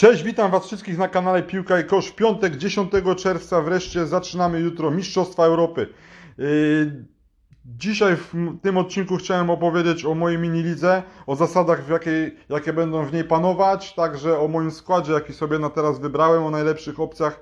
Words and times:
Cześć, 0.00 0.22
witam 0.22 0.50
Was 0.50 0.66
wszystkich 0.66 0.98
na 0.98 1.08
kanale 1.08 1.42
Piłka 1.42 1.80
i 1.80 1.84
Kosz. 1.84 2.10
Piątek 2.10 2.56
10 2.56 2.92
czerwca 3.16 3.62
wreszcie 3.62 4.06
zaczynamy 4.06 4.60
jutro 4.60 4.90
Mistrzostwa 4.90 5.44
Europy. 5.44 5.88
Yy, 6.38 7.04
Dzisiaj 7.64 8.16
w 8.16 8.32
tym 8.62 8.78
odcinku 8.78 9.16
chciałem 9.16 9.50
opowiedzieć 9.50 10.04
o 10.04 10.14
mojej 10.14 10.38
mini 10.38 10.62
lidze, 10.62 11.02
o 11.26 11.36
zasadach, 11.36 11.88
jakiej, 11.88 12.36
jakie 12.48 12.72
będą 12.72 13.04
w 13.04 13.12
niej 13.12 13.24
panować, 13.24 13.94
także 13.94 14.38
o 14.38 14.48
moim 14.48 14.70
składzie, 14.70 15.12
jaki 15.12 15.32
sobie 15.32 15.58
na 15.58 15.70
teraz 15.70 16.00
wybrałem, 16.00 16.44
o 16.44 16.50
najlepszych 16.50 17.00
opcjach 17.00 17.40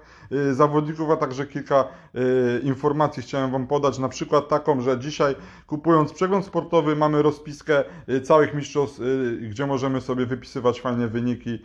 zawodników, 0.52 1.10
a 1.10 1.16
także 1.16 1.46
kilka 1.46 1.84
y, 2.14 2.60
informacji 2.64 3.22
chciałem 3.22 3.50
Wam 3.50 3.66
podać. 3.66 3.98
Na 3.98 4.08
przykład 4.08 4.48
taką, 4.48 4.80
że 4.80 4.98
dzisiaj 4.98 5.34
kupując 5.66 6.12
przegląd 6.12 6.46
sportowy 6.46 6.96
mamy 6.96 7.22
rozpiskę 7.22 7.84
y, 8.08 8.20
całych 8.20 8.54
mistrzostw, 8.54 9.00
y, 9.00 9.38
gdzie 9.50 9.66
możemy 9.66 10.00
sobie 10.00 10.26
wypisywać 10.26 10.80
fajnie 10.80 11.08
wyniki. 11.08 11.58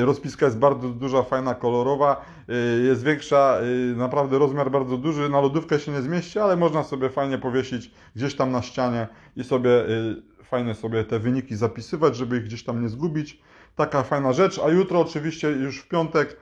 Y, 0.00 0.04
Rozpiska 0.04 0.46
jest 0.46 0.58
bardzo 0.58 0.88
duża, 0.88 1.22
fajna, 1.22 1.54
kolorowa, 1.54 2.24
y, 2.48 2.82
jest 2.82 3.04
większa, 3.04 3.58
y, 3.92 3.96
naprawdę 3.96 4.38
rozmiar 4.38 4.70
bardzo 4.70 4.96
duży, 4.96 5.28
na 5.28 5.40
lodówkę 5.40 5.80
się 5.80 5.92
nie 5.92 6.02
zmieści, 6.02 6.38
ale 6.38 6.56
można 6.56 6.82
sobie 6.84 7.10
fajnie 7.10 7.38
powiesić 7.38 7.90
gdzieś 8.16 8.36
tam 8.36 8.52
na 8.52 8.62
ścianie 8.62 9.08
i 9.36 9.44
sobie 9.44 9.70
y, 9.70 10.22
fajnie 10.44 10.74
sobie 10.74 11.04
te 11.04 11.18
wyniki 11.18 11.56
zapisywać, 11.56 12.16
żeby 12.16 12.36
ich 12.36 12.44
gdzieś 12.44 12.64
tam 12.64 12.82
nie 12.82 12.88
zgubić. 12.88 13.40
Taka 13.76 14.02
fajna 14.02 14.32
rzecz, 14.32 14.58
a 14.58 14.68
jutro 14.68 15.00
oczywiście 15.00 15.50
już 15.50 15.80
w 15.80 15.88
piątek 15.88 16.32
y, 16.32 16.36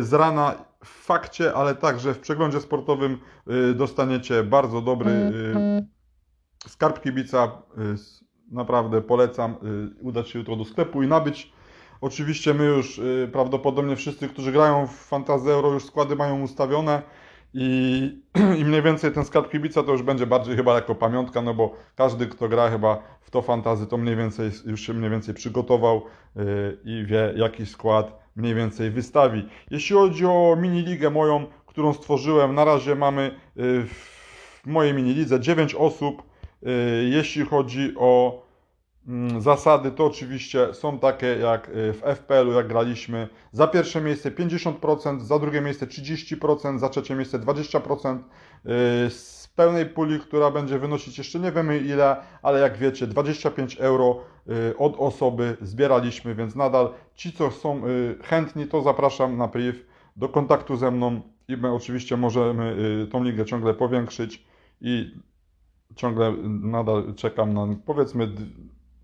z 0.00 0.12
rana 0.12 0.54
w 0.84 0.88
fakcie, 0.88 1.54
ale 1.54 1.74
także 1.74 2.14
w 2.14 2.18
przeglądzie 2.18 2.60
sportowym 2.60 3.18
y, 3.50 3.74
dostaniecie 3.74 4.42
bardzo 4.42 4.80
dobry 4.80 5.10
y, 5.10 6.68
skarb 6.68 7.02
kibica. 7.02 7.62
Y, 7.78 8.26
Naprawdę 8.50 9.02
polecam 9.02 9.56
y, 10.00 10.02
udać 10.02 10.28
się 10.28 10.38
jutro 10.38 10.56
do 10.56 10.64
sklepu 10.64 11.02
i 11.02 11.08
nabyć. 11.08 11.52
Oczywiście 12.00 12.54
my 12.54 12.64
już 12.64 12.98
y, 12.98 13.28
prawdopodobnie 13.32 13.96
wszyscy, 13.96 14.28
którzy 14.28 14.52
grają 14.52 14.86
w 14.86 14.92
Fantasy 14.94 15.50
Euro 15.50 15.72
już 15.72 15.84
składy 15.84 16.16
mają 16.16 16.42
ustawione 16.42 17.02
i, 17.58 18.20
i 18.60 18.64
mniej 18.64 18.82
więcej 18.82 19.12
ten 19.12 19.24
skarb 19.24 19.50
kibica 19.50 19.82
to 19.82 19.92
już 19.92 20.02
będzie 20.02 20.26
bardziej 20.26 20.56
chyba 20.56 20.74
jako 20.74 20.94
pamiątka, 20.94 21.42
no 21.42 21.54
bo 21.54 21.74
każdy 21.94 22.26
kto 22.26 22.48
gra 22.48 22.70
chyba 22.70 23.02
w 23.20 23.30
to 23.30 23.42
fantazy 23.42 23.86
to 23.86 23.96
mniej 23.96 24.16
więcej 24.16 24.50
już 24.66 24.80
się 24.80 24.92
mniej 24.92 25.10
więcej 25.10 25.34
przygotował 25.34 26.02
y, 26.36 26.76
i 26.84 27.04
wie 27.06 27.32
jaki 27.36 27.66
skład 27.66 28.18
mniej 28.36 28.54
więcej 28.54 28.90
wystawi. 28.90 29.48
Jeśli 29.70 29.96
chodzi 29.96 30.26
o 30.26 30.56
mini 30.60 30.82
ligę 30.82 31.10
moją, 31.10 31.46
którą 31.66 31.92
stworzyłem, 31.92 32.54
na 32.54 32.64
razie 32.64 32.94
mamy 32.94 33.30
y, 33.56 33.84
w 33.86 34.66
mojej 34.66 34.94
mini 34.94 35.14
lidze 35.14 35.40
9 35.40 35.74
osób. 35.74 36.22
Y, 36.62 37.08
Jeśli 37.08 37.44
chodzi 37.44 37.94
o 37.96 38.42
zasady, 39.38 39.90
to 39.90 40.06
oczywiście 40.06 40.74
są 40.74 40.98
takie 40.98 41.26
jak 41.26 41.68
y, 41.68 41.92
w 41.92 42.02
FPL-u, 42.02 42.52
jak 42.52 42.68
graliśmy. 42.68 43.28
Za 43.52 43.66
pierwsze 43.66 44.00
miejsce 44.00 44.30
50%, 44.30 45.20
za 45.20 45.38
drugie 45.38 45.60
miejsce 45.60 45.86
30%, 45.86 46.78
za 46.78 46.88
trzecie 46.88 47.14
miejsce 47.14 47.38
20%. 47.38 48.18
y, 49.06 49.10
Z 49.10 49.48
pełnej 49.56 49.86
puli, 49.86 50.20
która 50.20 50.50
będzie 50.50 50.78
wynosić 50.78 51.18
jeszcze 51.18 51.38
nie 51.38 51.52
wiemy 51.52 51.78
ile, 51.78 52.16
ale 52.42 52.60
jak 52.60 52.76
wiecie, 52.76 53.06
25 53.06 53.76
euro 53.80 54.20
y, 54.70 54.76
od 54.78 54.96
osoby 54.98 55.56
zbieraliśmy, 55.60 56.34
więc 56.34 56.54
nadal 56.54 56.94
ci, 57.14 57.32
co 57.32 57.50
są 57.50 57.82
chętni, 58.22 58.66
to 58.66 58.82
zapraszam 58.82 59.36
na 59.36 59.48
priv 59.48 59.78
do 60.16 60.28
kontaktu 60.28 60.76
ze 60.76 60.90
mną 60.90 61.20
i 61.48 61.56
my 61.56 61.72
oczywiście 61.72 62.16
możemy 62.16 62.76
tą 63.12 63.24
ligę 63.24 63.44
ciągle 63.44 63.74
powiększyć 63.74 64.44
i 64.80 65.14
ciągle 65.96 66.32
nadal 66.46 67.14
czekam 67.14 67.54
na 67.54 67.66
powiedzmy 67.86 68.28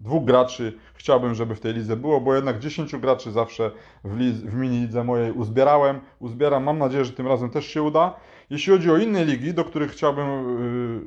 dwóch 0.03 0.25
graczy. 0.25 0.79
Chciałbym, 0.95 1.35
żeby 1.35 1.55
w 1.55 1.61
tej 1.61 1.75
lidze 1.75 1.97
było, 1.97 2.21
bo 2.21 2.35
jednak 2.35 2.59
10 2.59 2.97
graczy 2.97 3.33
zawsze 3.33 3.71
w, 4.05 4.19
liz, 4.19 4.37
w 4.37 4.55
mini 4.55 4.81
lidze 4.81 5.05
mojej 5.05 5.33
uzbierałem. 5.33 6.01
Uzbieram, 6.19 6.65
mam 6.65 6.79
nadzieję, 6.79 7.05
że 7.05 7.13
tym 7.13 7.27
razem 7.27 7.51
też 7.51 7.67
się 7.67 7.83
uda. 7.83 8.15
Jeśli 8.51 8.73
chodzi 8.73 8.91
o 8.91 8.99
inne 8.99 9.25
ligi, 9.25 9.55
do 9.55 9.65
których 9.65 9.91
chciałbym, 9.91 10.29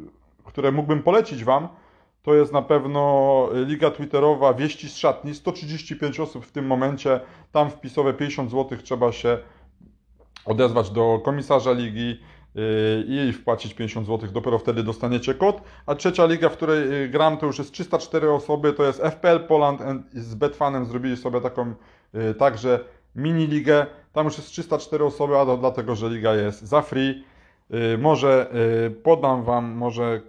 yy, 0.03 0.43
które 0.43 0.71
mógłbym 0.71 1.03
polecić 1.03 1.43
Wam, 1.43 1.67
to 2.23 2.35
jest 2.35 2.53
na 2.53 2.61
pewno 2.61 3.49
Liga 3.53 3.91
Twitterowa 3.91 4.53
Wieści 4.53 4.89
z 4.89 4.97
Szatni. 4.97 5.35
135 5.35 6.19
osób 6.19 6.45
w 6.45 6.51
tym 6.51 6.67
momencie. 6.67 7.19
Tam 7.51 7.69
wpisowe 7.69 8.13
50 8.13 8.51
zł 8.51 8.77
trzeba 8.83 9.11
się 9.11 9.37
odezwać 10.45 10.89
do 10.89 11.21
komisarza 11.25 11.71
ligi 11.71 12.19
i 13.07 13.33
wpłacić 13.33 13.73
50 13.73 14.07
zł. 14.07 14.29
Dopiero 14.31 14.59
wtedy 14.59 14.83
dostaniecie 14.83 15.33
kod. 15.33 15.61
A 15.85 15.95
trzecia 15.95 16.25
liga, 16.25 16.49
w 16.49 16.53
której 16.53 16.89
yy, 16.89 17.09
gram, 17.09 17.37
to 17.37 17.45
już 17.45 17.59
jest 17.59 17.71
304 17.71 18.31
osoby. 18.31 18.73
To 18.73 18.83
jest 18.83 19.01
FPL 19.01 19.39
Poland 19.47 19.81
and 19.81 20.13
z 20.13 20.35
Betfanem 20.35 20.85
zrobili 20.85 21.17
sobie 21.17 21.41
taką 21.41 21.73
yy, 22.13 22.33
także 22.33 22.79
mini 23.15 23.47
ligę. 23.47 23.85
Tam 24.13 24.25
już 24.25 24.37
jest 24.37 24.49
304 24.49 25.05
osoby, 25.05 25.37
a 25.37 25.45
to 25.45 25.57
dlatego, 25.57 25.95
że 25.95 26.09
liga 26.09 26.35
jest 26.35 26.63
za 26.63 26.81
free. 26.81 27.23
Może 27.97 28.49
podam 29.03 29.43
Wam, 29.43 29.71
może 29.71 30.21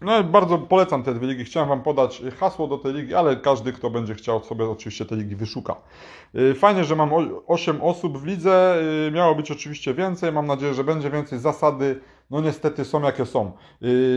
no, 0.00 0.24
bardzo 0.24 0.58
polecam 0.58 1.02
te 1.02 1.14
dwie 1.14 1.26
ligi. 1.26 1.44
Chciałem 1.44 1.68
Wam 1.68 1.82
podać 1.82 2.22
hasło 2.40 2.66
do 2.68 2.78
tej 2.78 2.92
ligi, 2.94 3.14
ale 3.14 3.36
każdy, 3.36 3.72
kto 3.72 3.90
będzie 3.90 4.14
chciał, 4.14 4.44
sobie 4.44 4.64
oczywiście 4.70 5.04
te 5.04 5.16
ligi 5.16 5.36
wyszuka. 5.36 5.76
Yy, 6.34 6.54
Fajnie, 6.54 6.84
że 6.84 6.96
mam 6.96 7.10
8 7.46 7.82
osób 7.82 8.18
w 8.18 8.26
lidze. 8.26 8.82
Yy, 9.04 9.10
Miało 9.10 9.34
być 9.34 9.50
oczywiście 9.50 9.94
więcej. 9.94 10.32
Mam 10.32 10.46
nadzieję, 10.46 10.74
że 10.74 10.84
będzie 10.84 11.10
więcej. 11.10 11.38
Zasady, 11.38 12.00
no 12.30 12.40
niestety, 12.40 12.84
są 12.84 13.02
jakie 13.02 13.26
są. 13.26 13.52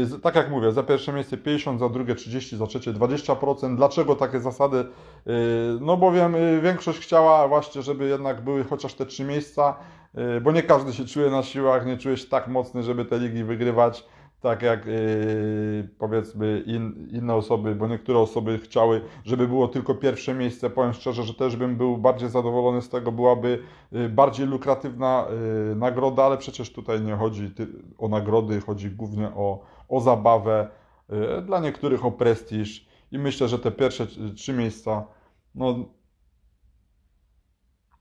Z- 0.03 0.21
Tak 0.21 0.35
jak 0.35 0.49
mówię, 0.51 0.71
za 0.71 0.83
pierwsze 0.83 1.13
miejsce 1.13 1.37
50, 1.37 1.79
za 1.79 1.89
drugie 1.89 2.15
30, 2.15 2.57
za 2.57 2.67
trzecie 2.67 2.93
20%. 2.93 3.75
Dlaczego 3.75 4.15
takie 4.15 4.39
zasady? 4.39 4.85
No 5.81 5.97
bowiem 5.97 6.35
większość 6.61 6.99
chciała 6.99 7.47
właśnie, 7.47 7.81
żeby 7.81 8.07
jednak 8.07 8.41
były 8.41 8.63
chociaż 8.63 8.93
te 8.93 9.05
trzy 9.05 9.23
miejsca, 9.23 9.75
bo 10.41 10.51
nie 10.51 10.63
każdy 10.63 10.93
się 10.93 11.05
czuje 11.05 11.29
na 11.29 11.43
siłach, 11.43 11.85
nie 11.85 11.97
czuje 11.97 12.17
się 12.17 12.27
tak 12.27 12.47
mocny, 12.47 12.83
żeby 12.83 13.05
te 13.05 13.19
ligi 13.19 13.43
wygrywać 13.43 14.05
tak 14.43 14.61
jak 14.61 14.85
yy, 14.85 15.89
powiedzmy 15.97 16.63
in, 16.65 17.07
inne 17.11 17.35
osoby, 17.35 17.75
bo 17.75 17.87
niektóre 17.87 18.19
osoby 18.19 18.59
chciały, 18.59 19.01
żeby 19.25 19.47
było 19.47 19.67
tylko 19.67 19.95
pierwsze 19.95 20.33
miejsce. 20.33 20.69
Powiem 20.69 20.93
szczerze, 20.93 21.23
że 21.23 21.33
też 21.33 21.55
bym 21.55 21.75
był 21.75 21.97
bardziej 21.97 22.29
zadowolony 22.29 22.81
z 22.81 22.89
tego, 22.89 23.11
byłaby 23.11 23.63
yy, 23.91 24.09
bardziej 24.09 24.45
lukratywna 24.47 25.27
yy, 25.69 25.75
nagroda, 25.75 26.23
ale 26.23 26.37
przecież 26.37 26.73
tutaj 26.73 27.01
nie 27.01 27.15
chodzi 27.15 27.51
ty, 27.51 27.67
o 27.97 28.07
nagrody, 28.07 28.61
chodzi 28.61 28.91
głównie 28.91 29.27
o, 29.27 29.63
o 29.89 29.99
zabawę, 29.99 30.67
yy, 31.09 31.41
dla 31.41 31.59
niektórych 31.59 32.05
o 32.05 32.11
prestiż 32.11 32.87
i 33.11 33.19
myślę, 33.19 33.47
że 33.47 33.59
te 33.59 33.71
pierwsze 33.71 34.05
tr- 34.05 34.33
trzy 34.33 34.53
miejsca, 34.53 35.05
no 35.55 35.75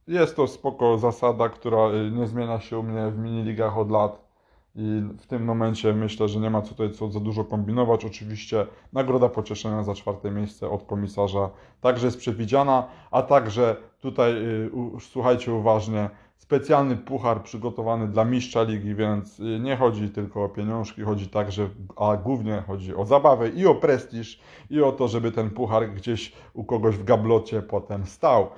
jest 0.07 0.35
to 0.35 0.47
spoko 0.47 0.97
zasada, 0.97 1.49
która 1.49 1.87
yy, 1.87 2.11
nie 2.11 2.27
zmienia 2.27 2.59
się 2.59 2.79
u 2.79 2.83
mnie 2.83 3.11
w 3.11 3.17
miniligach 3.17 3.77
od 3.77 3.91
lat. 3.91 4.32
I 4.75 5.03
w 5.19 5.25
tym 5.25 5.43
momencie 5.45 5.93
myślę, 5.93 6.27
że 6.27 6.39
nie 6.39 6.49
ma 6.49 6.61
tutaj 6.61 6.91
co 6.91 7.11
za 7.11 7.19
dużo 7.19 7.43
kombinować. 7.43 8.05
Oczywiście 8.05 8.67
nagroda 8.93 9.29
pocieszenia 9.29 9.83
za 9.83 9.95
czwarte 9.95 10.31
miejsce 10.31 10.69
od 10.69 10.83
komisarza 10.83 11.49
także 11.81 12.07
jest 12.07 12.17
przewidziana, 12.17 12.87
a 13.11 13.21
także 13.21 13.75
tutaj 13.99 14.31
y, 14.33 14.69
słuchajcie 14.99 15.53
uważnie, 15.53 16.09
specjalny 16.43 16.95
puchar 16.95 17.43
przygotowany 17.43 18.07
dla 18.07 18.25
mistrza 18.25 18.63
ligi, 18.63 18.95
więc 18.95 19.39
y, 19.39 19.59
nie 19.59 19.77
chodzi 19.77 20.09
tylko 20.09 20.43
o 20.43 20.49
pieniążki, 20.49 21.01
chodzi 21.01 21.27
także, 21.27 21.69
a 21.95 22.17
głównie 22.17 22.63
chodzi 22.67 22.95
o 22.95 23.05
zabawę 23.05 23.49
i 23.49 23.67
o 23.67 23.75
prestiż 23.75 24.39
i 24.69 24.81
o 24.81 24.91
to, 24.91 25.07
żeby 25.07 25.31
ten 25.31 25.49
puchar 25.49 25.89
gdzieś 25.89 26.33
u 26.53 26.63
kogoś 26.63 26.95
w 26.95 27.03
gablocie 27.03 27.61
potem 27.61 28.05
stał. 28.05 28.49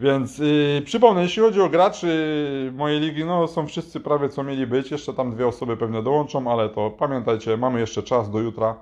Więc 0.00 0.38
yy, 0.38 0.82
przypomnę, 0.84 1.22
jeśli 1.22 1.42
chodzi 1.42 1.60
o 1.60 1.68
graczy 1.68 2.72
mojej 2.76 3.00
ligi, 3.00 3.24
no 3.24 3.48
są 3.48 3.66
wszyscy 3.66 4.00
prawie 4.00 4.28
co 4.28 4.42
mieli 4.42 4.66
być. 4.66 4.90
Jeszcze 4.90 5.14
tam 5.14 5.30
dwie 5.30 5.46
osoby 5.46 5.76
pewnie 5.76 6.02
dołączą, 6.02 6.52
ale 6.52 6.68
to 6.68 6.90
pamiętajcie, 6.90 7.56
mamy 7.56 7.80
jeszcze 7.80 8.02
czas 8.02 8.30
do 8.30 8.40
jutra. 8.40 8.76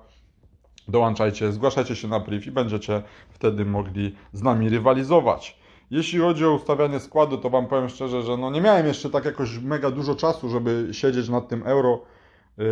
Dołączajcie, 0.89 1.53
zgłaszajcie 1.53 1.97
się 1.97 2.09
na 2.09 2.21
priv 2.21 2.49
i 2.49 2.51
będziecie 2.51 3.03
wtedy 3.31 3.65
mogli 3.65 4.17
z 4.33 4.43
nami 4.43 4.69
rywalizować. 4.69 5.62
Jeśli 5.93 6.19
chodzi 6.19 6.45
o 6.45 6.55
ustawianie 6.55 7.01
składu, 7.01 7.39
to 7.39 7.51
Wam 7.51 7.67
powiem 7.67 7.89
szczerze, 7.89 8.23
że 8.23 8.37
no 8.37 8.51
nie 8.51 8.61
miałem 8.61 8.87
jeszcze 8.87 9.11
tak 9.11 9.25
jakoś 9.25 9.59
mega 9.59 9.91
dużo 9.91 10.15
czasu, 10.15 10.49
żeby 10.49 10.89
siedzieć 10.93 11.29
nad 11.29 11.49
tym 11.49 11.63
euro. 11.67 12.03
Yy, 12.59 12.65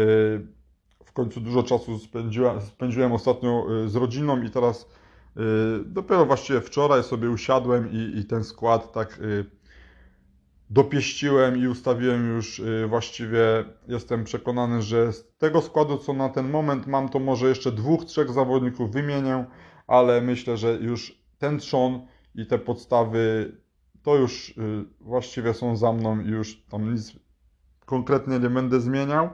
w 1.04 1.12
końcu 1.12 1.40
dużo 1.40 1.62
czasu 1.62 1.98
spędziłem, 1.98 2.60
spędziłem 2.60 3.12
ostatnio 3.12 3.66
yy, 3.68 3.88
z 3.88 3.96
rodziną 3.96 4.42
i 4.42 4.50
teraz 4.50 4.88
yy, 5.36 5.42
dopiero 5.86 6.26
właściwie 6.26 6.60
wczoraj 6.60 7.02
sobie 7.02 7.30
usiadłem 7.30 7.92
i, 7.92 8.18
i 8.18 8.24
ten 8.24 8.44
skład 8.44 8.92
tak 8.92 9.20
dopieściłem 10.70 11.58
i 11.58 11.68
ustawiłem 11.68 12.28
już 12.28 12.62
właściwie. 12.88 13.64
Jestem 13.88 14.24
przekonany, 14.24 14.82
że 14.82 15.12
z 15.12 15.36
tego 15.38 15.60
składu, 15.60 15.98
co 15.98 16.12
na 16.12 16.28
ten 16.28 16.50
moment 16.50 16.86
mam, 16.86 17.08
to 17.08 17.18
może 17.18 17.48
jeszcze 17.48 17.72
dwóch, 17.72 18.04
trzech 18.04 18.30
zawodników 18.30 18.92
wymienię, 18.92 19.44
ale 19.86 20.20
myślę, 20.20 20.56
że 20.56 20.72
już 20.72 21.20
ten 21.38 21.58
trzon 21.58 22.06
i 22.34 22.46
te 22.46 22.58
podstawy 22.58 23.52
to 24.02 24.16
już 24.16 24.56
yy, 24.56 24.84
właściwie 25.00 25.54
są 25.54 25.76
za 25.76 25.92
mną 25.92 26.20
i 26.20 26.28
już 26.28 26.62
tam 26.62 26.92
nic 26.92 27.12
konkretnie 27.86 28.38
nie 28.38 28.50
będę 28.50 28.80
zmieniał. 28.80 29.30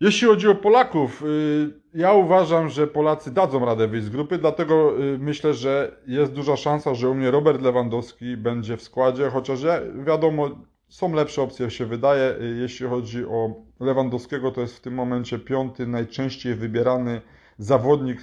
Jeśli 0.00 0.28
chodzi 0.28 0.48
o 0.48 0.54
Polaków, 0.54 1.22
y, 1.22 1.70
ja 1.94 2.12
uważam, 2.12 2.68
że 2.68 2.86
Polacy 2.86 3.30
dadzą 3.30 3.64
radę 3.64 3.88
wyjść 3.88 4.06
z 4.06 4.10
grupy, 4.10 4.38
dlatego 4.38 5.02
y, 5.04 5.18
myślę, 5.18 5.54
że 5.54 5.96
jest 6.06 6.32
duża 6.32 6.56
szansa, 6.56 6.94
że 6.94 7.08
u 7.08 7.14
mnie 7.14 7.30
Robert 7.30 7.62
Lewandowski 7.62 8.36
będzie 8.36 8.76
w 8.76 8.82
składzie, 8.82 9.30
chociaż 9.30 9.62
ja, 9.62 9.80
wiadomo, 10.04 10.50
są 10.88 11.14
lepsze 11.14 11.42
opcje, 11.42 11.70
się 11.70 11.86
wydaje. 11.86 12.34
Y, 12.40 12.56
jeśli 12.60 12.86
chodzi 12.86 13.24
o 13.24 13.54
Lewandowskiego, 13.80 14.50
to 14.50 14.60
jest 14.60 14.76
w 14.76 14.80
tym 14.80 14.94
momencie 14.94 15.38
piąty 15.38 15.86
najczęściej 15.86 16.54
wybierany 16.54 17.20
zawodnik 17.58 18.20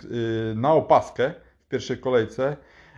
na 0.56 0.74
opaskę 0.74 1.34
w 1.66 1.68
pierwszej 1.68 1.98
kolejce, 1.98 2.58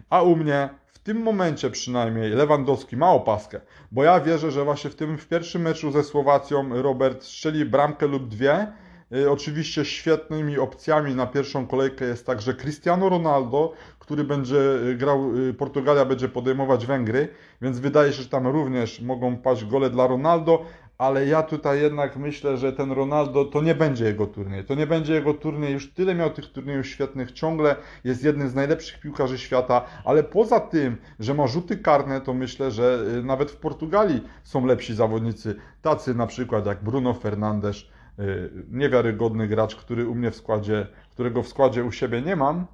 a 0.09 0.21
u 0.21 0.35
mnie 0.35 0.69
w 0.85 0.99
tym 0.99 1.21
momencie 1.21 1.69
przynajmniej 1.69 2.29
Lewandowski 2.29 2.97
ma 2.97 3.11
opaskę, 3.11 3.61
bo 3.91 4.03
ja 4.03 4.19
wierzę, 4.19 4.51
że 4.51 4.63
właśnie 4.63 4.89
w 4.89 4.95
tym 4.95 5.17
w 5.17 5.27
pierwszym 5.27 5.61
meczu 5.61 5.91
ze 5.91 6.03
Słowacją 6.03 6.81
Robert 6.81 7.23
strzeli 7.23 7.65
bramkę 7.65 8.07
lub 8.07 8.27
dwie. 8.27 8.67
Y, 9.15 9.31
oczywiście 9.31 9.85
świetnymi 9.85 10.59
opcjami 10.59 11.15
na 11.15 11.27
pierwszą 11.27 11.67
kolejkę 11.67 12.05
jest 12.05 12.25
także 12.25 12.53
Cristiano 12.53 13.09
Ronaldo, 13.09 13.73
który 13.99 14.23
będzie 14.23 14.57
y, 14.57 14.95
grał, 14.95 15.37
y, 15.37 15.53
Portugalia 15.53 16.05
będzie 16.05 16.29
podejmować 16.29 16.85
Węgry, 16.85 17.29
więc 17.61 17.79
wydaje 17.79 18.13
się, 18.13 18.23
że 18.23 18.29
tam 18.29 18.47
również 18.47 19.01
mogą 19.01 19.37
paść 19.37 19.65
gole 19.65 19.89
dla 19.89 20.07
Ronaldo, 20.07 20.65
ale 20.97 21.25
ja 21.27 21.43
tutaj 21.43 21.81
jednak 21.81 22.17
myślę, 22.17 22.57
że 22.57 22.73
ten 22.73 22.91
Ronaldo 22.91 23.45
to 23.45 23.61
nie 23.61 23.75
będzie 23.75 24.05
jego 24.05 24.27
turniej. 24.27 24.65
To 24.65 24.75
nie 24.75 24.87
będzie 24.87 25.13
jego 25.13 25.33
turniej, 25.33 25.73
już 25.73 25.93
tyle 25.93 26.15
miał 26.15 26.29
tych 26.29 26.51
turniejów 26.51 26.87
świetnych, 26.87 27.31
ciągle 27.31 27.75
jest 28.03 28.23
jednym 28.23 28.49
z 28.49 28.55
najlepszych 28.55 28.99
piłkarzy 28.99 29.37
świata, 29.37 29.85
ale 30.05 30.23
poza 30.23 30.59
tym, 30.59 30.97
że 31.19 31.33
ma 31.33 31.47
rzuty 31.47 31.77
karne, 31.77 32.21
to 32.21 32.33
myślę, 32.33 32.71
że 32.71 33.05
y, 33.19 33.23
nawet 33.23 33.51
w 33.51 33.57
Portugalii 33.57 34.21
są 34.43 34.65
lepsi 34.65 34.95
zawodnicy, 34.95 35.55
tacy 35.81 36.15
na 36.15 36.27
przykład 36.27 36.65
jak 36.65 36.83
Bruno 36.83 37.13
Fernandes, 37.13 37.77
y, 38.19 38.51
niewiarygodny 38.71 39.47
gracz, 39.47 39.75
który 39.75 40.07
u 40.07 40.15
mnie 40.15 40.31
w 40.31 40.35
składzie, 40.35 40.87
którego 41.11 41.43
w 41.43 41.47
składzie 41.47 41.83
u 41.83 41.91
siebie 41.91 42.21
nie 42.21 42.35
mam, 42.35 42.65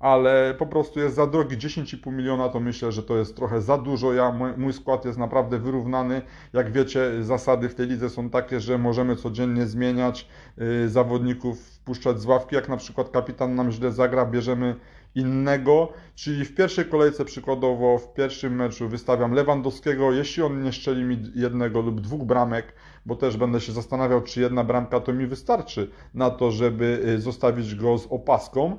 ale 0.00 0.54
po 0.58 0.66
prostu 0.66 1.00
jest 1.00 1.14
za 1.14 1.26
drogi. 1.26 1.56
10,5 1.56 2.12
miliona 2.12 2.48
to 2.48 2.60
myślę, 2.60 2.92
że 2.92 3.02
to 3.02 3.16
jest 3.16 3.36
trochę 3.36 3.60
za 3.60 3.78
dużo. 3.78 4.12
Ja, 4.12 4.32
mój 4.56 4.72
skład 4.72 5.04
jest 5.04 5.18
naprawdę 5.18 5.58
wyrównany. 5.58 6.22
Jak 6.52 6.72
wiecie, 6.72 7.24
zasady 7.24 7.68
w 7.68 7.74
tej 7.74 7.86
lidze 7.86 8.10
są 8.10 8.30
takie, 8.30 8.60
że 8.60 8.78
możemy 8.78 9.16
codziennie 9.16 9.66
zmieniać 9.66 10.28
yy, 10.56 10.88
zawodników, 10.88 11.60
wpuszczać 11.60 12.20
z 12.20 12.26
ławki. 12.26 12.54
Jak 12.54 12.68
na 12.68 12.76
przykład 12.76 13.10
kapitan 13.10 13.54
nam 13.54 13.70
źle 13.70 13.92
zagra, 13.92 14.26
bierzemy 14.26 14.76
innego, 15.14 15.92
czyli 16.14 16.44
w 16.44 16.54
pierwszej 16.54 16.84
kolejce 16.84 17.24
przykładowo 17.24 17.98
w 17.98 18.14
pierwszym 18.14 18.56
meczu 18.56 18.88
wystawiam 18.88 19.32
Lewandowskiego, 19.32 20.12
jeśli 20.12 20.42
on 20.42 20.62
nie 20.62 20.72
szczeli 20.72 21.04
mi 21.04 21.22
jednego 21.34 21.80
lub 21.80 22.00
dwóch 22.00 22.22
bramek, 22.22 22.72
bo 23.06 23.16
też 23.16 23.36
będę 23.36 23.60
się 23.60 23.72
zastanawiał, 23.72 24.22
czy 24.22 24.40
jedna 24.40 24.64
bramka 24.64 25.00
to 25.00 25.12
mi 25.12 25.26
wystarczy 25.26 25.90
na 26.14 26.30
to, 26.30 26.50
żeby 26.50 27.00
y, 27.06 27.20
zostawić 27.20 27.74
go 27.74 27.98
z 27.98 28.06
opaską, 28.10 28.76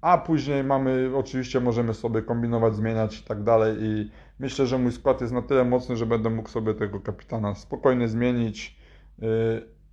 a 0.00 0.18
później 0.18 0.64
mamy, 0.64 1.12
oczywiście 1.16 1.60
możemy 1.60 1.94
sobie 1.94 2.22
kombinować, 2.22 2.74
zmieniać 2.74 3.18
i 3.18 3.22
tak 3.22 3.42
dalej. 3.42 3.76
I 3.80 4.10
myślę, 4.38 4.66
że 4.66 4.78
mój 4.78 4.92
skład 4.92 5.20
jest 5.20 5.32
na 5.32 5.42
tyle 5.42 5.64
mocny, 5.64 5.96
że 5.96 6.06
będę 6.06 6.30
mógł 6.30 6.48
sobie 6.48 6.74
tego 6.74 7.00
kapitana 7.00 7.54
spokojnie 7.54 8.08
zmienić. 8.08 8.76
Yy, 9.18 9.28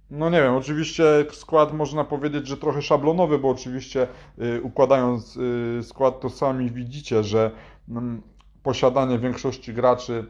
no 0.10 0.30
nie 0.30 0.42
wiem, 0.42 0.56
oczywiście 0.56 1.04
skład 1.32 1.74
można 1.74 2.04
powiedzieć, 2.04 2.48
że 2.48 2.58
trochę 2.58 2.82
szablonowy, 2.82 3.40
bo 3.40 3.50
oczywiście 3.50 4.08
yy, 4.38 4.62
układając 4.62 5.40
skład 5.82 6.20
to 6.20 6.30
sami 6.30 6.72
widzicie, 6.72 7.24
że 7.24 7.52
mm, 7.90 8.22
posiadanie 8.64 9.20
większości 9.20 9.74
graczy, 9.74 10.26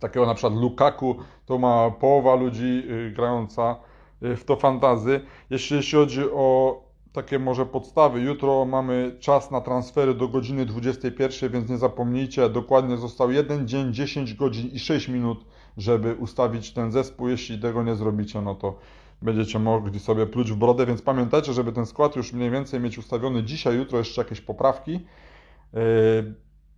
takiego 0.00 0.26
na 0.26 0.34
przykład 0.34 0.60
Lukaku, 0.60 1.16
to 1.46 1.58
ma 1.58 1.90
połowa 1.90 2.34
ludzi 2.34 2.84
grająca 3.12 3.76
w 4.20 4.44
to 4.44 4.56
fantazy. 4.56 5.20
Jeśli, 5.50 5.76
jeśli 5.76 5.98
chodzi 5.98 6.22
o 6.32 6.80
takie 7.14 7.38
może 7.38 7.66
podstawy. 7.66 8.20
Jutro 8.20 8.64
mamy 8.64 9.16
czas 9.20 9.50
na 9.50 9.60
transfery 9.60 10.14
do 10.14 10.28
godziny 10.28 10.66
21, 10.66 11.52
więc 11.52 11.70
nie 11.70 11.78
zapomnijcie, 11.78 12.48
dokładnie 12.48 12.96
został 12.96 13.30
jeden 13.30 13.68
dzień, 13.68 13.94
10 13.94 14.34
godzin 14.34 14.70
i 14.70 14.78
6 14.78 15.08
minut, 15.08 15.44
żeby 15.76 16.14
ustawić 16.14 16.72
ten 16.72 16.92
zespół. 16.92 17.28
Jeśli 17.28 17.58
tego 17.58 17.82
nie 17.82 17.94
zrobicie, 17.94 18.40
no 18.40 18.54
to 18.54 18.78
będziecie 19.22 19.58
mogli 19.58 20.00
sobie 20.00 20.26
pluć 20.26 20.52
w 20.52 20.56
brodę, 20.56 20.86
więc 20.86 21.02
pamiętajcie, 21.02 21.52
żeby 21.52 21.72
ten 21.72 21.86
skład 21.86 22.16
już 22.16 22.32
mniej 22.32 22.50
więcej 22.50 22.80
mieć 22.80 22.98
ustawiony 22.98 23.42
dzisiaj, 23.42 23.76
jutro 23.76 23.98
jeszcze 23.98 24.22
jakieś 24.22 24.40
poprawki. 24.40 24.92
Yy, 25.72 26.34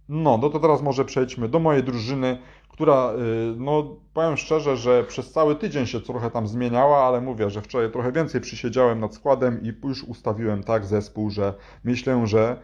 no, 0.08 0.38
no 0.38 0.50
to 0.50 0.61
teraz 0.61 0.82
może 0.82 1.05
przejdźmy 1.05 1.49
do 1.49 1.58
mojej 1.58 1.85
drużyny 1.85 2.38
która, 2.76 3.12
y, 3.12 3.55
no 3.56 3.97
powiem 4.14 4.37
szczerze, 4.37 4.76
że 4.76 5.05
przez 5.05 5.32
cały 5.32 5.56
tydzień 5.56 5.87
się 5.87 6.00
trochę 6.00 6.31
tam 6.31 6.49
zmieniała, 6.49 6.99
ale 6.99 7.20
mówię, 7.20 7.50
że 7.50 7.62
wczoraj 7.62 7.93
trochę 7.93 8.12
więcej 8.12 8.41
przysiedziałem 8.41 9.00
nad 9.00 9.14
składem 9.14 9.62
i 9.62 9.73
już 9.85 10.05
ustawiłem 10.05 10.62
tak 10.62 10.87
zespół, 10.87 11.31
że 11.31 11.55
myślę, 11.85 12.26
że 12.26 12.61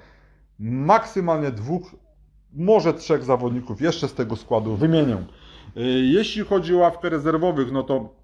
maksymalnie 0.58 1.50
dwóch, 1.50 1.94
może 2.52 2.94
trzech 2.94 3.24
zawodników 3.24 3.80
jeszcze 3.80 4.08
z 4.08 4.14
tego 4.14 4.36
składu 4.36 4.76
wymienię. 4.76 5.16
Y, 5.16 5.80
jeśli 6.12 6.44
chodzi 6.44 6.74
o 6.74 6.78
ławkę 6.78 7.08
rezerwowych, 7.08 7.72
no 7.72 7.82
to 7.82 8.14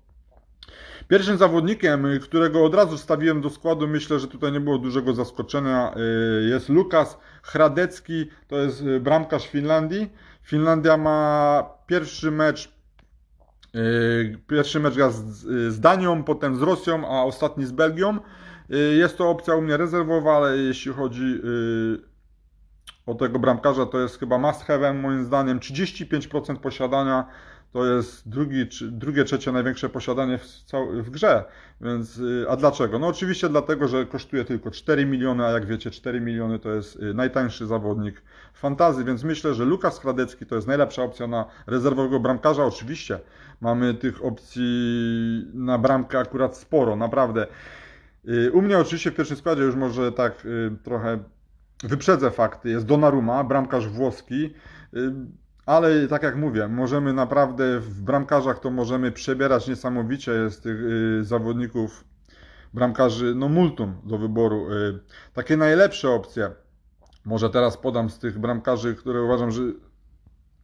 Pierwszym 1.08 1.38
zawodnikiem, 1.38 2.06
którego 2.22 2.64
od 2.64 2.74
razu 2.74 2.98
stawiłem 2.98 3.40
do 3.40 3.50
składu, 3.50 3.88
myślę, 3.88 4.18
że 4.18 4.28
tutaj 4.28 4.52
nie 4.52 4.60
było 4.60 4.78
dużego 4.78 5.14
zaskoczenia, 5.14 5.94
y, 5.96 6.48
jest 6.48 6.68
Lukas 6.68 7.18
Hradecki, 7.42 8.26
to 8.48 8.56
jest 8.56 8.84
bramkarz 9.00 9.48
Finlandii. 9.48 10.12
Finlandia 10.42 10.96
ma 10.96 11.64
pierwszy 11.86 12.30
mecz 12.30 12.78
Pierwszy 14.46 14.80
mecz 14.80 14.94
z, 14.94 15.80
Danią, 15.80 16.24
potem 16.24 16.56
z 16.56 16.62
Rosją, 16.62 17.08
a 17.08 17.24
ostatni 17.24 17.66
z 17.66 17.72
Belgią. 17.72 18.18
Jest 18.96 19.18
to 19.18 19.30
opcja 19.30 19.54
u 19.54 19.62
mnie 19.62 19.76
rezerwowa, 19.76 20.36
ale 20.36 20.56
jeśli 20.56 20.92
chodzi 20.92 21.40
o 23.06 23.14
tego 23.14 23.38
bramkarza, 23.38 23.86
to 23.86 24.00
jest 24.00 24.18
chyba 24.18 24.38
must 24.38 24.64
moim 24.94 25.24
zdaniem. 25.24 25.58
35% 25.58 26.56
posiadania 26.56 27.26
to 27.72 27.86
jest 27.86 28.28
drugi, 28.28 28.66
drugie, 28.82 29.24
trzecie 29.24 29.52
największe 29.52 29.88
posiadanie 29.88 30.38
w, 30.38 30.44
w, 31.02 31.10
grze. 31.10 31.44
Więc, 31.80 32.18
y, 32.18 32.46
a 32.48 32.56
dlaczego? 32.56 32.98
No 32.98 33.06
oczywiście 33.06 33.48
dlatego, 33.48 33.88
że 33.88 34.06
kosztuje 34.06 34.44
tylko 34.44 34.70
4 34.70 35.06
miliony, 35.06 35.44
a 35.44 35.50
jak 35.50 35.66
wiecie 35.66 35.90
4 35.90 36.20
miliony 36.20 36.58
to 36.58 36.70
jest 36.70 36.96
y, 36.96 37.14
najtańszy 37.14 37.66
zawodnik 37.66 38.22
fantazy, 38.54 39.04
więc 39.04 39.24
myślę, 39.24 39.54
że 39.54 39.64
Lukas 39.64 40.00
Hradecki 40.00 40.46
to 40.46 40.54
jest 40.54 40.66
najlepsza 40.66 41.02
opcja 41.02 41.26
na 41.26 41.44
rezerwowego 41.66 42.20
bramkarza. 42.20 42.64
Oczywiście 42.64 43.20
mamy 43.60 43.94
tych 43.94 44.24
opcji 44.24 44.64
na 45.54 45.78
bramkę 45.78 46.18
akurat 46.18 46.56
sporo, 46.56 46.96
naprawdę. 46.96 47.46
Y, 48.28 48.52
u 48.52 48.62
mnie 48.62 48.78
oczywiście 48.78 49.10
w 49.10 49.14
pierwszym 49.14 49.36
składzie 49.36 49.62
już 49.62 49.74
może 49.74 50.12
tak 50.12 50.46
trochę 50.82 51.18
wyprzedzę 51.84 52.30
fakty. 52.30 52.70
Jest 52.70 52.86
Donnarumma, 52.86 53.44
bramkarz 53.44 53.88
włoski 53.88 54.54
ale 55.68 56.08
tak 56.08 56.22
jak 56.22 56.36
mówię, 56.36 56.68
możemy 56.68 57.12
naprawdę 57.12 57.80
w 57.80 58.02
bramkarzach 58.02 58.58
to 58.58 58.70
możemy 58.70 59.12
przebierać 59.12 59.68
niesamowicie. 59.68 60.32
Jest 60.32 60.62
tych 60.62 60.80
y, 60.80 61.24
zawodników, 61.24 62.04
bramkarzy, 62.74 63.34
no 63.34 63.48
multum 63.48 64.00
do 64.04 64.18
wyboru. 64.18 64.72
Y, 64.72 64.98
takie 65.32 65.56
najlepsze 65.56 66.10
opcje, 66.10 66.50
może 67.24 67.50
teraz 67.50 67.76
podam 67.76 68.10
z 68.10 68.18
tych 68.18 68.38
bramkarzy, 68.38 68.94
które 68.94 69.22
uważam, 69.22 69.50
że 69.50 69.62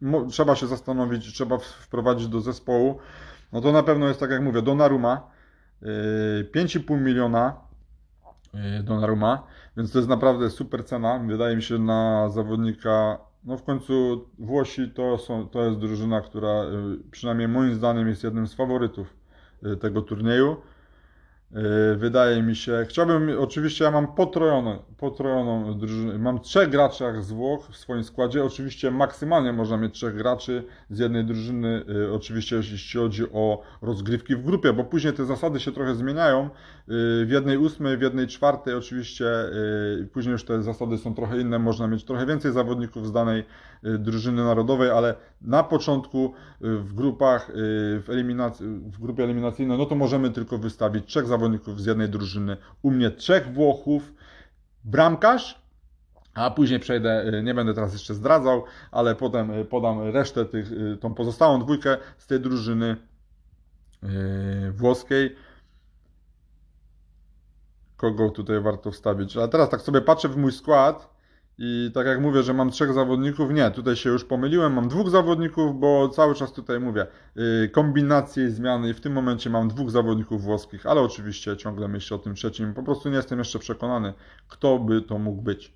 mo, 0.00 0.26
trzeba 0.26 0.57
się 0.57 0.67
zastanowić, 0.67 1.35
trzeba 1.35 1.59
wprowadzić 1.59 2.29
do 2.29 2.40
zespołu. 2.40 2.99
No 3.52 3.61
to 3.61 3.73
na 3.73 3.83
pewno 3.83 4.09
jest 4.09 4.21
tak 4.21 4.31
jak 4.31 4.43
mówię, 4.43 4.62
Donnarumma, 4.62 5.31
y, 5.83 5.87
5,5 6.55 7.00
miliona 7.00 7.57
y, 8.79 8.83
Donnarumma, 8.83 9.47
więc 9.76 9.93
to 9.93 9.99
jest 9.99 10.09
naprawdę 10.09 10.50
super 10.50 10.85
cena, 10.85 11.19
wydaje 11.19 11.57
mi 11.57 11.62
się, 11.62 11.79
na 11.79 12.29
zawodnika 12.29 13.19
no 13.45 13.57
w 13.57 13.63
końcu 13.63 14.25
Włosi 14.39 14.91
to, 14.91 15.19
są, 15.19 15.49
to 15.49 15.65
jest 15.65 15.79
drużyna, 15.79 16.21
która 16.21 16.65
y, 16.65 17.11
przynajmniej 17.11 17.49
moim 17.49 17.75
zdaniem 17.75 18.09
jest 18.09 18.25
jednym 18.25 18.47
z 18.47 18.55
faworytów 18.55 19.15
y, 19.67 19.77
tego 19.77 20.03
turnieju. 20.03 20.57
Y, 21.53 21.97
wydaje 21.97 22.43
mi 22.43 22.57
się, 22.57 22.87
chciałbym, 22.89 23.31
oczywiście 23.39 23.85
ja 23.85 23.91
mam 23.91 24.15
potrojoną, 24.15 24.79
potrojoną 24.99 25.79
drużynę, 25.79 26.19
mam 26.19 26.41
trzech 26.41 26.71
graczy 26.71 27.05
z 27.21 27.33
Włoch 27.33 27.69
w 27.71 27.77
swoim 27.77 28.05
składzie, 28.05 28.45
oczywiście 28.45 28.91
maksymalnie 28.91 29.53
można 29.53 29.77
mieć 29.77 29.95
trzech 29.95 30.15
graczy 30.15 30.65
z 30.91 30.99
jednej 30.99 31.25
drużyny, 31.25 31.85
y, 31.89 32.13
oczywiście 32.13 32.57
jeśli 32.57 33.01
chodzi 33.01 33.25
o 33.33 33.63
rozgrywki 33.83 34.37
w 34.37 34.45
grupie, 34.45 34.73
bo 34.73 34.85
później 34.85 35.13
te 35.13 35.25
zasady 35.25 35.61
się 35.61 35.73
trochę 35.73 35.95
zmieniają, 35.95 36.45
y, 36.45 36.49
w 37.27 37.29
jednej 37.31 37.59
ósmej, 37.59 37.97
w 37.97 38.03
jednej 38.03 38.27
czwartej 38.27 38.75
oczywiście, 38.75 39.25
później 40.13 40.33
już 40.33 40.45
te 40.45 40.63
zasady 40.63 40.99
są 40.99 41.15
trochę 41.15 41.41
inne, 41.41 41.59
można 41.59 41.87
mieć 41.87 42.05
trochę 42.05 42.27
więcej 42.27 42.53
zawodników 42.53 43.07
z 43.07 43.13
danej 43.13 43.45
drużyny 43.83 44.45
narodowej, 44.45 44.91
ale 44.91 45.15
na 45.43 45.63
początku 45.63 46.33
w 46.61 46.95
grupach, 46.95 47.51
w, 47.55 48.05
eliminacji, 48.09 48.67
w 48.67 48.99
grupie 48.99 49.25
eliminacyjnej, 49.25 49.79
no 49.79 49.87
to 49.87 49.95
możemy 49.95 50.31
tylko 50.31 50.59
wystawić 50.59 51.07
trzech 51.07 51.27
zawodników, 51.27 51.44
zawodników 51.45 51.81
z 51.81 51.87
jednej 51.87 52.09
drużyny. 52.09 52.57
U 52.83 52.91
mnie 52.91 53.11
trzech 53.11 53.53
Włochów, 53.53 54.15
bramkarz, 54.85 55.65
a 56.35 56.51
później 56.51 56.81
przejdę, 56.81 57.25
y, 57.35 57.43
nie 57.43 57.55
będę 57.55 57.75
teraz 57.75 57.93
jeszcze 57.93 58.15
zdradzał, 58.15 58.65
ale 58.91 59.15
potem 59.15 59.51
y, 59.51 59.65
podam 59.65 60.11
resztę 60.11 60.45
tych, 60.45 60.73
y, 60.73 60.99
tą 61.01 61.15
pozostałą 61.15 61.61
dwójkę 61.61 61.97
z 62.19 62.27
tej 62.27 62.41
drużyny 62.41 62.97
włoskiej. 64.71 65.37
kogo 67.97 68.31
tutaj 68.31 68.61
warto 68.61 68.91
wstawić. 68.91 69.37
A 69.37 69.49
teraz 69.49 69.71
tak 69.71 69.81
sobie 69.81 70.01
patrzę 70.01 70.29
w 70.29 70.37
mój 70.37 70.53
skład 70.53 71.13
i 71.59 71.91
tak 71.95 72.07
jak 72.07 72.21
mówię, 72.21 72.43
że 72.43 72.55
mam 72.55 72.71
trzech 72.71 72.93
zawodników, 72.93 73.51
nie, 73.51 73.71
tutaj 73.71 73.97
się 73.97 74.11
już 74.11 74.25
pomyliłem, 74.25 74.73
mam 74.73 74.89
dwóch 74.89 75.11
zawodników, 75.11 75.81
bo 75.81 76.09
cały 76.09 76.35
czas 76.35 76.53
tutaj 76.53 76.81
mówię 76.81 77.07
yy, 77.37 77.69
kombinacje 77.69 78.45
i 78.45 78.51
zmiany 78.51 78.89
i 78.89 78.95
w 78.95 79.01
tym 79.01 79.13
momencie 79.13 79.51
mam 79.51 79.69
dwóch 79.69 79.91
zawodników 79.91 80.43
włoskich, 80.43 80.87
ale 80.87 81.01
oczywiście 81.01 81.57
ciągle 81.57 81.89
myślę 81.89 82.17
o 82.17 82.21
tym 82.21 82.35
trzecim, 82.35 82.75
po 82.75 82.83
prostu 82.83 83.09
nie 83.09 83.17
jestem 83.17 83.39
jeszcze 83.39 83.59
przekonany, 83.59 84.13
kto 84.49 84.79
by 84.79 85.03
to 85.03 85.19
mógł 85.19 85.43
być. 85.43 85.75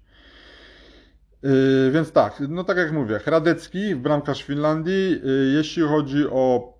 Yy, 1.43 1.91
więc 1.93 2.13
tak, 2.13 2.43
no 2.49 2.65
tak 2.65 2.77
jak 2.77 2.93
mówię, 2.93 3.19
Hradecki, 3.19 3.97
bramkarz 3.97 4.43
Finlandii, 4.43 5.11
yy, 5.11 5.53
jeśli 5.55 5.83
chodzi 5.83 6.27
o 6.31 6.78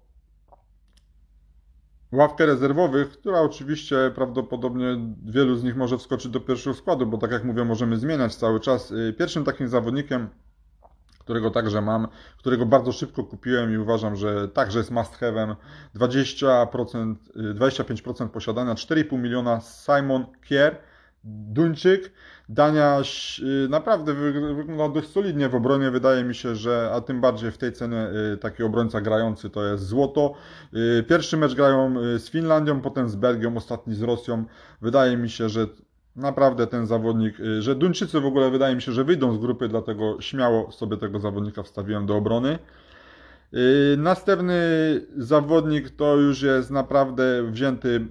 ławkę 2.13 2.47
rezerwowych, 2.47 3.11
która 3.11 3.41
oczywiście 3.41 3.97
prawdopodobnie 4.15 4.99
wielu 5.25 5.57
z 5.57 5.65
nich 5.65 5.77
może 5.77 5.99
wskoczyć 5.99 6.33
do 6.33 6.41
pierwszego 6.41 6.77
składu, 6.77 7.07
bo 7.07 7.19
tak 7.19 7.31
jak 7.31 7.45
mówię, 7.45 7.65
możemy 7.65 7.97
zmieniać 7.97 8.35
cały 8.35 8.61
czas. 8.61 8.91
Y, 8.91 9.15
pierwszym 9.19 9.45
takim 9.45 9.69
zawodnikiem, 9.69 10.29
którego 11.19 11.51
także 11.51 11.81
mam, 11.83 12.09
którego 12.39 12.67
bardzo 12.67 12.93
szybko 12.93 13.25
kupiłem 13.25 13.73
i 13.75 13.77
uważam, 13.77 14.17
że 14.17 14.49
także 14.49 14.79
jest 14.79 14.91
must 14.91 15.21
have'em, 15.21 15.55
20%, 15.95 17.15
25% 17.55 18.29
posiadania, 18.29 18.75
4,5 18.75 19.19
miliona 19.19 19.61
Simon 19.61 20.27
Kier, 20.49 20.77
Duńczyk, 21.25 22.13
Dania 22.49 23.03
y, 23.39 23.69
naprawdę 23.69 24.15
wygląda 24.55 24.89
dość 24.89 25.09
solidnie 25.09 25.49
w 25.49 25.55
obronie. 25.55 25.91
Wydaje 25.91 26.25
mi 26.25 26.35
się, 26.35 26.55
że 26.55 26.91
a 26.95 27.01
tym 27.01 27.21
bardziej 27.21 27.51
w 27.51 27.59
tej 27.59 27.73
cenie 27.73 28.09
y, 28.35 28.37
taki 28.37 28.63
obrońca 28.63 29.01
grający 29.01 29.51
to 29.51 29.67
jest 29.67 29.87
złoto. 29.87 30.35
Y, 30.75 31.05
pierwszy 31.09 31.37
mecz 31.37 31.55
grają 31.55 31.95
z 32.19 32.31
Finlandią, 32.31 32.81
potem 32.81 33.09
z 33.09 33.17
Belgią, 33.17 33.57
ostatni 33.57 33.95
z 33.95 34.03
Rosją. 34.03 34.45
Wydaje 34.83 35.17
mi 35.17 35.31
się, 35.31 35.49
że 35.49 35.67
naprawdę 36.17 36.67
ten 36.67 36.87
zawodnik, 36.87 37.37
że 37.59 37.75
Duńczycy 37.75 38.21
w 38.21 38.27
ogóle 38.27 38.51
wydaje 38.51 38.75
mi 38.75 38.83
się, 38.83 38.93
że 38.93 39.05
wyjdą 39.05 39.35
z 39.35 39.39
grupy, 39.39 39.69
dlatego 39.69 40.21
śmiało 40.21 40.73
sobie 40.73 40.97
tego 40.97 41.19
zawodnika 41.19 41.63
wstawiłem 41.63 42.07
do 42.07 42.17
obrony. 42.17 42.59
Następny 43.97 44.61
zawodnik 45.17 45.91
to 45.91 46.17
już 46.17 46.43
jest 46.43 46.71
naprawdę 46.71 47.51
wzięty 47.51 48.07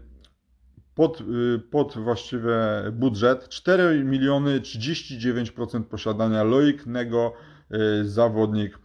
pod, 0.98 1.22
y, 1.22 1.60
pod 1.60 1.98
właściwie 1.98 2.58
budżet. 2.92 3.50
4 3.50 4.04
miliony 4.04 4.62
39% 4.62 5.84
posiadania 5.84 6.44
Loic 6.44 6.86
Nego, 6.86 7.34
y, 8.02 8.10
zawodnik. 8.10 8.80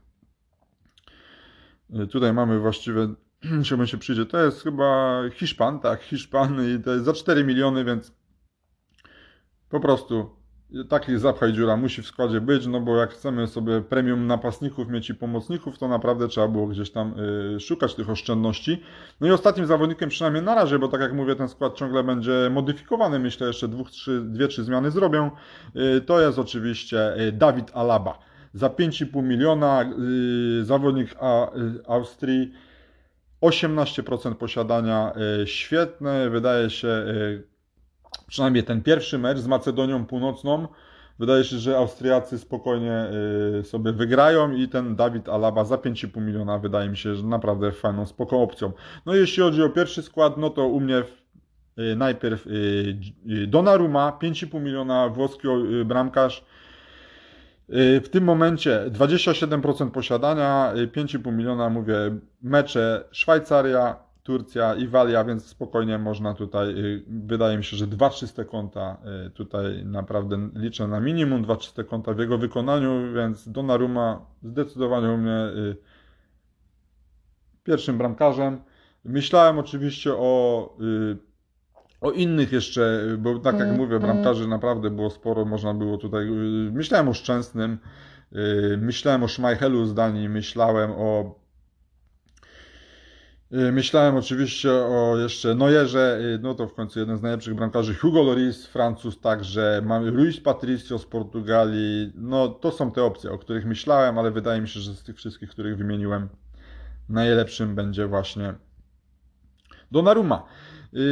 Y, 2.00 2.06
tutaj 2.06 2.32
mamy 2.32 2.58
właściwie, 2.58 3.08
czemu 3.68 3.86
się 3.86 3.98
przyjdzie, 3.98 4.26
to 4.26 4.44
jest 4.44 4.62
chyba 4.62 5.20
Hiszpan, 5.30 5.80
tak, 5.80 6.02
Hiszpan 6.02 6.76
i 6.76 6.82
to 6.82 6.92
jest 6.92 7.04
za 7.04 7.12
4 7.12 7.44
miliony, 7.44 7.84
więc 7.84 8.12
po 9.68 9.80
prostu 9.80 10.41
taki 10.88 11.18
zapchaj 11.18 11.52
dziura 11.52 11.76
musi 11.76 12.02
w 12.02 12.06
składzie 12.06 12.40
być, 12.40 12.66
no 12.66 12.80
bo 12.80 12.96
jak 12.96 13.10
chcemy 13.10 13.46
sobie 13.46 13.80
premium 13.80 14.26
napastników 14.26 14.88
mieć 14.88 15.10
i 15.10 15.14
pomocników, 15.14 15.78
to 15.78 15.88
naprawdę 15.88 16.28
trzeba 16.28 16.48
było 16.48 16.66
gdzieś 16.66 16.90
tam 16.90 17.14
y, 17.56 17.60
szukać 17.60 17.94
tych 17.94 18.10
oszczędności. 18.10 18.82
No 19.20 19.26
i 19.26 19.30
ostatnim 19.30 19.66
zawodnikiem 19.66 20.08
przynajmniej 20.08 20.42
na 20.42 20.54
razie, 20.54 20.78
bo 20.78 20.88
tak 20.88 21.00
jak 21.00 21.12
mówię, 21.12 21.36
ten 21.36 21.48
skład 21.48 21.74
ciągle 21.74 22.04
będzie 22.04 22.50
modyfikowany, 22.50 23.18
myślę 23.18 23.46
jeszcze 23.46 23.68
dwóch, 23.68 23.90
trzy, 23.90 24.20
dwie, 24.24 24.48
trzy 24.48 24.64
zmiany 24.64 24.90
zrobią, 24.90 25.30
y, 25.76 26.00
to 26.00 26.20
jest 26.20 26.38
oczywiście 26.38 27.20
y, 27.20 27.32
Dawid 27.32 27.70
Alaba. 27.74 28.18
Za 28.54 28.68
5,5 28.68 29.22
miliona 29.22 29.84
zawodnik 30.62 31.14
Austrii, 31.88 32.52
18% 33.40 34.34
posiadania, 34.34 35.12
świetne, 35.44 36.30
wydaje 36.30 36.70
się 36.70 37.04
przynajmniej 38.32 38.64
ten 38.64 38.82
pierwszy 38.82 39.18
mecz 39.18 39.38
z 39.38 39.46
Macedonią 39.46 40.06
Północną, 40.06 40.68
wydaje 41.18 41.44
się, 41.44 41.58
że 41.58 41.76
Austriacy 41.76 42.38
spokojnie 42.38 43.06
y, 43.60 43.64
sobie 43.64 43.92
wygrają 43.92 44.52
i 44.52 44.68
ten 44.68 44.96
Dawid 44.96 45.28
Alaba 45.28 45.64
za 45.64 45.76
5,5 45.76 46.20
miliona 46.20 46.58
wydaje 46.58 46.90
mi 46.90 46.96
się, 46.96 47.14
że 47.14 47.22
naprawdę 47.22 47.72
fajną, 47.72 48.06
spoko 48.06 48.42
opcją. 48.42 48.72
No 49.06 49.14
jeśli 49.14 49.42
chodzi 49.42 49.62
o 49.62 49.68
pierwszy 49.68 50.02
skład, 50.02 50.36
no 50.36 50.50
to 50.50 50.66
u 50.66 50.80
mnie 50.80 51.02
y, 51.78 51.96
najpierw 51.96 52.46
y, 52.46 53.46
Donnarumma, 53.46 54.18
5,5 54.22 54.60
miliona, 54.60 55.08
włoski 55.08 55.48
bramkarz, 55.84 56.44
w 58.04 58.08
tym 58.10 58.24
momencie 58.24 58.84
27% 58.90 59.90
posiadania, 59.90 60.72
5,5 60.74 61.32
miliona, 61.32 61.68
mówię, 61.70 61.94
mecze 62.42 63.04
Szwajcaria, 63.10 63.96
Turcja 64.22 64.74
i 64.74 64.88
Walia, 64.88 65.24
więc 65.24 65.46
spokojnie 65.46 65.98
można 65.98 66.34
tutaj, 66.34 66.68
y, 66.68 67.04
wydaje 67.08 67.58
mi 67.58 67.64
się, 67.64 67.76
że 67.76 67.86
dwa 67.86 68.10
czyste 68.10 68.44
konta 68.44 68.96
y, 69.26 69.30
tutaj 69.30 69.84
naprawdę 69.84 70.48
liczę 70.54 70.88
na 70.88 71.00
minimum, 71.00 71.42
dwa 71.42 71.56
czyste 71.56 71.84
konta 71.84 72.14
w 72.14 72.18
jego 72.18 72.38
wykonaniu, 72.38 73.14
więc 73.14 73.48
Donnarumma 73.48 74.26
zdecydowanie 74.42 75.08
u 75.08 75.16
mnie 75.16 75.46
y, 75.56 75.76
pierwszym 77.64 77.98
bramkarzem. 77.98 78.60
Myślałem 79.04 79.58
oczywiście 79.58 80.14
o, 80.14 80.76
o 82.00 82.10
innych 82.10 82.52
jeszcze, 82.52 83.02
bo 83.18 83.38
tak 83.38 83.58
jak 83.58 83.76
mówię, 83.76 84.00
bramkarzy 84.00 84.48
naprawdę 84.48 84.90
było 84.90 85.10
sporo, 85.10 85.44
można 85.44 85.74
było 85.74 85.98
tutaj, 85.98 86.26
myślałem 86.72 87.08
o 87.08 87.14
Szczęsnym, 87.14 87.78
myślałem 88.78 89.22
o 89.22 89.28
Schmeichelu 89.28 89.86
z 89.86 89.94
Danii, 89.94 90.28
myślałem 90.28 90.90
o 90.90 91.41
myślałem 93.52 94.16
oczywiście 94.16 94.72
o 94.72 95.16
jeszcze 95.18 95.54
Neuerze, 95.54 96.18
y, 96.34 96.38
no 96.42 96.54
to 96.54 96.68
w 96.68 96.74
końcu 96.74 96.98
jeden 96.98 97.16
z 97.16 97.22
najlepszych 97.22 97.54
bramkarzy, 97.54 97.94
Hugo 97.94 98.22
Lloris, 98.22 98.66
Francuz 98.66 99.20
także, 99.20 99.82
mamy 99.84 100.10
Luis 100.10 100.40
Patricio 100.40 100.98
z 100.98 101.06
Portugalii, 101.06 102.12
no 102.14 102.48
to 102.48 102.72
są 102.72 102.92
te 102.92 103.02
opcje, 103.04 103.30
o 103.30 103.38
których 103.38 103.66
myślałem, 103.66 104.18
ale 104.18 104.30
wydaje 104.30 104.60
mi 104.60 104.68
się, 104.68 104.80
że 104.80 104.94
z 104.94 105.02
tych 105.02 105.16
wszystkich, 105.16 105.50
których 105.50 105.76
wymieniłem, 105.76 106.28
najlepszym 107.08 107.74
będzie 107.74 108.06
właśnie 108.06 108.54
Donnarumma. 109.90 110.44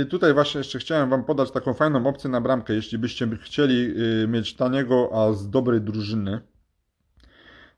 Y, 0.02 0.06
tutaj 0.06 0.34
właśnie 0.34 0.58
jeszcze 0.58 0.78
chciałem 0.78 1.10
Wam 1.10 1.24
podać 1.24 1.50
taką 1.50 1.74
fajną 1.74 2.06
opcję 2.06 2.30
na 2.30 2.40
bramkę, 2.40 2.74
jeśli 2.74 2.98
byście 2.98 3.28
chcieli 3.42 3.94
mieć 4.28 4.56
taniego, 4.56 5.10
a 5.14 5.32
z 5.32 5.50
dobrej 5.50 5.80
drużyny. 5.80 6.40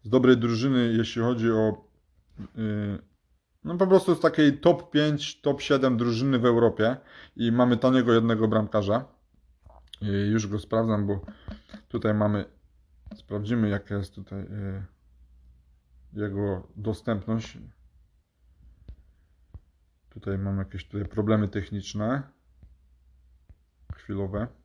Z 0.02 0.09
dobrej 0.09 0.37
drużyny, 0.37 0.92
jeśli 0.97 1.23
chodzi 1.23 1.50
o 1.50 1.85
no 3.64 3.76
po 3.76 3.87
prostu 3.87 4.14
z 4.14 4.21
takiej 4.21 4.59
top 4.59 4.90
5, 4.90 5.40
top 5.40 5.61
7 5.61 5.97
drużyny 5.97 6.38
w 6.38 6.47
Europie 6.47 6.97
i 7.37 7.52
mamy 7.52 7.76
taniego 7.76 8.12
jednego 8.12 8.49
bramkarza. 8.49 9.04
I 10.00 10.07
już 10.07 10.47
go 10.47 10.59
sprawdzam, 10.59 11.07
bo 11.07 11.21
tutaj 11.88 12.14
mamy, 12.14 12.45
sprawdzimy 13.14 13.69
jaka 13.69 13.95
jest 13.95 14.14
tutaj 14.14 14.40
y, 14.40 14.85
jego 16.12 16.69
dostępność. 16.76 17.59
Tutaj 20.11 20.38
mam 20.38 20.59
jakieś 20.59 20.88
tutaj 20.88 21.09
problemy 21.09 21.49
techniczne 21.49 22.23
chwilowe. 23.95 24.62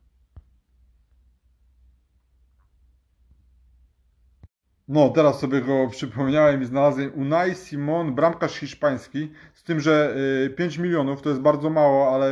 No, 4.88 5.08
teraz 5.08 5.40
sobie 5.40 5.60
go 5.60 5.88
przypomniałem 5.90 6.62
i 6.62 6.64
znalazłem. 6.64 7.10
Unai 7.14 7.54
Simon, 7.54 8.14
bramkarz 8.14 8.54
hiszpański, 8.54 9.32
z 9.54 9.62
tym, 9.62 9.80
że 9.80 10.16
5 10.56 10.76
y, 10.76 10.82
milionów 10.82 11.22
to 11.22 11.28
jest 11.28 11.40
bardzo 11.40 11.70
mało, 11.70 12.14
ale 12.14 12.30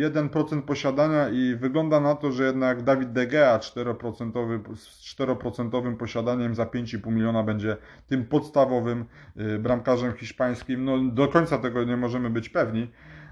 1% 0.00 0.58
y, 0.58 0.62
posiadania 0.62 1.28
i 1.28 1.56
wygląda 1.56 2.00
na 2.00 2.14
to, 2.14 2.32
że 2.32 2.44
jednak 2.44 2.82
Dawid 2.82 3.12
De 3.12 3.26
Gea 3.26 3.58
4%, 3.58 4.76
z 4.76 5.16
4% 5.16 5.96
posiadaniem 5.96 6.54
za 6.54 6.64
5,5 6.64 7.12
miliona 7.12 7.42
będzie 7.42 7.76
tym 8.06 8.24
podstawowym 8.24 9.04
y, 9.36 9.58
bramkarzem 9.58 10.12
hiszpańskim. 10.12 10.84
No, 10.84 10.98
do 10.98 11.28
końca 11.28 11.58
tego 11.58 11.84
nie 11.84 11.96
możemy 11.96 12.30
być 12.30 12.48
pewni, 12.48 12.90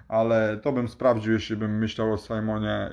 ale 0.08 0.56
to 0.62 0.72
bym 0.72 0.88
sprawdził, 0.88 1.32
jeśli 1.32 1.56
bym 1.56 1.78
myślał 1.78 2.12
o 2.12 2.16
Simonie 2.16 2.90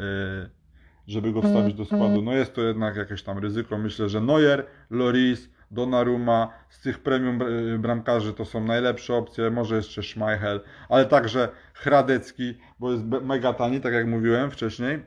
żeby 1.08 1.32
go 1.32 1.42
wstawić 1.42 1.74
do 1.74 1.86
składu. 1.86 2.06
Mhm. 2.06 2.26
No 2.26 2.34
jest 2.34 2.54
to 2.54 2.62
jednak 2.62 2.96
jakieś 2.96 3.24
tam 3.24 3.38
ryzyko. 3.38 3.78
Myślę, 3.78 4.10
że 4.10 4.22
Neuer, 4.22 4.66
Loris, 4.90 5.50
Donnarumma 5.72 6.50
z 6.70 6.82
tych 6.82 7.00
premium 7.00 7.40
bramkarzy 7.80 8.34
to 8.34 8.46
są 8.46 8.64
najlepsze 8.64 9.16
opcje, 9.16 9.52
może 9.52 9.76
jeszcze 9.76 10.04
Schmeichel, 10.04 10.62
ale 10.90 11.06
także 11.06 11.50
Hradecki, 11.74 12.54
bo 12.80 12.92
jest 12.92 13.04
mega 13.06 13.54
tani, 13.54 13.82
tak 13.82 13.94
jak 13.94 14.08
mówiłem 14.08 14.52
wcześniej. 14.52 15.04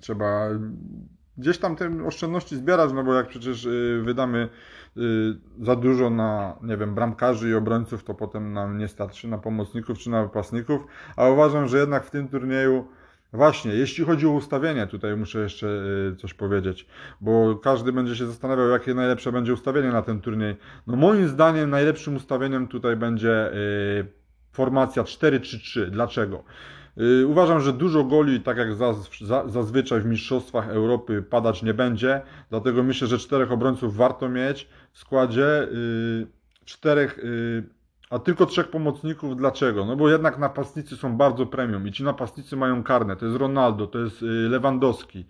Trzeba 0.00 0.48
gdzieś 1.38 1.58
tam 1.58 1.76
te 1.76 2.04
oszczędności 2.06 2.56
zbierać, 2.56 2.92
no 2.92 3.04
bo 3.04 3.14
jak 3.14 3.28
przecież 3.28 3.64
y, 3.64 4.02
wydamy 4.04 4.48
y, 4.96 5.00
za 5.60 5.76
dużo 5.76 6.10
na, 6.10 6.58
nie 6.62 6.76
wiem, 6.76 6.94
bramkarzy 6.94 7.50
i 7.50 7.54
obrońców, 7.54 8.04
to 8.04 8.14
potem 8.14 8.52
nam 8.52 8.78
nie 8.78 8.88
starczy 8.88 9.28
na 9.28 9.38
pomocników 9.38 9.98
czy 9.98 10.10
na 10.10 10.22
wypasników, 10.22 10.86
a 11.16 11.28
uważam, 11.28 11.68
że 11.68 11.78
jednak 11.78 12.04
w 12.04 12.10
tym 12.10 12.28
turnieju 12.28 12.88
Właśnie, 13.32 13.74
jeśli 13.74 14.04
chodzi 14.04 14.26
o 14.26 14.30
ustawienie, 14.30 14.86
tutaj 14.86 15.16
muszę 15.16 15.38
jeszcze 15.38 15.66
y, 16.12 16.16
coś 16.16 16.34
powiedzieć, 16.34 16.86
bo 17.20 17.56
każdy 17.56 17.92
będzie 17.92 18.16
się 18.16 18.26
zastanawiał, 18.26 18.68
jakie 18.68 18.94
najlepsze 18.94 19.32
będzie 19.32 19.52
ustawienie 19.52 19.88
na 19.88 20.02
ten 20.02 20.20
turniej. 20.20 20.56
No 20.86 20.96
moim 20.96 21.28
zdaniem 21.28 21.70
najlepszym 21.70 22.16
ustawieniem 22.16 22.68
tutaj 22.68 22.96
będzie 22.96 23.52
y, 23.52 24.06
formacja 24.52 25.02
4-3-3. 25.02 25.90
Dlaczego? 25.90 26.44
Yy, 26.96 27.26
uważam, 27.26 27.60
że 27.60 27.72
dużo 27.72 28.04
goli, 28.04 28.40
tak 28.40 28.56
jak 28.56 28.74
zaz, 28.74 28.96
za, 29.20 29.48
zazwyczaj 29.48 30.00
w 30.00 30.06
Mistrzostwach 30.06 30.68
Europy, 30.68 31.22
padać 31.22 31.62
nie 31.62 31.74
będzie. 31.74 32.20
Dlatego 32.50 32.82
myślę, 32.82 33.08
że 33.08 33.18
czterech 33.18 33.52
obrońców 33.52 33.96
warto 33.96 34.28
mieć 34.28 34.68
w 34.92 34.98
składzie. 34.98 35.68
Czterech, 36.64 37.18
a 38.10 38.18
tylko 38.18 38.46
trzech 38.46 38.68
pomocników. 38.68 39.36
Dlaczego? 39.36 39.84
No 39.84 39.96
bo 39.96 40.10
jednak 40.10 40.38
napastnicy 40.38 40.96
są 40.96 41.16
bardzo 41.16 41.46
premium 41.46 41.88
i 41.88 41.92
ci 41.92 42.04
napastnicy 42.04 42.56
mają 42.56 42.82
karne. 42.82 43.16
To 43.16 43.26
jest 43.26 43.38
Ronaldo, 43.38 43.86
to 43.86 43.98
jest 43.98 44.22
yy, 44.22 44.28
Lewandowski, 44.28 45.26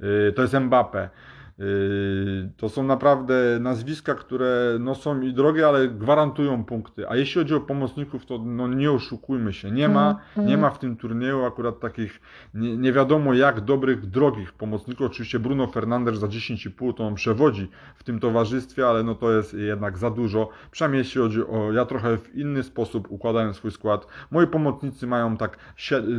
yy, 0.00 0.32
to 0.36 0.42
jest 0.42 0.54
Mbappe. 0.54 1.10
Yy, 1.58 2.50
to 2.56 2.68
są 2.68 2.82
naprawdę 2.82 3.34
nazwiska, 3.60 4.14
które 4.14 4.76
no, 4.80 4.94
są 4.94 5.20
i 5.20 5.32
drogie, 5.32 5.68
ale 5.68 5.88
gwarantują 5.88 6.64
punkty. 6.64 7.08
A 7.08 7.16
jeśli 7.16 7.40
chodzi 7.40 7.54
o 7.54 7.60
pomocników, 7.60 8.26
to 8.26 8.38
no, 8.38 8.68
nie 8.68 8.92
oszukujmy 8.92 9.52
się. 9.52 9.70
Nie 9.70 9.88
ma, 9.88 10.10
Mhm. 10.36 10.46
nie 10.48 10.56
ma 10.58 10.70
w 10.70 10.78
tym 10.78 10.96
turnieju 10.96 11.44
akurat 11.44 11.80
takich 11.80 12.20
nie, 12.54 12.76
nie 12.76 12.92
wiadomo 12.92 13.34
jak 13.34 13.60
dobrych, 13.60 14.06
drogich 14.06 14.52
pomocników. 14.52 15.06
Oczywiście 15.06 15.38
Bruno 15.38 15.66
Fernandes 15.66 16.18
za 16.18 16.26
10,5 16.26 16.94
to 16.94 17.06
on 17.06 17.14
przewodzi 17.14 17.68
w 17.96 18.04
tym 18.04 18.20
towarzystwie, 18.20 18.86
ale 18.88 19.02
no 19.02 19.14
to 19.14 19.32
jest 19.32 19.54
jednak 19.54 19.98
za 19.98 20.10
dużo. 20.10 20.48
Przynajmniej 20.70 20.98
jeśli 20.98 21.20
chodzi 21.20 21.40
o... 21.46 21.72
Ja 21.72 21.84
trochę 21.84 22.18
w 22.18 22.34
inny 22.34 22.62
sposób 22.62 23.06
układałem 23.10 23.54
swój 23.54 23.70
skład. 23.70 24.06
Moi 24.30 24.46
pomocnicy 24.46 25.06
mają 25.06 25.36
tak, 25.36 25.58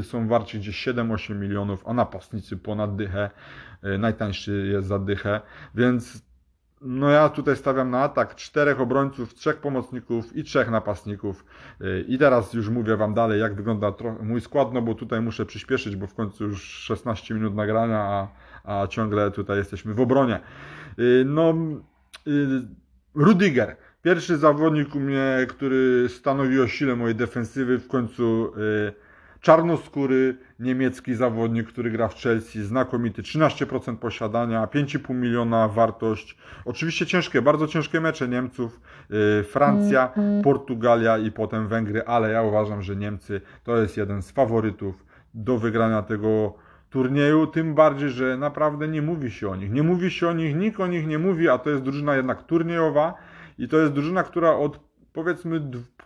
są 0.04 0.28
warci 0.28 0.60
gdzieś 0.60 0.88
7-8 0.88 1.36
milionów, 1.36 1.84
a 1.88 1.94
napastnicy 1.94 2.58
ponad 2.58 2.96
dychę. 2.96 3.30
Y, 3.86 3.98
Najtańszy 3.98 4.68
jest 4.68 4.88
za 4.88 5.00
dychę, 5.00 5.42
więc 5.76 6.24
no 6.82 7.10
ja 7.10 7.30
tutaj 7.30 7.56
stawiam 7.56 7.90
na 7.90 8.04
atak 8.04 8.36
czterech 8.36 8.82
obrońców, 8.82 9.34
trzech 9.34 9.58
pomocników 9.58 10.36
i 10.36 10.44
trzech 10.44 10.70
napastników. 10.70 11.46
Y, 11.82 12.06
I 12.08 12.18
teraz 12.18 12.54
już 12.54 12.70
mówię 12.70 12.98
Wam 12.98 13.14
dalej, 13.14 13.42
jak 13.42 13.56
wygląda 13.56 13.94
mój 14.22 14.42
skład, 14.42 14.74
no 14.74 14.82
bo 14.82 14.96
tutaj 14.96 15.22
muszę 15.22 15.46
przyspieszyć, 15.46 15.96
bo 15.96 16.08
w 16.08 16.14
końcu 16.14 16.44
już 16.44 16.64
16 16.64 17.34
minut 17.34 17.56
nagrania, 17.56 18.00
a, 18.00 18.28
a 18.64 18.88
ciągle 18.88 19.32
tutaj 19.32 19.58
jesteśmy 19.58 19.94
w 19.94 20.00
obronie. 20.00 20.40
Y, 21.00 21.24
No, 21.26 21.54
Rudiger. 23.16 23.76
Pierwszy 24.02 24.38
zawodnik 24.38 24.96
u 24.96 25.00
mnie, 25.00 25.46
który 25.50 26.10
stanowi 26.10 26.62
o 26.62 26.68
sile 26.68 26.96
mojej 26.96 27.16
defensywy, 27.16 27.80
w 27.80 27.88
końcu 27.88 28.54
czarnoskóry 29.44 30.38
niemiecki 30.60 31.16
zawodnik, 31.16 31.68
który 31.68 31.92
gra 31.92 32.08
w 32.08 32.16
Chelsea, 32.16 32.62
znakomity, 32.62 33.22
13% 33.22 33.98
posiadania, 33.98 34.66
5,5 34.66 35.16
miliona 35.16 35.68
wartość. 35.68 36.38
Oczywiście 36.66 37.06
ciężkie, 37.06 37.42
bardzo 37.42 37.68
ciężkie 37.68 38.02
mecze 38.02 38.28
Niemców, 38.28 38.82
y, 39.40 39.44
Francja, 39.44 40.14
Portugalia 40.44 41.18
i 41.18 41.32
potem 41.32 41.68
Węgry, 41.68 42.04
ale 42.06 42.32
ja 42.32 42.42
uważam, 42.42 42.82
że 42.82 42.96
Niemcy 42.96 43.42
to 43.64 43.78
jest 43.78 43.98
jeden 43.98 44.22
z 44.22 44.32
faworytów 44.32 45.06
do 45.34 45.58
wygrania 45.58 46.02
tego 46.02 46.54
turnieju, 46.90 47.48
tym 47.48 47.76
bardziej, 47.76 48.10
że 48.10 48.38
naprawdę 48.38 48.88
nie 48.88 49.02
mówi 49.02 49.32
się 49.32 49.50
o 49.50 49.56
nich. 49.56 49.72
Nie 49.72 49.84
mówi 49.84 50.12
się 50.12 50.28
o 50.28 50.34
nich, 50.34 50.56
nikt 50.56 50.80
o 50.80 50.88
nich 50.88 51.08
nie 51.08 51.20
mówi, 51.20 51.50
a 51.50 51.58
to 51.58 51.70
jest 51.70 51.84
drużyna 51.84 52.16
jednak 52.16 52.44
turniejowa 52.44 53.14
i 53.58 53.68
to 53.68 53.78
jest 53.78 53.94
drużyna, 53.94 54.24
która 54.24 54.56
od 54.56 54.80
powiedzmy 55.14 55.62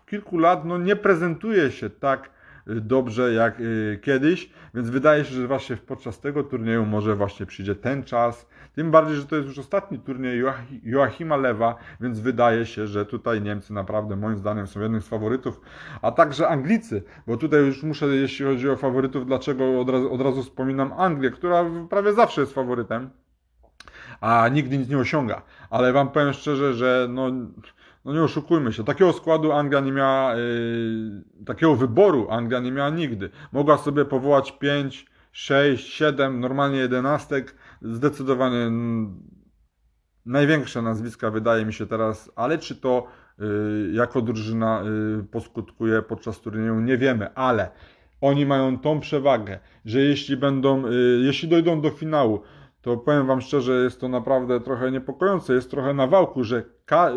kilku 0.06 0.38
lat 0.38 0.65
no, 0.65 0.77
nie 0.77 0.96
prezentuje 0.96 1.72
się 1.72 1.89
tak 1.89 2.37
dobrze 2.68 3.34
jak 3.34 3.60
y, 3.60 4.00
kiedyś, 4.02 4.50
więc 4.74 4.90
wydaje 4.90 5.26
się, 5.26 5.34
że 5.34 5.48
właśnie 5.48 5.78
podczas 5.78 6.20
tego 6.20 6.44
turnieju 6.44 6.86
może 6.86 7.16
właśnie 7.16 7.46
przyjdzie 7.46 7.76
ten 7.76 8.04
czas. 8.04 8.48
Tym 8.76 8.92
bardziej, 8.92 9.16
że 9.16 9.26
to 9.26 9.36
jest 9.36 9.48
już 9.48 9.60
ostatni 9.60 10.00
turniej 10.00 10.44
Joach- 10.44 10.80
Joachima 10.84 11.38
Lewa, 11.38 11.76
więc 12.02 12.20
wydaje 12.20 12.66
się, 12.66 12.88
że 12.88 13.06
tutaj 13.06 13.42
Niemcy 13.42 13.74
naprawdę 13.74 14.16
moim 14.16 14.38
zdaniem 14.38 14.68
są 14.68 14.82
jednym 14.82 15.02
z 15.02 15.08
faworytów, 15.08 15.62
a 16.02 16.12
także 16.12 16.48
Anglicy, 16.48 17.04
bo 17.28 17.38
tutaj 17.38 17.60
już 17.60 17.84
muszę, 17.84 18.06
jeśli 18.08 18.46
chodzi 18.46 18.70
o 18.70 18.76
faworytów, 18.76 19.26
dlaczego 19.26 19.80
od 19.82 19.90
razu, 19.90 20.14
od 20.14 20.22
razu 20.22 20.44
wspominam 20.44 20.94
Anglię, 20.94 21.32
która 21.32 21.66
prawie 21.90 22.14
zawsze 22.14 22.42
jest 22.42 22.54
faworytem 22.54 23.10
a 24.22 24.50
nigdy 24.50 24.78
nic 24.78 24.90
nie 24.90 24.98
osiąga. 24.98 25.42
Ale 25.70 25.94
wam 25.94 26.10
powiem 26.10 26.34
szczerze, 26.34 26.74
że 26.74 27.08
no, 27.10 27.32
no 28.08 28.14
nie 28.14 28.24
oszukujmy 28.24 28.74
się, 28.74 28.84
takiego 28.84 29.14
składu 29.14 29.52
Anglia 29.52 29.80
nie 29.80 29.92
miała, 29.92 30.36
yy, 30.36 31.46
takiego 31.46 31.76
wyboru 31.76 32.28
Anglia 32.30 32.60
nie 32.60 32.72
miała 32.72 32.89
nigdy. 32.89 33.30
Mogła 33.52 33.78
sobie 33.78 34.06
powołać 34.06 34.52
5, 34.52 35.06
6, 35.32 35.93
7, 35.93 36.39
normalnie 36.39 36.78
jedenastek, 36.78 37.56
zdecydowanie 37.82 38.72
największe 40.26 40.82
nazwiska 40.82 41.32
wydaje 41.32 41.65
mi 41.65 41.74
się 41.74 41.86
teraz, 41.86 42.32
ale 42.36 42.58
czy 42.58 42.76
to 42.76 43.08
yy, 43.39 43.91
jako 43.93 44.22
drużyna 44.22 44.84
yy, 45.17 45.24
poskutkuje 45.24 46.02
podczas 46.02 46.41
turnieju, 46.41 46.80
nie 46.80 46.98
wiemy, 46.98 47.34
ale 47.34 47.72
oni 48.22 48.46
mają 48.46 48.80
tą 48.80 49.00
przewagę, 49.00 49.60
że 49.86 50.00
jeśli 50.00 50.38
będą, 50.38 50.84
jeśli 51.22 51.50
dojdą 51.50 51.82
do 51.82 51.89
finału, 51.89 52.41
to 52.82 52.98
powiem 52.98 53.28
Wam 53.28 53.42
szczerze, 53.42 53.84
jest 53.84 54.02
to 54.02 54.08
naprawdę 54.08 54.60
trochę 54.60 54.92
niepokojące, 54.92 55.54
jest 55.54 55.72
trochę 55.72 55.94
na 55.94 56.08
wałku, 56.08 56.44
że, 56.44 56.63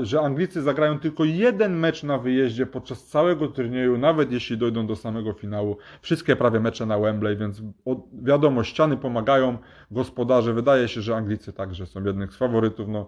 że 0.03 0.20
Anglicy 0.20 0.62
zagrają 0.62 0.99
tylko 0.99 1.25
jeden 1.25 1.77
mecz 1.77 2.03
na 2.03 2.18
wyjeździe 2.18 2.66
podczas 2.66 3.07
całego 3.07 3.49
turnieju, 3.49 3.99
nawet 3.99 4.33
jeśli 4.33 4.59
dojdą 4.59 4.87
do 4.87 4.96
samego 4.96 5.33
finału. 5.33 5.77
Wszystkie 6.03 6.37
prawie 6.37 6.61
mecze 6.61 6.87
na 6.87 6.99
Wembley, 6.99 7.37
więc 7.37 7.62
wiadomo, 8.23 8.64
ściany 8.64 8.96
pomagają, 8.96 9.59
gospodarze, 9.90 10.53
wydaje 10.53 10.88
się, 10.88 11.01
że 11.01 11.16
Anglicy 11.16 11.53
także 11.53 11.87
są 11.87 12.05
jednych 12.05 12.33
z 12.33 12.37
faworytów, 12.37 12.88
no 12.88 13.07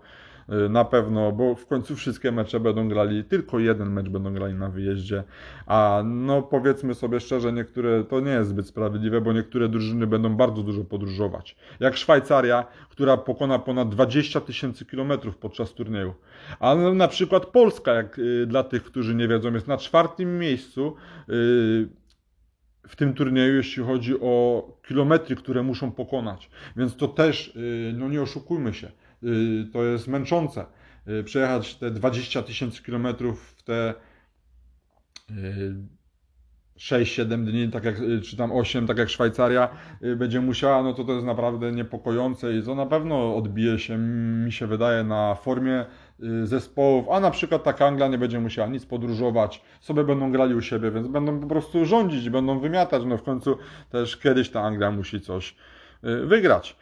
na 0.71 0.85
pewno, 0.85 1.33
bo 1.33 1.55
w 1.55 1.67
końcu 1.67 1.97
wszystkie 1.97 2.33
mecze 2.33 2.61
będą 2.61 2.89
grali, 2.89 3.25
tylko 3.25 3.59
jeden 3.59 3.93
mecz 3.93 4.09
będą 4.09 4.35
grali 4.35 4.55
na 4.55 4.69
wyjeździe, 4.69 5.25
a 5.67 6.03
no 6.05 6.43
powiedzmy 6.43 6.95
sobie 6.95 7.21
szczerze, 7.21 7.53
niektóre, 7.53 8.05
to 8.05 8.21
nie 8.21 8.31
jest 8.31 8.51
zbyt 8.51 8.67
sprawiedliwe, 8.67 9.21
bo 9.21 9.33
niektóre 9.33 9.69
drużyny 9.69 10.07
będą 10.07 10.37
bardzo 10.37 10.63
dużo 10.63 10.85
podróżować. 10.85 11.57
Jak 11.81 11.97
Szwajcaria, 11.97 12.67
która 12.89 13.17
pokona 13.17 13.59
ponad 13.59 13.89
20 13.89 14.41
tysięcy 14.41 14.85
kilometrów 14.85 15.37
podczas 15.37 15.75
turnieju. 15.75 16.15
A 16.61 16.75
no, 16.75 16.95
na 16.95 17.09
przykład 17.09 17.47
Polska, 17.47 17.95
jak 17.95 18.19
y, 18.19 18.47
dla 18.47 18.65
tych, 18.65 18.85
którzy 18.85 19.15
nie 19.15 19.29
wiedzą, 19.29 19.53
jest 19.55 19.69
na 19.69 19.77
czwartym 19.77 20.39
miejscu 20.39 20.97
y, 21.29 21.89
w 22.89 22.97
tym 22.97 23.15
turnieju, 23.15 23.57
jeśli 23.57 23.83
chodzi 23.83 24.21
o 24.21 24.67
kilometry, 24.89 25.37
które 25.37 25.63
muszą 25.63 25.93
pokonać. 25.93 26.51
Więc 26.77 26.97
to 26.97 27.09
też, 27.09 27.57
y, 27.57 27.95
no 27.97 28.09
nie 28.09 28.23
oszukujmy 28.23 28.75
się, 28.75 28.87
y, 28.87 29.02
to 29.73 29.85
jest 29.85 30.09
męczące. 30.09 30.67
Y, 31.09 31.25
Przejechać 31.25 31.75
te 31.75 31.91
20 31.91 32.43
tysięcy 32.43 32.83
kilometrów 32.83 33.55
w 33.59 33.63
te 33.63 33.95
y, 35.31 35.75
6-7 36.79 37.45
dni, 37.45 37.69
tak 37.69 37.85
jak, 37.85 38.01
y, 38.01 38.21
czy 38.21 38.37
tam 38.37 38.53
8, 38.53 38.87
tak 38.87 38.99
jak 38.99 39.09
Szwajcaria 39.09 39.69
y, 40.03 40.17
będzie 40.17 40.41
musiała, 40.41 40.83
no 40.83 40.93
to 40.93 41.05
to 41.05 41.13
jest 41.13 41.27
naprawdę 41.27 41.73
niepokojące 41.73 42.59
i 42.59 42.63
to 42.63 42.75
na 42.75 42.87
pewno 42.87 43.37
odbije 43.37 43.79
się, 43.79 43.99
mi 43.99 44.53
się 44.53 44.67
wydaje, 44.67 45.05
na 45.05 45.35
formie 45.35 45.85
y, 46.23 46.47
zespołów, 46.47 47.07
a 47.11 47.21
na 47.21 47.31
przykład 47.31 47.65
taka 47.65 47.87
Anglia 47.87 48.09
nie 48.09 48.19
będzie 48.19 48.41
musiała 48.41 48.69
nic 48.69 48.87
podróżować, 48.87 49.63
sobie 49.81 50.05
będą 50.05 50.33
grali 50.33 50.55
u 50.55 50.61
siebie, 50.61 50.91
więc 50.91 51.09
będą 51.09 51.41
po 51.41 51.47
prostu 51.47 51.85
rządzić, 51.85 52.31
będą 52.31 52.59
wymiatać, 52.59 53.03
no 53.07 53.17
w 53.17 53.23
końcu 53.23 53.59
też 53.91 54.17
kiedyś 54.17 54.51
ta 54.51 54.61
Anglia 54.61 54.91
musi 54.91 55.21
coś 55.21 55.57
y, 56.05 56.27
wygrać. 56.27 56.77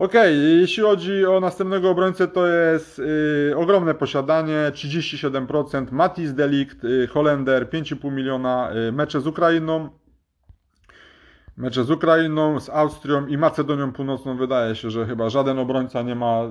Okej, 0.00 0.60
jeśli 0.60 0.82
chodzi 0.82 1.26
o 1.26 1.40
następnego 1.40 1.90
obrońcę, 1.90 2.28
to 2.28 2.46
jest 2.46 2.98
y, 2.98 3.54
ogromne 3.56 3.94
posiadanie, 3.94 4.72
37%, 4.74 5.92
Matis 5.92 6.34
Delikt, 6.34 6.78
Holender, 7.10 7.70
5,5 7.70 8.12
miliona, 8.12 8.70
y, 8.88 8.92
mecze 8.92 9.20
z 9.20 9.26
Ukrainą, 9.26 9.90
mecze 11.56 11.84
z 11.84 11.90
Ukrainą, 11.90 12.60
z 12.60 12.68
Austrią 12.68 13.26
i 13.26 13.38
Macedonią 13.38 13.92
Północną, 13.92 14.36
wydaje 14.36 14.74
się, 14.74 14.90
że 14.90 15.06
chyba 15.06 15.30
żaden 15.30 15.58
obrońca 15.58 16.02
nie 16.02 16.14
ma 16.14 16.44
y, 16.44 16.50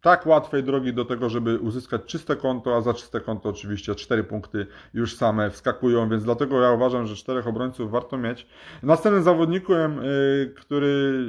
tak 0.00 0.26
łatwej 0.26 0.64
drogi 0.64 0.94
do 0.94 1.04
tego, 1.04 1.28
żeby 1.28 1.58
uzyskać 1.58 2.02
czyste 2.06 2.36
konto, 2.36 2.76
a 2.76 2.80
za 2.80 2.94
czyste 2.94 3.20
konto 3.20 3.48
oczywiście 3.48 3.94
4 3.94 4.24
punkty 4.24 4.66
już 4.94 5.16
same 5.16 5.50
wskakują, 5.50 6.08
więc 6.08 6.24
dlatego 6.24 6.62
ja 6.62 6.70
uważam, 6.70 7.06
że 7.06 7.16
czterech 7.16 7.46
obrońców 7.46 7.90
warto 7.90 8.18
mieć. 8.18 8.46
Następnym 8.82 9.22
zawodnikiem, 9.22 9.98
y, 9.98 10.54
który 10.56 11.24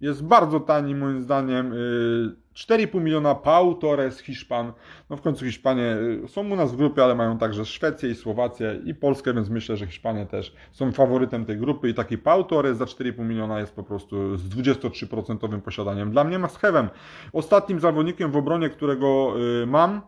jest 0.00 0.24
bardzo 0.24 0.60
tani 0.60 0.94
moim 0.94 1.22
zdaniem, 1.22 1.72
y, 1.72 2.45
4,5 2.56 3.00
miliona 3.00 3.34
Pau 3.34 3.74
Torres, 3.74 4.20
Hiszpan. 4.20 4.72
No 5.10 5.16
w 5.16 5.20
końcu 5.20 5.44
Hiszpanie 5.44 5.96
y, 6.24 6.28
są 6.28 6.50
u 6.50 6.56
nas 6.56 6.72
w 6.72 6.76
grupie, 6.76 7.04
ale 7.04 7.14
mają 7.14 7.38
także 7.38 7.64
Szwecję 7.64 8.10
i 8.10 8.14
Słowację 8.14 8.80
i 8.84 8.94
Polskę, 8.94 9.34
więc 9.34 9.48
myślę, 9.48 9.76
że 9.76 9.86
Hiszpanie 9.86 10.26
też 10.26 10.54
są 10.72 10.92
faworytem 10.92 11.44
tej 11.44 11.56
grupy 11.56 11.88
i 11.88 11.94
taki 11.94 12.18
Pau 12.18 12.44
Torres 12.44 12.78
za 12.78 12.84
4,5 12.84 13.24
miliona 13.24 13.60
jest 13.60 13.74
po 13.74 13.82
prostu 13.82 14.36
z 14.36 14.48
23% 14.48 15.60
posiadaniem. 15.60 16.10
Dla 16.10 16.24
mnie 16.24 16.38
maschewem. 16.38 16.88
Ostatnim 17.32 17.80
zawodnikiem 17.80 18.30
w 18.30 18.36
obronie, 18.36 18.70
którego 18.70 19.34
y, 19.62 19.66
mam, 19.66 20.00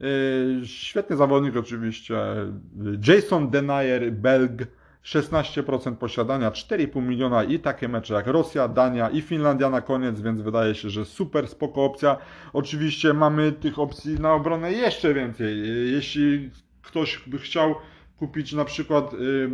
y, 0.00 0.66
świetny 0.66 1.16
zawodnik 1.16 1.56
oczywiście, 1.56 2.16
Jason 3.06 3.50
Denayer, 3.50 4.12
Belg, 4.12 4.66
16% 5.04 5.96
posiadania, 5.96 6.50
4,5 6.50 7.02
miliona 7.02 7.44
i 7.44 7.58
takie 7.58 7.88
mecze 7.88 8.14
jak 8.14 8.26
Rosja, 8.26 8.68
Dania 8.68 9.10
i 9.10 9.20
Finlandia 9.22 9.70
na 9.70 9.80
koniec, 9.80 10.20
więc 10.20 10.40
wydaje 10.40 10.74
się, 10.74 10.90
że 10.90 11.04
super 11.04 11.48
spoko 11.48 11.84
opcja. 11.84 12.16
Oczywiście 12.52 13.14
mamy 13.14 13.52
tych 13.52 13.78
opcji 13.78 14.14
na 14.20 14.32
obronę 14.34 14.72
jeszcze 14.72 15.14
więcej. 15.14 15.62
Jeśli 15.92 16.50
ktoś 16.82 17.22
by 17.26 17.38
chciał 17.38 17.74
kupić 18.18 18.52
na 18.52 18.64
przykład 18.64 19.14
y, 19.14 19.50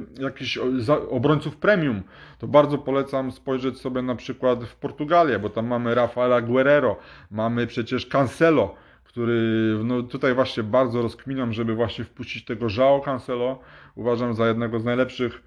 za- 0.82 1.08
obrońców 1.08 1.56
premium, 1.56 2.02
to 2.38 2.46
bardzo 2.48 2.78
polecam 2.78 3.32
spojrzeć 3.32 3.80
sobie 3.80 4.02
na 4.02 4.14
przykład 4.14 4.64
w 4.64 4.76
Portugalię, 4.76 5.38
bo 5.38 5.50
tam 5.50 5.66
mamy 5.66 5.94
Rafaela 5.94 6.40
Guerrero, 6.40 6.96
mamy 7.30 7.66
przecież 7.66 8.06
Cancelo, 8.06 8.74
który 9.16 9.78
no 9.84 10.02
tutaj 10.02 10.34
właśnie 10.34 10.62
bardzo 10.62 11.02
rozkminiam, 11.02 11.52
żeby 11.52 11.74
właśnie 11.74 12.04
wpuścić 12.04 12.44
tego 12.44 12.66
João 12.66 13.04
Cancelo. 13.04 13.58
Uważam 13.94 14.34
za 14.34 14.48
jednego 14.48 14.80
z 14.80 14.84
najlepszych 14.84 15.42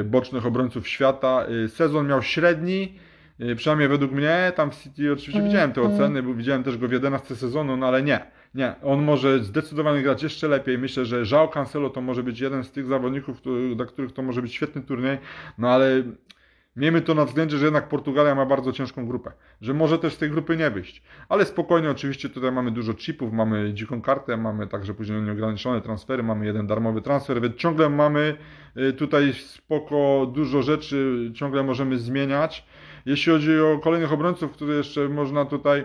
y, 0.00 0.04
bocznych 0.04 0.46
obrońców 0.46 0.88
świata. 0.88 1.46
Y, 1.64 1.68
Sezon 1.68 2.06
miał 2.06 2.22
średni, 2.22 2.98
y, 3.40 3.56
przynajmniej 3.56 3.88
według 3.88 4.12
mnie. 4.12 4.52
Tam 4.56 4.70
w 4.70 4.76
City 4.76 5.12
oczywiście 5.12 5.42
widziałem 5.42 5.72
te 5.72 5.82
oceny, 5.82 6.22
bo 6.22 6.34
widziałem 6.34 6.64
też 6.64 6.78
go 6.78 6.88
w 6.88 6.92
11 6.92 7.36
sezonu, 7.36 7.76
no 7.76 7.86
ale 7.86 8.02
nie. 8.02 8.26
Nie, 8.54 8.74
on 8.82 9.02
może 9.02 9.44
zdecydowanie 9.44 10.02
grać 10.02 10.22
jeszcze 10.22 10.48
lepiej. 10.48 10.78
Myślę, 10.78 11.04
że 11.04 11.22
João 11.22 11.50
Cancelo 11.50 11.90
to 11.90 12.00
może 12.00 12.22
być 12.22 12.40
jeden 12.40 12.64
z 12.64 12.70
tych 12.70 12.86
zawodników, 12.86 13.40
który, 13.40 13.76
dla 13.76 13.86
których 13.86 14.12
to 14.12 14.22
może 14.22 14.42
być 14.42 14.54
świetny 14.54 14.82
turniej, 14.82 15.18
no 15.58 15.68
ale 15.68 16.02
miejmy 16.76 17.00
to 17.00 17.14
na 17.14 17.24
względzie, 17.24 17.58
że 17.58 17.64
jednak 17.64 17.88
Portugalia 17.88 18.34
ma 18.34 18.46
bardzo 18.46 18.72
ciężką 18.72 19.06
grupę, 19.06 19.32
że 19.60 19.74
może 19.74 19.98
też 19.98 20.14
z 20.14 20.18
tej 20.18 20.30
grupy 20.30 20.56
nie 20.56 20.70
wyjść. 20.70 21.02
Ale 21.28 21.44
spokojnie, 21.44 21.90
oczywiście 21.90 22.28
tutaj 22.28 22.52
mamy 22.52 22.70
dużo 22.70 22.94
chipów, 22.94 23.32
mamy 23.32 23.74
dziką 23.74 24.02
kartę, 24.02 24.36
mamy 24.36 24.66
także 24.66 24.94
później 24.94 25.22
nieograniczone 25.22 25.80
transfery, 25.80 26.22
mamy 26.22 26.46
jeden 26.46 26.66
darmowy 26.66 27.02
transfer, 27.02 27.40
więc 27.40 27.56
ciągle 27.56 27.90
mamy 27.90 28.36
y, 28.76 28.92
tutaj 28.92 29.32
spoko 29.32 30.30
dużo 30.34 30.62
rzeczy, 30.62 31.30
ciągle 31.34 31.62
możemy 31.62 31.98
zmieniać. 31.98 32.66
Jeśli 33.06 33.32
chodzi 33.32 33.60
o 33.60 33.78
kolejnych 33.78 34.12
obrońców, 34.12 34.52
które 34.52 34.74
jeszcze 34.74 35.08
można 35.08 35.44
tutaj 35.44 35.84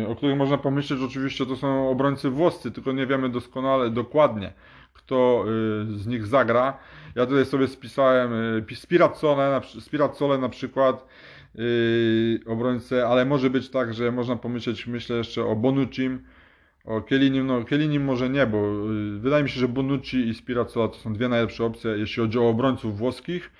Yy, 0.00 0.08
o 0.08 0.16
których 0.16 0.36
można 0.36 0.58
pomyśleć, 0.58 1.00
oczywiście 1.00 1.46
to 1.46 1.56
są 1.56 1.90
obrońcy 1.90 2.30
włoscy, 2.30 2.70
tylko 2.70 2.92
nie 2.92 3.06
wiemy 3.06 3.28
doskonale, 3.28 3.90
dokładnie, 3.90 4.52
kto 4.92 5.44
yy, 5.88 5.98
z 5.98 6.06
nich 6.06 6.26
zagra. 6.26 6.78
Ja 7.14 7.26
tutaj 7.26 7.46
sobie 7.46 7.68
spisałem 7.68 8.30
Spirazzole, 8.74 9.50
na, 9.50 9.60
przy- 9.60 9.80
Spirazzole 9.80 10.38
na 10.38 10.48
przykład, 10.48 11.06
yy, 11.54 12.40
obrońcę, 12.46 13.06
ale 13.08 13.24
może 13.24 13.50
być 13.50 13.70
tak, 13.70 13.94
że 13.94 14.12
można 14.12 14.36
pomyśleć, 14.36 14.86
myślę 14.86 15.16
jeszcze 15.16 15.44
o 15.44 15.56
Bonucim, 15.56 16.24
o 16.84 17.00
Kielinim, 17.00 17.46
no 17.46 17.64
Kielinim 17.64 18.04
może 18.04 18.30
nie, 18.30 18.46
bo 18.46 18.62
wydaje 19.18 19.42
mi 19.42 19.50
się, 19.50 19.60
że 19.60 19.68
Bonucci 19.68 20.28
i 20.28 20.34
Spirazzola 20.34 20.88
to 20.88 20.94
są 20.94 21.12
dwie 21.12 21.28
najlepsze 21.28 21.64
opcje, 21.64 21.90
jeśli 21.90 22.22
chodzi 22.22 22.38
o 22.38 22.48
obrońców 22.48 22.98
włoskich. 22.98 23.50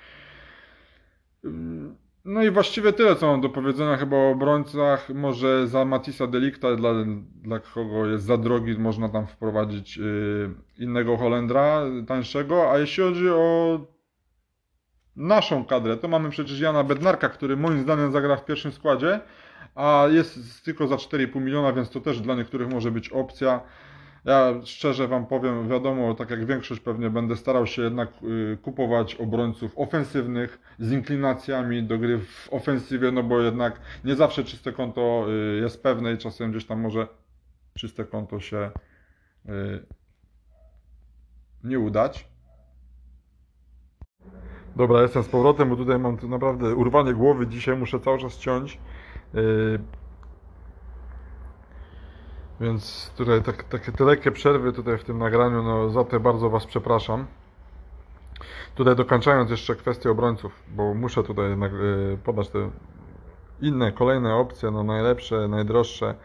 No 2.25 2.43
i 2.43 2.51
właściwie 2.51 2.93
tyle, 2.93 3.15
co 3.15 3.27
mam 3.27 3.41
do 3.41 3.49
powiedzenia 3.49 3.97
chyba 3.97 4.17
o 4.17 4.29
obrońcach. 4.29 5.09
Może 5.09 5.67
za 5.67 5.85
Matisa 5.85 6.27
Delikta, 6.27 6.75
dla, 6.75 6.93
dla 7.35 7.59
kogo 7.59 8.05
jest 8.05 8.25
za 8.25 8.37
drogi, 8.37 8.79
można 8.79 9.09
tam 9.09 9.27
wprowadzić 9.27 9.97
y, 9.97 10.49
innego 10.77 11.17
Holendra, 11.17 11.81
tańszego. 12.07 12.71
A 12.71 12.77
jeśli 12.77 13.03
chodzi 13.03 13.29
o 13.29 13.79
naszą 15.15 15.65
kadrę, 15.65 15.97
to 15.97 16.07
mamy 16.07 16.29
przecież 16.29 16.59
Jana 16.59 16.83
Bednarka, 16.83 17.29
który 17.29 17.57
moim 17.57 17.81
zdaniem 17.81 18.11
zagra 18.11 18.35
w 18.35 18.45
pierwszym 18.45 18.71
składzie, 18.71 19.19
a 19.75 20.05
jest 20.11 20.65
tylko 20.65 20.87
za 20.87 20.95
4,5 20.95 21.41
miliona, 21.41 21.73
więc 21.73 21.89
to 21.89 22.01
też 22.01 22.21
dla 22.21 22.35
niektórych 22.35 22.69
może 22.69 22.91
być 22.91 23.09
opcja. 23.09 23.61
Ja 24.25 24.53
szczerze 24.63 25.07
Wam 25.07 25.25
powiem, 25.25 25.69
wiadomo, 25.69 26.15
tak 26.15 26.29
jak 26.29 26.45
większość 26.45 26.81
pewnie 26.81 27.09
będę 27.09 27.35
starał 27.35 27.67
się 27.67 27.81
jednak 27.81 28.09
y, 28.23 28.57
kupować 28.61 29.15
obrońców 29.15 29.71
ofensywnych 29.75 30.59
z 30.79 30.91
inklinacjami 30.91 31.83
do 31.83 31.97
gry 31.97 32.19
w 32.19 32.47
ofensywie, 32.51 33.11
no 33.11 33.23
bo 33.23 33.41
jednak 33.41 33.81
nie 34.03 34.15
zawsze 34.15 34.43
czyste 34.43 34.71
konto 34.71 35.25
y, 35.29 35.59
jest 35.61 35.83
pewne 35.83 36.13
i 36.13 36.17
czasem 36.17 36.51
gdzieś 36.51 36.65
tam 36.65 36.81
może 36.81 37.07
czyste 37.73 38.05
konto 38.05 38.39
się 38.39 38.71
y, 39.45 39.85
nie 41.63 41.79
udać. 41.79 42.27
Dobra, 44.75 45.01
jestem 45.01 45.23
z 45.23 45.27
powrotem, 45.27 45.69
bo 45.69 45.75
tutaj 45.75 45.99
mam 45.99 46.17
naprawdę 46.23 46.75
urwanie 46.75 47.13
głowy. 47.13 47.47
Dzisiaj 47.47 47.77
muszę 47.77 47.99
cały 47.99 48.19
czas 48.19 48.37
ciąć. 48.37 48.79
Więc 52.61 53.11
tutaj 53.17 53.41
tak, 53.43 53.63
takie 53.63 53.91
te 53.91 54.05
lekkie 54.05 54.31
przerwy 54.31 54.73
tutaj 54.73 54.97
w 54.97 55.03
tym 55.03 55.17
nagraniu, 55.17 55.63
no 55.63 55.89
za 55.89 56.03
te 56.03 56.19
bardzo 56.19 56.49
Was 56.49 56.65
przepraszam. 56.65 57.25
Tutaj 58.75 58.95
dokończając 58.95 59.51
jeszcze 59.51 59.75
kwestię 59.75 60.11
obrońców, 60.11 60.63
bo 60.75 60.93
muszę 60.93 61.23
tutaj 61.23 61.49
jednak 61.49 61.71
yy, 61.71 62.17
podać 62.23 62.49
te 62.49 62.69
inne, 63.61 63.91
kolejne 63.91 64.35
opcje, 64.35 64.71
no 64.71 64.83
najlepsze, 64.83 65.47
najdroższe, 65.47 66.15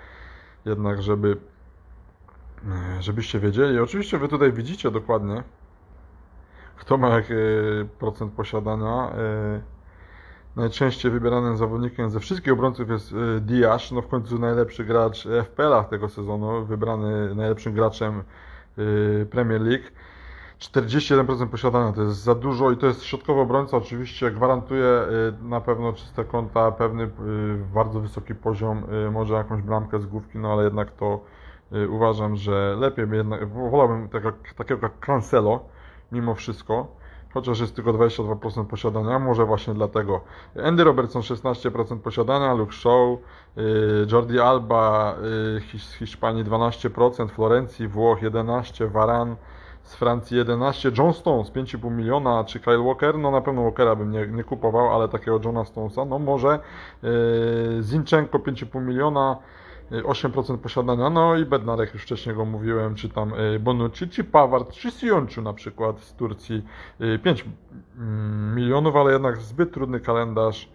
jednak 0.64 1.02
żeby 1.02 1.28
yy, 1.28 3.02
żebyście 3.02 3.40
wiedzieli. 3.40 3.78
Oczywiście 3.78 4.18
Wy 4.18 4.28
tutaj 4.28 4.52
widzicie 4.52 4.90
dokładnie, 4.90 5.42
kto 6.76 6.98
ma 6.98 7.08
jaki 7.08 7.34
procent 7.98 8.32
posiadania. 8.32 9.12
Najczęściej 10.56 11.10
wybieranym 11.10 11.56
zawodnikiem 11.56 12.10
ze 12.10 12.20
wszystkich 12.20 12.52
obrońców 12.52 12.90
jest 12.90 13.12
y, 13.12 13.40
Diasz, 13.40 13.92
no 13.92 14.02
w 14.02 14.08
końcu 14.08 14.38
najlepszy 14.38 14.84
gracz 14.84 15.26
FPL-ach 15.26 15.88
tego 15.88 16.08
sezonu, 16.08 16.64
wybrany 16.64 17.34
najlepszym 17.34 17.72
graczem 17.72 18.22
y, 18.78 19.26
Premier 19.30 19.60
League. 19.60 19.84
41% 20.58 21.48
posiadania 21.48 21.92
to 21.92 22.02
jest 22.02 22.22
za 22.22 22.34
dużo 22.34 22.70
i 22.70 22.76
to 22.76 22.86
jest 22.86 23.02
środkowy 23.04 23.40
obrońca, 23.40 23.76
oczywiście 23.76 24.30
gwarantuje 24.30 24.84
y, 24.84 25.44
na 25.44 25.60
pewno 25.60 25.92
czyste 25.92 26.24
konta, 26.24 26.72
pewny 26.72 27.10
bardzo 27.74 28.00
wysoki 28.00 28.34
poziom, 28.34 28.82
może 29.12 29.34
jakąś 29.34 29.62
bramkę 29.62 30.00
z 30.00 30.06
główki, 30.06 30.38
no 30.38 30.52
ale 30.52 30.64
jednak 30.64 30.90
to 30.90 31.20
uważam, 31.88 32.36
że 32.36 32.76
lepiej 32.78 33.06
jednak, 33.12 33.48
wolałbym 33.48 34.08
tego, 34.08 34.32
takiego 34.56 34.80
jak 34.82 35.00
Cancelo 35.00 35.60
mimo 36.12 36.34
wszystko 36.34 36.96
chociaż 37.36 37.60
jest 37.60 37.74
tylko 37.74 37.92
22% 37.92 38.64
posiadania, 38.66 39.18
może 39.18 39.44
właśnie 39.44 39.74
dlatego. 39.74 40.20
Andy 40.64 40.84
Robertson 40.84 41.22
16% 41.22 41.98
posiadania, 41.98 42.54
Luke 42.54 42.72
Shaw, 42.72 43.18
y, 43.58 44.06
Jordi 44.12 44.40
Alba 44.40 45.16
y, 45.74 45.78
z 45.78 45.92
Hiszpanii 45.92 46.44
12%, 46.44 47.28
Florencji, 47.28 47.88
Włoch 47.88 48.22
11%, 48.22 48.90
Varan 48.90 49.36
z 49.82 49.94
Francji 49.94 50.42
11%, 50.42 50.98
John 50.98 51.12
Stones 51.12 51.50
5,5 51.50 51.90
miliona, 51.90 52.44
czy 52.44 52.60
Kyle 52.60 52.78
Walker, 52.78 53.18
no 53.18 53.30
na 53.30 53.40
pewno 53.40 53.62
Walkera 53.62 53.96
bym 53.96 54.10
nie, 54.10 54.26
nie 54.26 54.44
kupował, 54.44 54.94
ale 54.94 55.08
takiego 55.08 55.40
Johna 55.44 55.64
Stonesa, 55.64 56.04
no 56.04 56.18
może 56.18 56.58
y, 57.78 57.82
Zinchenko 57.82 58.38
5,5 58.38 58.82
miliona, 58.82 59.36
8% 59.90 60.58
posiadania, 60.58 61.10
no 61.10 61.36
i 61.36 61.44
Bednarek, 61.44 61.94
już 61.94 62.02
wcześniej 62.02 62.36
go 62.36 62.44
mówiłem, 62.44 62.94
czy 62.94 63.08
tam 63.08 63.34
y, 63.34 63.60
Bonucci, 63.60 64.08
czy 64.08 64.24
Pawart, 64.24 64.72
czy 64.72 64.90
Sionciu 64.90 65.42
na 65.42 65.52
przykład 65.52 66.00
z 66.00 66.14
Turcji, 66.14 66.62
y, 67.00 67.18
5 67.18 67.44
mm, 67.98 68.54
milionów, 68.54 68.96
ale 68.96 69.12
jednak 69.12 69.36
zbyt 69.36 69.72
trudny 69.72 70.00
kalendarz, 70.00 70.68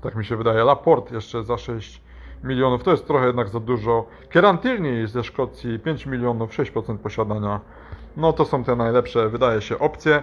tak 0.00 0.16
mi 0.16 0.24
się 0.24 0.36
wydaje. 0.36 0.64
Laport 0.64 1.12
jeszcze 1.12 1.44
za 1.44 1.58
6 1.58 2.02
milionów, 2.44 2.82
to 2.82 2.90
jest 2.90 3.06
trochę 3.06 3.26
jednak 3.26 3.48
za 3.48 3.60
dużo. 3.60 4.06
Kieran 4.30 4.58
Tierney 4.58 5.06
ze 5.06 5.24
Szkocji 5.24 5.78
5 5.78 6.06
milionów, 6.06 6.50
6% 6.50 6.98
posiadania. 6.98 7.60
No 8.16 8.32
to 8.32 8.44
są 8.44 8.64
te 8.64 8.76
najlepsze, 8.76 9.28
wydaje 9.28 9.60
się, 9.60 9.78
opcje. 9.78 10.22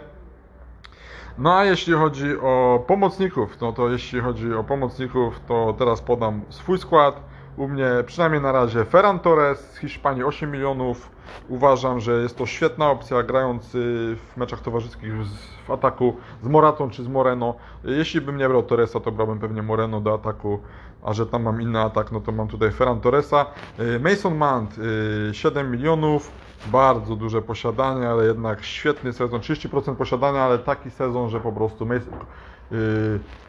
No 1.38 1.54
a 1.54 1.66
jeśli 1.66 1.94
chodzi 1.94 2.38
o 2.38 2.84
pomocników, 2.88 3.62
no 3.62 3.74
to 3.74 3.90
jeśli 3.90 4.20
chodzi 4.20 4.54
o 4.54 4.64
pomocników, 4.64 5.40
to 5.48 5.76
teraz 5.78 6.02
podam 6.02 6.42
swój 6.50 6.78
skład. 6.78 7.35
U 7.58 7.68
mnie 7.68 7.88
przynajmniej 8.06 8.42
na 8.42 8.52
razie 8.52 8.86
Ferran 8.86 9.20
Torres 9.20 9.72
z 9.72 9.78
Hiszpanii 9.78 10.24
8 10.24 10.52
milionów. 10.52 11.10
Uważam, 11.50 12.00
że 12.00 12.22
jest 12.22 12.38
to 12.38 12.46
świetna 12.46 12.90
opcja 12.90 13.24
grając 13.24 13.76
y, 13.76 14.16
w 14.34 14.38
meczach 14.38 14.62
towarzyskich 14.62 15.14
w 15.68 15.72
ataku 15.72 16.16
z 16.44 16.48
Moratą 16.48 16.90
czy 16.90 17.04
z 17.04 17.08
Moreno. 17.08 17.56
Jeśli 17.84 18.22
bym 18.22 18.38
nie 18.38 18.50
brał 18.50 18.64
Torresa, 18.64 19.00
to 19.00 19.12
brałbym 19.12 19.40
pewnie 19.40 19.62
Moreno 19.62 20.02
do 20.02 20.14
ataku, 20.14 20.60
a 21.04 21.14
że 21.14 21.26
tam 21.26 21.44
mam 21.44 21.62
inny 21.62 21.82
atak, 21.82 22.12
no 22.12 22.20
to 22.20 22.32
mam 22.32 22.48
tutaj 22.48 22.72
Ferran 22.72 23.02
Torresa. 23.02 23.46
Y, 23.80 24.00
Mason 24.00 24.38
Mount 24.38 24.78
y, 24.78 25.34
7 25.34 25.72
milionów, 25.72 26.32
bardzo 26.68 27.16
duże 27.16 27.42
posiadanie, 27.42 28.10
ale 28.10 28.26
jednak 28.26 28.64
świetny 28.64 29.14
sezon, 29.14 29.40
30% 29.40 29.96
posiadania, 29.96 30.42
ale 30.42 30.60
taki 30.60 30.92
sezon, 30.92 31.30
że 31.30 31.40
po 31.40 31.52
prostu 31.52 31.86
Mason, 31.86 32.14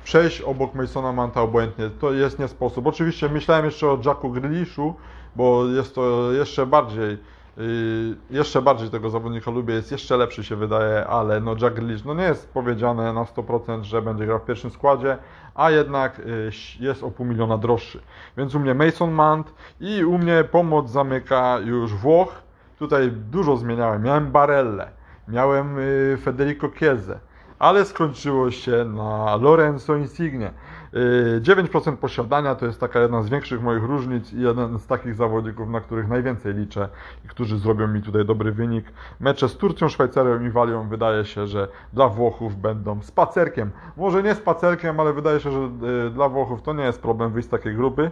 przejść 0.05 0.41
obok 0.41 0.75
Masona 0.75 1.13
Manta 1.13 1.43
obojętnie, 1.43 1.91
to 1.91 2.13
jest 2.13 2.39
nie 2.39 2.49
sposób. 2.49 2.87
Oczywiście 2.87 3.29
myślałem 3.29 3.65
jeszcze 3.65 3.87
o 3.87 3.99
Jacku 4.05 4.31
Grealishu, 4.31 4.95
bo 5.37 5.67
jest 5.67 5.95
to 5.95 6.33
jeszcze 6.33 6.67
bardziej 6.67 7.19
yy, 7.57 8.17
jeszcze 8.31 8.63
bardziej 8.63 8.91
tego 8.91 9.11
zawodnika 9.11 9.51
lubię, 9.51 9.75
jest 9.75 9.93
jeszcze 9.93 10.17
lepszy 10.17 10.45
się 10.45 10.57
wydaje, 10.57 11.07
ale 11.07 11.41
no 11.41 11.57
Jack 11.61 11.75
Grealish, 11.75 12.05
no 12.05 12.15
nie 12.15 12.25
jest 12.25 12.53
powiedziane 12.53 13.13
na 13.13 13.25
100%, 13.25 13.83
że 13.83 14.03
będzie 14.03 14.27
grał 14.27 14.39
w 14.39 14.45
pierwszym 14.45 14.71
składzie, 14.71 15.19
a 15.55 15.71
jednak 15.71 16.19
yy, 16.19 16.51
jest 16.81 17.03
o 17.03 17.11
pół 17.11 17.27
miliona 17.27 17.59
droższy. 17.59 18.01
Więc 18.37 18.55
u 18.55 18.61
mnie 18.61 18.75
Mason 18.75 19.13
Mount 19.13 19.55
i 19.81 20.05
u 20.05 20.19
mnie 20.19 20.45
pomoc 20.45 20.91
zamyka 20.91 21.59
już 21.65 21.95
Włoch. 21.95 22.43
Tutaj 22.79 23.13
dużo 23.13 23.57
zmieniałem. 23.57 24.03
Miałem 24.03 24.31
Barellę, 24.33 24.91
miałem 25.29 25.79
y, 25.79 26.19
Federico 26.23 26.69
Chiese, 26.79 27.21
ale 27.59 27.85
skończyło 27.85 28.51
się 28.51 28.85
na 28.85 29.37
Lorenzo 29.37 29.97
Insigne. 29.97 30.51
Yy, 30.93 31.41
9% 31.41 31.97
posiadania 31.97 32.55
to 32.55 32.67
jest 32.67 32.81
taka 32.81 33.01
jedna 33.01 33.23
z 33.23 33.29
większych 33.29 33.63
moich 33.63 33.83
różnic 33.83 34.33
i 34.33 34.41
jeden 34.41 34.79
z 34.79 34.87
takich 34.87 35.15
zawodników, 35.15 35.69
na 35.69 35.81
których 35.81 36.09
najwięcej 36.09 36.55
liczę 36.55 36.89
i 37.25 37.29
którzy 37.29 37.59
zrobią 37.59 37.89
mi 37.89 38.03
tutaj 38.03 38.25
dobry 38.25 38.53
wynik. 38.53 38.93
Mecze 39.21 39.49
z 39.49 39.57
Turcją, 39.57 39.89
Szwajcarią 39.89 40.41
i 40.41 40.51
Walią 40.51 40.89
wydaje 40.89 41.25
się, 41.25 41.47
że 41.47 41.69
dla 41.93 42.09
Włochów 42.09 42.57
będą 42.57 43.03
spacerkiem. 43.03 43.71
Może 43.97 44.23
nie 44.23 44.35
spacerkiem, 44.35 45.01
ale 45.01 45.13
wydaje 45.13 45.41
się, 45.41 45.51
że 45.51 45.59
yy, 45.59 46.11
dla 46.11 46.29
Włochów 46.29 46.63
to 46.63 46.73
nie 46.73 46.85
jest 46.85 47.03
problem 47.03 47.33
wyjść 47.33 47.49
z 47.49 47.51
takiej 47.51 47.75
grupy 47.75 48.11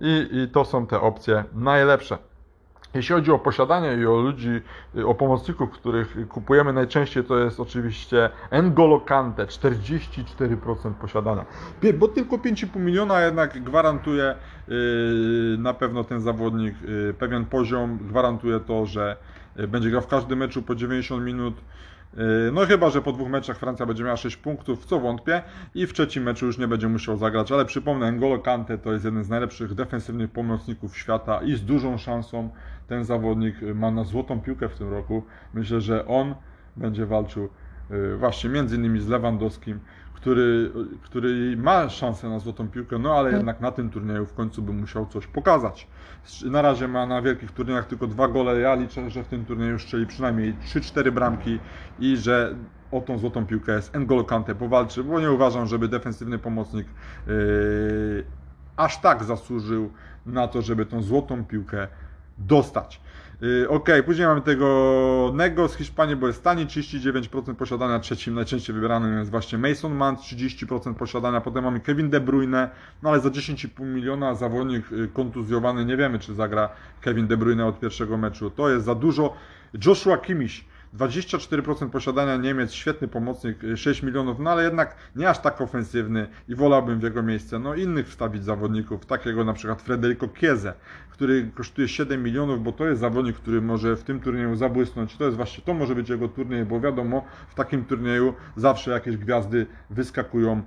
i, 0.00 0.28
i 0.32 0.48
to 0.48 0.64
są 0.64 0.86
te 0.86 1.00
opcje 1.00 1.44
najlepsze. 1.54 2.18
Jeśli 2.96 3.14
chodzi 3.14 3.32
o 3.32 3.38
posiadanie 3.38 4.02
i 4.02 4.06
o 4.06 4.20
ludzi, 4.20 4.60
o 5.06 5.14
pomocników, 5.14 5.70
których 5.70 6.16
kupujemy 6.28 6.72
najczęściej, 6.72 7.24
to 7.24 7.38
jest 7.38 7.60
oczywiście 7.60 8.30
N'Golo 8.50 9.04
Kante, 9.04 9.46
44% 9.46 10.94
posiadania. 11.00 11.44
Bo 11.98 12.08
tylko 12.08 12.36
5,5 12.36 12.80
miliona 12.80 13.20
jednak 13.20 13.62
gwarantuje 13.62 14.34
yy, 14.68 14.76
na 15.58 15.74
pewno 15.74 16.04
ten 16.04 16.20
zawodnik 16.20 16.74
yy, 16.82 17.14
pewien 17.18 17.44
poziom, 17.44 17.98
gwarantuje 17.98 18.60
to, 18.60 18.86
że 18.86 19.16
będzie 19.68 19.90
grał 19.90 20.02
w 20.02 20.06
każdym 20.06 20.38
meczu 20.38 20.62
po 20.62 20.74
90 20.74 21.24
minut. 21.24 21.54
No 22.52 22.66
chyba, 22.66 22.90
że 22.90 23.02
po 23.02 23.12
dwóch 23.12 23.28
meczach 23.28 23.58
Francja 23.58 23.86
będzie 23.86 24.04
miała 24.04 24.16
6 24.16 24.36
punktów, 24.36 24.86
co 24.86 25.00
wątpię, 25.00 25.42
i 25.74 25.86
w 25.86 25.92
trzecim 25.92 26.22
meczu 26.22 26.46
już 26.46 26.58
nie 26.58 26.68
będzie 26.68 26.88
musiał 26.88 27.16
zagrać, 27.16 27.52
ale 27.52 27.64
przypomnę, 27.64 28.12
N'Golo 28.12 28.42
Kante 28.42 28.78
to 28.78 28.92
jest 28.92 29.04
jeden 29.04 29.24
z 29.24 29.28
najlepszych 29.28 29.74
defensywnych 29.74 30.30
pomocników 30.30 30.96
świata 30.98 31.40
i 31.42 31.54
z 31.54 31.64
dużą 31.64 31.98
szansą 31.98 32.50
ten 32.88 33.04
zawodnik 33.04 33.54
ma 33.74 33.90
na 33.90 34.04
złotą 34.04 34.40
piłkę 34.40 34.68
w 34.68 34.78
tym 34.78 34.90
roku. 34.90 35.22
Myślę, 35.54 35.80
że 35.80 36.06
on 36.06 36.34
będzie 36.76 37.06
walczył 37.06 37.48
y, 37.90 38.16
właśnie 38.16 38.50
między 38.50 38.76
innymi 38.76 39.00
z 39.00 39.08
Lewandowskim, 39.08 39.80
który, 40.14 40.72
który 41.02 41.56
ma 41.56 41.88
szansę 41.88 42.28
na 42.28 42.38
złotą 42.38 42.68
piłkę, 42.68 42.98
no 42.98 43.14
ale 43.14 43.30
tak. 43.30 43.36
jednak 43.36 43.60
na 43.60 43.72
tym 43.72 43.90
turnieju 43.90 44.26
w 44.26 44.34
końcu 44.34 44.62
by 44.62 44.72
musiał 44.72 45.06
coś 45.06 45.26
pokazać. 45.26 45.88
Na 46.44 46.62
razie 46.62 46.88
ma 46.88 47.06
na 47.06 47.22
wielkich 47.22 47.52
turniejach 47.52 47.86
tylko 47.86 48.06
dwa 48.06 48.28
gole. 48.28 48.60
Ja 48.60 48.74
liczę, 48.74 49.10
że 49.10 49.24
w 49.24 49.28
tym 49.28 49.44
turnieju 49.44 49.78
strzeli 49.78 50.06
przynajmniej 50.06 50.54
3-4 50.54 51.10
bramki 51.10 51.58
i 51.98 52.16
że 52.16 52.54
o 52.92 53.00
tą 53.00 53.18
złotą 53.18 53.46
piłkę 53.46 53.72
jest 53.72 53.92
N'Golo 53.92 54.24
Kante 54.24 54.54
powalczy, 54.54 55.04
bo 55.04 55.20
nie 55.20 55.32
uważam, 55.32 55.66
żeby 55.66 55.88
defensywny 55.88 56.38
pomocnik 56.38 56.86
yy, 57.26 58.24
aż 58.76 59.00
tak 59.00 59.24
zasłużył 59.24 59.90
na 60.26 60.48
to, 60.48 60.62
żeby 60.62 60.86
tą 60.86 61.02
złotą 61.02 61.44
piłkę 61.44 61.88
dostać. 62.38 63.00
Y, 63.42 63.68
ok, 63.68 63.88
później 64.06 64.26
mamy 64.26 64.40
tego 64.40 65.32
Nego 65.34 65.68
z 65.68 65.74
Hiszpanii, 65.74 66.16
bo 66.16 66.26
jest 66.26 66.44
tani, 66.44 66.66
39% 66.66 67.54
posiadania, 67.54 67.98
trzecim 67.98 68.34
najczęściej 68.34 68.74
wybieranym 68.74 69.18
jest 69.18 69.30
właśnie 69.30 69.58
Mason 69.58 69.94
Mount, 69.94 70.20
30% 70.20 70.94
posiadania, 70.94 71.40
potem 71.40 71.64
mamy 71.64 71.80
Kevin 71.80 72.10
De 72.10 72.20
Bruyne, 72.20 72.70
no 73.02 73.10
ale 73.10 73.20
za 73.20 73.28
10,5 73.28 73.84
miliona 73.84 74.34
zawodnik 74.34 74.92
y, 74.92 75.08
kontuzjowany, 75.08 75.84
nie 75.84 75.96
wiemy 75.96 76.18
czy 76.18 76.34
zagra 76.34 76.68
Kevin 77.00 77.26
De 77.26 77.36
Bruyne 77.36 77.66
od 77.66 77.80
pierwszego 77.80 78.16
meczu, 78.16 78.50
to 78.50 78.70
jest 78.70 78.84
za 78.84 78.94
dużo. 78.94 79.36
Joshua 79.86 80.18
Kimmich, 80.18 80.64
24% 80.96 81.90
posiadania 81.90 82.36
Niemiec, 82.36 82.72
świetny 82.72 83.08
pomocnik, 83.08 83.58
6 83.76 84.02
milionów, 84.02 84.38
no 84.38 84.50
ale 84.50 84.64
jednak 84.64 84.96
nie 85.16 85.28
aż 85.30 85.38
tak 85.38 85.60
ofensywny 85.60 86.28
i 86.48 86.54
wolałbym 86.54 87.00
w 87.00 87.02
jego 87.02 87.22
miejsce 87.22 87.58
no, 87.58 87.74
innych 87.74 88.08
wstawić 88.08 88.44
zawodników, 88.44 89.06
takiego 89.06 89.44
na 89.44 89.52
przykład 89.52 89.82
Federico 89.82 90.28
Chieze, 90.34 90.74
który 91.10 91.50
kosztuje 91.54 91.88
7 91.88 92.22
milionów, 92.22 92.62
bo 92.62 92.72
to 92.72 92.86
jest 92.86 93.00
zawodnik, 93.00 93.36
który 93.36 93.62
może 93.62 93.96
w 93.96 94.02
tym 94.02 94.20
turnieju 94.20 94.56
zabłysnąć. 94.56 95.16
To 95.16 95.24
jest 95.24 95.36
właśnie, 95.36 95.64
to 95.64 95.74
może 95.74 95.94
być 95.94 96.08
jego 96.08 96.28
turniej, 96.28 96.64
bo 96.64 96.80
wiadomo, 96.80 97.24
w 97.48 97.54
takim 97.54 97.84
turnieju 97.84 98.34
zawsze 98.56 98.90
jakieś 98.90 99.16
gwiazdy 99.16 99.66
wyskakują 99.90 100.62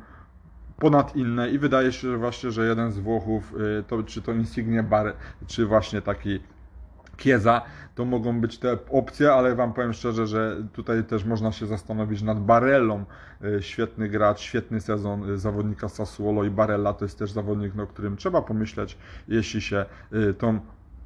ponad 0.80 1.16
inne 1.16 1.50
i 1.50 1.60
wydaje 1.60 1.92
się 1.92 2.18
właśnie, 2.18 2.52
że 2.52 2.68
jeden 2.68 2.92
z 2.92 3.00
Włochów, 3.00 3.54
y, 3.80 3.84
to, 3.84 4.04
czy 4.04 4.22
to 4.22 4.34
Insigne 4.34 4.84
Bar, 4.84 5.14
czy 5.48 5.66
właśnie 5.66 6.02
taki 6.02 6.40
Kieza, 7.20 7.62
to 7.96 8.06
mogą 8.06 8.42
być 8.42 8.58
te 8.58 8.78
opcje, 8.90 9.34
ale 9.34 9.56
Wam 9.56 9.74
powiem 9.74 9.94
szczerze, 9.94 10.28
że 10.28 10.58
tutaj 10.74 11.04
też 11.04 11.26
można 11.26 11.52
się 11.52 11.66
zastanowić 11.66 12.22
nad 12.22 12.40
Barellą. 12.40 13.06
E, 13.44 13.62
świetny 13.62 14.10
gracz, 14.10 14.40
świetny 14.40 14.82
sezon 14.82 15.34
e, 15.34 15.38
zawodnika 15.38 15.90
Sassuolo 15.90 16.44
i 16.44 16.50
Barella 16.50 16.94
to 16.94 17.06
jest 17.06 17.20
też 17.20 17.32
zawodnik, 17.32 17.76
no, 17.76 17.84
o 17.84 17.88
którym 17.88 18.18
trzeba 18.18 18.42
pomyśleć, 18.42 18.98
jeśli 19.28 19.62
się 19.62 19.86
e, 20.12 20.34
tą 20.34 20.60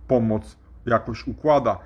pomoc 0.08 0.58
jakoś 0.86 1.28
układa. 1.28 1.80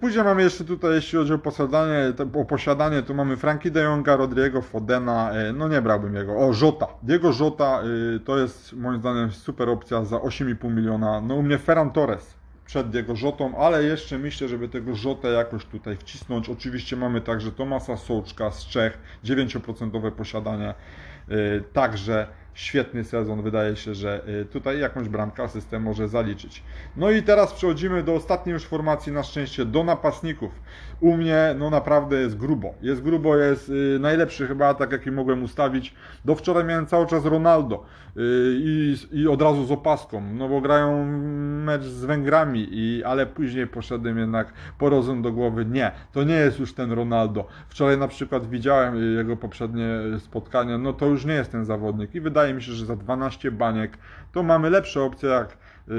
Później 0.00 0.24
mamy 0.24 0.42
jeszcze 0.42 0.64
tutaj, 0.64 0.94
jeśli 0.94 1.18
chodzi 1.18 1.32
o 1.32 1.38
posiadanie, 1.38 2.12
o 2.34 2.44
posiadanie 2.44 3.02
to 3.02 3.14
mamy 3.14 3.36
Frankie 3.36 3.70
de 3.70 3.80
Jonga, 3.80 4.16
Rodriego 4.16 4.62
Fodena, 4.62 5.30
no 5.54 5.68
nie 5.68 5.82
brałbym 5.82 6.14
jego. 6.14 6.38
O, 6.38 6.52
Żota. 6.52 6.86
Diego 7.02 7.32
Żota 7.32 7.82
to 8.24 8.38
jest 8.38 8.72
moim 8.72 9.00
zdaniem 9.00 9.30
super 9.30 9.68
opcja 9.68 10.04
za 10.04 10.16
8,5 10.16 10.74
miliona. 10.74 11.20
No 11.20 11.34
u 11.34 11.42
mnie 11.42 11.58
Ferran 11.58 11.90
Torres 11.90 12.36
przed 12.66 12.94
jego 12.94 13.16
Rzotą, 13.16 13.58
ale 13.58 13.84
jeszcze 13.84 14.18
myślę, 14.18 14.48
żeby 14.48 14.68
tego 14.68 14.94
Rzotę 14.94 15.28
jakoś 15.28 15.64
tutaj 15.64 15.96
wcisnąć. 15.96 16.48
Oczywiście 16.48 16.96
mamy 16.96 17.20
także 17.20 17.52
Tomasa 17.52 17.96
Sołczka 17.96 18.50
z 18.50 18.66
Czech, 18.66 18.98
9% 19.24 20.12
posiadanie, 20.12 20.74
y, 21.30 21.64
także 21.72 22.26
świetny 22.56 23.04
sezon. 23.04 23.42
Wydaje 23.42 23.76
się, 23.76 23.94
że 23.94 24.28
y, 24.28 24.44
tutaj 24.44 24.80
jakąś 24.80 25.08
bramkę 25.08 25.48
system 25.48 25.82
może 25.82 26.08
zaliczyć. 26.08 26.62
No 26.96 27.10
i 27.10 27.22
teraz 27.22 27.52
przechodzimy 27.52 28.02
do 28.02 28.14
ostatniej 28.14 28.52
już 28.52 28.64
formacji, 28.64 29.12
na 29.12 29.22
szczęście 29.22 29.64
do 29.64 29.84
napastników. 29.84 30.50
U 31.00 31.16
mnie 31.16 31.54
no 31.58 31.70
naprawdę 31.70 32.16
jest 32.16 32.36
grubo. 32.36 32.74
Jest 32.82 33.02
grubo, 33.02 33.36
jest 33.36 33.68
y, 33.68 33.98
najlepszy 34.00 34.46
chyba 34.46 34.68
atak, 34.68 34.92
jaki 34.92 35.10
mogłem 35.10 35.42
ustawić. 35.42 35.94
Do 36.24 36.34
wczoraj 36.34 36.64
miałem 36.64 36.86
cały 36.86 37.06
czas 37.06 37.24
Ronaldo 37.24 37.84
y, 38.16 38.20
i, 38.58 38.96
i 39.12 39.28
od 39.28 39.42
razu 39.42 39.64
z 39.64 39.72
opaską, 39.72 40.20
no 40.34 40.48
bo 40.48 40.60
grają 40.60 41.04
mecz 41.64 41.82
z 41.82 42.04
Węgrami, 42.04 42.68
i, 42.70 43.04
ale 43.04 43.26
później 43.26 43.66
poszedłem 43.66 44.18
jednak 44.18 44.52
po 44.78 44.90
rozum 44.90 45.22
do 45.22 45.32
głowy. 45.32 45.64
Nie, 45.64 45.92
to 46.12 46.24
nie 46.24 46.34
jest 46.34 46.58
już 46.58 46.74
ten 46.74 46.92
Ronaldo. 46.92 47.48
Wczoraj 47.68 47.98
na 47.98 48.08
przykład 48.08 48.50
widziałem 48.50 49.16
jego 49.16 49.36
poprzednie 49.36 49.88
spotkanie, 50.18 50.78
no 50.78 50.92
to 50.92 51.06
już 51.06 51.24
nie 51.24 51.34
jest 51.34 51.52
ten 51.52 51.64
zawodnik 51.64 52.14
i 52.14 52.20
wydaje 52.20 52.45
mi 52.54 52.62
się, 52.62 52.72
że 52.72 52.86
za 52.86 52.96
12 52.96 53.50
baniek 53.50 53.98
to 54.32 54.42
mamy 54.42 54.70
lepsze 54.70 55.02
opcje 55.02 55.28
jak, 55.28 55.58
yy, 55.88 55.94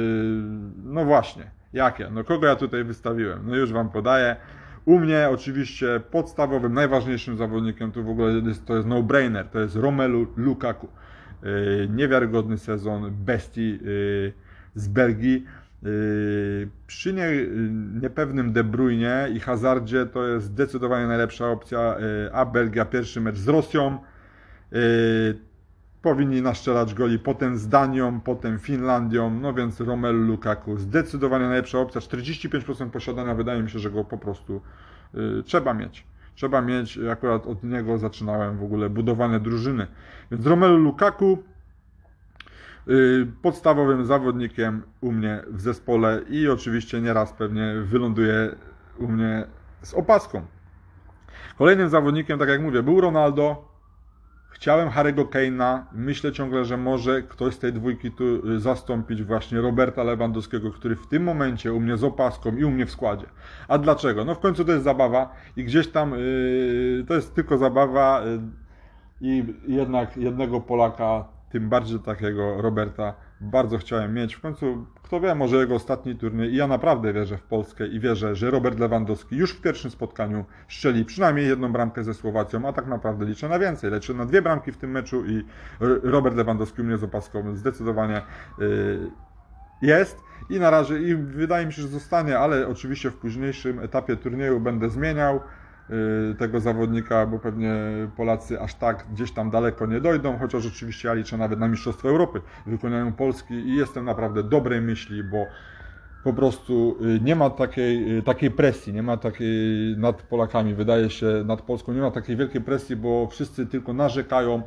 no 0.83 1.05
właśnie, 1.05 1.51
jakie? 1.73 2.10
No 2.12 2.23
kogo 2.23 2.47
ja 2.47 2.55
tutaj 2.55 2.83
wystawiłem? 2.83 3.49
No 3.49 3.55
już 3.55 3.73
Wam 3.73 3.89
podaję. 3.89 4.36
U 4.86 4.99
mnie 4.99 5.27
oczywiście 5.31 6.01
podstawowym, 6.12 6.73
najważniejszym 6.73 7.38
zawodnikiem 7.38 7.91
to 7.91 8.03
w 8.03 8.10
ogóle 8.10 8.33
jest, 8.33 8.65
to 8.65 8.75
jest 8.75 8.88
no-brainer, 8.88 9.47
to 9.47 9.60
jest 9.60 9.75
Romelu 9.75 10.27
Lukaku. 10.38 10.88
Yy, 11.43 11.89
niewiarygodny 11.89 12.57
sezon 12.57 13.12
bestii 13.25 13.79
yy, 13.81 14.33
z 14.75 14.88
Belgii. 14.88 15.45
Yy, 15.83 16.69
przy 16.88 17.13
nie, 17.13 17.27
niepewnym 18.01 18.53
De 18.53 18.63
Bruyne 18.63 19.29
i 19.33 19.39
Hazardzie 19.39 20.05
to 20.05 20.27
jest 20.27 20.45
zdecydowanie 20.45 21.07
najlepsza 21.07 21.49
opcja, 21.49 21.95
yy, 21.99 22.33
a 22.33 22.45
Belgia 22.45 22.86
pierwszy 22.86 23.21
mecz 23.21 23.38
z 23.38 23.47
Rosją. 23.47 23.97
Powinni 26.01 26.41
naszczelać 26.41 26.93
goli 26.93 27.19
potem 27.19 27.57
z 27.57 27.67
Danią, 27.67 28.21
potem 28.21 28.60
Finlandią, 28.60 29.29
no 29.29 29.53
więc 29.53 29.81
Romelu 29.81 30.23
Lukaku 30.23 30.77
zdecydowanie 30.77 31.45
najlepsza 31.45 31.79
opcja, 31.79 32.01
45% 32.01 32.89
posiadania, 32.89 33.36
wydaje 33.36 33.63
mi 33.63 33.69
się, 33.69 33.79
że 33.79 33.91
go 33.91 34.03
po 34.03 34.17
prostu 34.17 34.62
y, 35.15 35.43
trzeba 35.43 35.73
mieć. 35.73 36.07
Trzeba 36.36 36.62
mieć, 36.62 36.99
akurat 37.12 37.47
od 37.47 37.63
niego 37.63 37.97
zaczynałem 37.97 38.57
w 38.57 38.63
ogóle 38.63 38.89
budowane 38.89 39.39
drużyny. 39.39 39.88
Więc 40.31 40.45
Romelu 40.45 40.77
Lukaku 40.77 41.43
y, 42.88 43.27
podstawowym 43.41 44.05
zawodnikiem 44.05 44.81
u 45.01 45.12
mnie 45.12 45.43
w 45.47 45.62
zespole 45.62 46.21
i 46.29 46.49
oczywiście 46.49 47.01
nieraz 47.01 47.33
pewnie 47.33 47.73
wyląduje 47.83 48.55
u 48.97 49.07
mnie 49.07 49.45
z 49.81 49.93
opaską. 49.93 50.41
Kolejnym 51.57 51.89
zawodnikiem, 51.89 52.39
tak 52.39 52.49
jak 52.49 52.62
mówię, 52.62 52.83
był 52.83 53.01
Ronaldo, 53.01 53.66
Chciałem 54.49 54.89
Harry'ego 54.89 55.25
Kane'a, 55.25 55.81
myślę 55.91 56.31
ciągle, 56.31 56.65
że 56.65 56.77
może 56.77 57.21
ktoś 57.21 57.53
z 57.53 57.60
tej 57.60 57.73
dwójki 57.73 58.12
tu 58.12 58.51
y, 58.51 58.60
zastąpić 58.60 59.23
właśnie 59.23 59.62
Roberta 59.62 60.03
Lewandowskiego, 60.03 60.71
który 60.71 60.95
w 60.95 61.07
tym 61.07 61.23
momencie 61.23 61.73
u 61.73 61.79
mnie 61.79 61.97
z 61.97 62.03
opaską 62.03 62.55
i 62.55 62.63
u 62.63 62.71
mnie 62.71 62.86
w 62.86 62.91
składzie. 62.91 63.25
A 63.67 63.77
dlaczego? 63.77 64.25
No 64.25 64.36
w 64.36 64.39
końcu 64.39 64.65
to 64.65 64.71
jest 64.71 64.83
zabawa 64.83 65.33
i 65.57 65.63
gdzieś 65.63 65.88
tam 65.88 66.12
yy, 66.12 67.05
to 67.07 67.13
jest 67.13 67.36
tylko 67.36 67.57
zabawa 67.57 68.21
yy, 68.25 68.39
i 69.21 69.45
jednak 69.67 70.17
jednego 70.17 70.62
Polaka, 70.62 71.25
tym 71.49 71.69
bardziej 71.69 71.99
takiego 71.99 72.62
Roberta 72.62 73.13
bardzo 73.41 73.77
chciałem 73.77 74.13
mieć. 74.13 74.36
W 74.36 74.41
końcu, 74.41 74.86
kto 75.07 75.19
wie, 75.19 75.35
może 75.35 75.57
jego 75.57 75.75
ostatni 75.75 76.15
turniej. 76.15 76.53
I 76.53 76.55
ja 76.55 76.67
naprawdę 76.67 77.13
wierzę 77.13 77.37
w 77.37 77.43
Polskę 77.43 77.87
i 77.87 77.99
wierzę, 77.99 78.35
że 78.35 78.51
Robert 78.51 78.79
Lewandowski 78.79 79.35
już 79.35 79.51
w 79.51 79.61
pierwszym 79.61 79.91
spotkaniu 79.91 80.45
strzeli 80.67 81.05
przynajmniej 81.05 81.47
jedną 81.47 81.71
bramkę 81.71 82.03
ze 82.03 82.13
Słowacją, 82.13 82.67
a 82.67 82.73
tak 82.73 82.87
naprawdę 82.87 83.25
liczę 83.25 83.49
na 83.49 83.59
więcej. 83.59 83.91
Liczę 83.91 84.13
na 84.13 84.25
dwie 84.25 84.41
bramki 84.41 84.71
w 84.71 84.77
tym 84.77 84.91
meczu 84.91 85.25
i 85.25 85.43
Robert 86.03 86.35
Lewandowski 86.35 86.81
u 86.81 86.85
mnie 86.85 86.97
z 86.97 87.03
opaską 87.03 87.55
zdecydowanie 87.55 88.21
y, 88.61 88.99
jest 89.81 90.17
i 90.49 90.59
na 90.59 90.69
razie 90.69 90.99
i 90.99 91.15
wydaje 91.15 91.65
mi 91.65 91.73
się, 91.73 91.81
że 91.81 91.87
zostanie, 91.87 92.39
ale 92.39 92.67
oczywiście 92.67 93.11
w 93.11 93.17
późniejszym 93.17 93.79
etapie 93.79 94.15
turnieju 94.15 94.59
będę 94.59 94.89
zmieniał. 94.89 95.39
Y, 95.89 96.36
tego 96.36 96.60
zawodnika, 96.60 97.26
bo 97.26 97.39
pewnie 97.39 97.73
Polacy 98.15 98.62
aż 98.62 98.76
tak 98.76 99.06
gdzieś 99.13 99.32
tam 99.32 99.50
daleko 99.50 99.86
nie 99.86 100.02
dojdą, 100.02 100.38
chociaż 100.38 100.65
oczywiście 100.65 101.08
ja 101.08 101.13
liczę 101.13 101.38
nawet 101.38 101.60
na 101.60 101.67
Mistrzostwo 101.67 102.10
Europy, 102.10 102.41
wykonają 102.65 103.13
Polski 103.13 103.54
i 103.54 103.76
jestem 103.76 104.06
naprawdę 104.06 104.43
dobrej 104.43 104.82
myśli, 104.82 105.23
bo 105.23 105.45
po 106.23 106.34
prostu 106.34 106.97
y, 107.02 107.19
nie 107.23 107.36
ma 107.36 107.50
takiej, 107.50 108.17
y, 108.17 108.23
takiej 108.23 108.52
presji, 108.52 108.93
nie 108.93 109.04
ma 109.04 109.17
takiej 109.17 109.97
nad 109.97 110.21
Polakami, 110.21 110.73
wydaje 110.73 111.10
się, 111.10 111.43
nad 111.45 111.62
Polską, 111.62 111.93
nie 111.93 112.02
ma 112.02 112.12
takiej 112.12 112.36
wielkiej 112.36 112.62
presji, 112.62 112.95
bo 112.95 113.28
wszyscy 113.28 113.65
tylko 113.65 113.93
narzekają. 113.93 114.62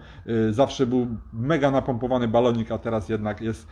Zawsze 0.50 0.86
był 0.86 1.06
mega 1.32 1.70
napompowany 1.70 2.28
balonik, 2.28 2.72
a 2.72 2.78
teraz 2.78 3.08
jednak 3.08 3.40
jest 3.40 3.68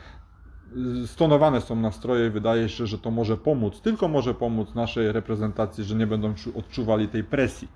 stonowane 1.07 1.61
są 1.61 1.77
nastroje 1.77 2.31
wydaje 2.31 2.69
się, 2.69 2.87
że 2.87 2.99
to 2.99 3.11
może 3.11 3.37
pomóc, 3.37 3.81
tylko 3.81 4.09
może 4.09 4.35
pomóc 4.35 4.75
naszej 4.75 5.13
reprezentacji, 5.13 5.85
że 5.85 5.95
nie 5.95 6.07
będą 6.07 6.35
odczuwali 6.55 7.09
tej 7.09 7.25
presji. 7.25 7.69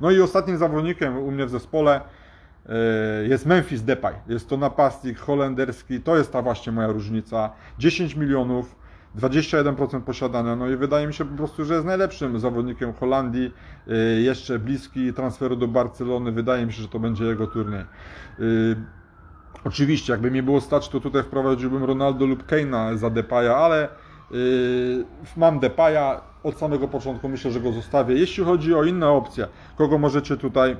No 0.00 0.10
i 0.10 0.20
ostatnim 0.20 0.58
zawodnikiem 0.58 1.18
u 1.18 1.30
mnie 1.30 1.46
w 1.46 1.50
zespole 1.50 2.00
jest 3.28 3.46
Memphis 3.46 3.82
Depay. 3.82 4.14
Jest 4.28 4.48
to 4.48 4.56
napastnik 4.56 5.18
holenderski, 5.18 6.00
to 6.00 6.16
jest 6.16 6.32
ta 6.32 6.42
właśnie 6.42 6.72
moja 6.72 6.88
różnica. 6.88 7.52
10 7.78 8.16
milionów, 8.16 8.76
21% 9.18 10.00
posiadania, 10.00 10.56
no 10.56 10.68
i 10.68 10.76
wydaje 10.76 11.06
mi 11.06 11.14
się 11.14 11.24
po 11.24 11.36
prostu, 11.36 11.64
że 11.64 11.74
jest 11.74 11.86
najlepszym 11.86 12.40
zawodnikiem 12.40 12.92
Holandii, 12.92 13.52
y, 13.88 14.22
jeszcze 14.22 14.58
bliski 14.58 15.12
transferu 15.12 15.56
do 15.56 15.68
Barcelony, 15.68 16.32
wydaje 16.32 16.66
mi 16.66 16.72
się, 16.72 16.82
że 16.82 16.88
to 16.88 16.98
będzie 16.98 17.24
jego 17.24 17.46
turniej. 17.46 17.84
Oczywiście, 19.64 20.12
jakby 20.12 20.30
mi 20.30 20.42
było 20.42 20.60
stać, 20.60 20.88
to 20.88 21.00
tutaj 21.00 21.22
wprowadziłbym 21.22 21.84
Ronaldo 21.84 22.26
lub 22.26 22.46
Keina 22.46 22.96
za 22.96 23.10
Depaya, 23.10 23.48
ale 23.56 23.88
y, 24.32 25.04
mam 25.36 25.58
Depaya, 25.60 26.20
od 26.42 26.58
samego 26.58 26.88
początku 26.88 27.28
myślę, 27.28 27.50
że 27.50 27.60
go 27.60 27.72
zostawię. 27.72 28.14
Jeśli 28.14 28.44
chodzi 28.44 28.74
o 28.74 28.84
inne 28.84 29.08
opcje, 29.08 29.48
kogo 29.76 29.98
możecie 29.98 30.36
tutaj 30.36 30.76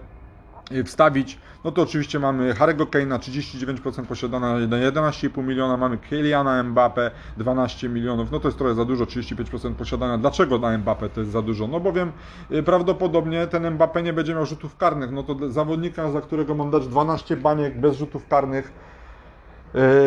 wstawić, 0.85 1.39
no 1.65 1.73
to 1.73 1.83
oczywiście 1.83 2.19
mamy 2.19 2.55
Harry'ego 2.55 2.87
Kane'a 2.87 3.19
39% 3.19 4.07
posiadana 4.07 4.59
na 4.59 4.77
11,5 4.77 5.45
miliona, 5.45 5.77
mamy 5.77 5.99
Kyliana 5.99 6.63
Mbappe 6.63 7.11
12 7.37 7.89
milionów, 7.89 8.31
no 8.31 8.41
to 8.41 8.49
jest 8.49 8.59
trochę 8.59 8.75
za 8.75 8.85
dużo, 8.85 9.05
35% 9.05 9.75
posiadania. 9.75 10.19
Dlaczego 10.19 10.59
na 10.59 10.79
Mbappe 10.79 11.09
to 11.09 11.21
jest 11.21 11.33
za 11.33 11.43
dużo? 11.43 11.67
No 11.67 11.81
bowiem 11.81 12.13
y, 12.51 12.63
prawdopodobnie 12.63 13.47
ten 13.47 13.71
Mbappe 13.71 14.03
nie 14.03 14.13
będzie 14.13 14.35
miał 14.35 14.47
rzutów 14.47 14.77
karnych, 14.77 15.13
no 15.13 15.23
to 15.23 15.51
zawodnika, 15.51 16.11
za 16.11 16.21
którego 16.21 16.55
mam 16.55 16.71
dać 16.71 16.89
12 16.89 17.37
baniek 17.37 17.81
bez 17.81 17.97
rzutów 17.97 18.29
karnych, 18.29 18.73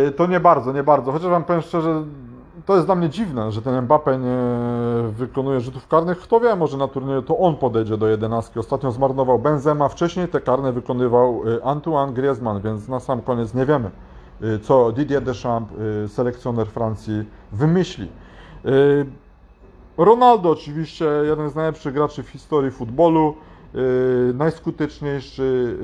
y, 0.07 0.11
to 0.11 0.27
nie 0.27 0.39
bardzo, 0.39 0.73
nie 0.73 0.83
bardzo. 0.83 1.11
Chociaż 1.11 1.29
Wam 1.29 1.43
powiem 1.43 1.61
szczerze, 1.61 2.03
to 2.65 2.75
jest 2.75 2.87
dla 2.87 2.95
mnie 2.95 3.09
dziwne, 3.09 3.51
że 3.51 3.61
ten 3.61 3.81
Mbappe 3.81 4.19
nie 4.19 4.37
wykonuje 5.09 5.59
rzutów 5.59 5.87
karnych. 5.87 6.19
Kto 6.19 6.39
wie, 6.39 6.55
może 6.55 6.77
na 6.77 6.87
turnieju 6.87 7.21
to 7.21 7.37
on 7.37 7.55
podejdzie 7.55 7.97
do 7.97 8.07
jedenastki. 8.07 8.59
Ostatnio 8.59 8.91
zmarnował 8.91 9.39
Benzema, 9.39 9.89
wcześniej 9.89 10.27
te 10.27 10.41
karne 10.41 10.71
wykonywał 10.71 11.47
y, 11.47 11.63
Antoine 11.63 12.13
Griezmann, 12.13 12.61
więc 12.61 12.87
na 12.87 12.99
sam 12.99 13.21
koniec 13.21 13.53
nie 13.53 13.65
wiemy, 13.65 13.91
y, 14.43 14.59
co 14.59 14.91
Didier 14.91 15.23
Deschamps, 15.23 15.73
y, 16.05 16.09
selekcjoner 16.09 16.67
Francji, 16.67 17.23
wymyśli. 17.51 18.07
Ronaldo 19.97 20.49
oczywiście, 20.49 21.05
jeden 21.23 21.49
z 21.49 21.55
najlepszych 21.55 21.93
graczy 21.93 22.23
w 22.23 22.29
historii 22.29 22.71
futbolu, 22.71 23.35
najskuteczniejszy 24.33 25.77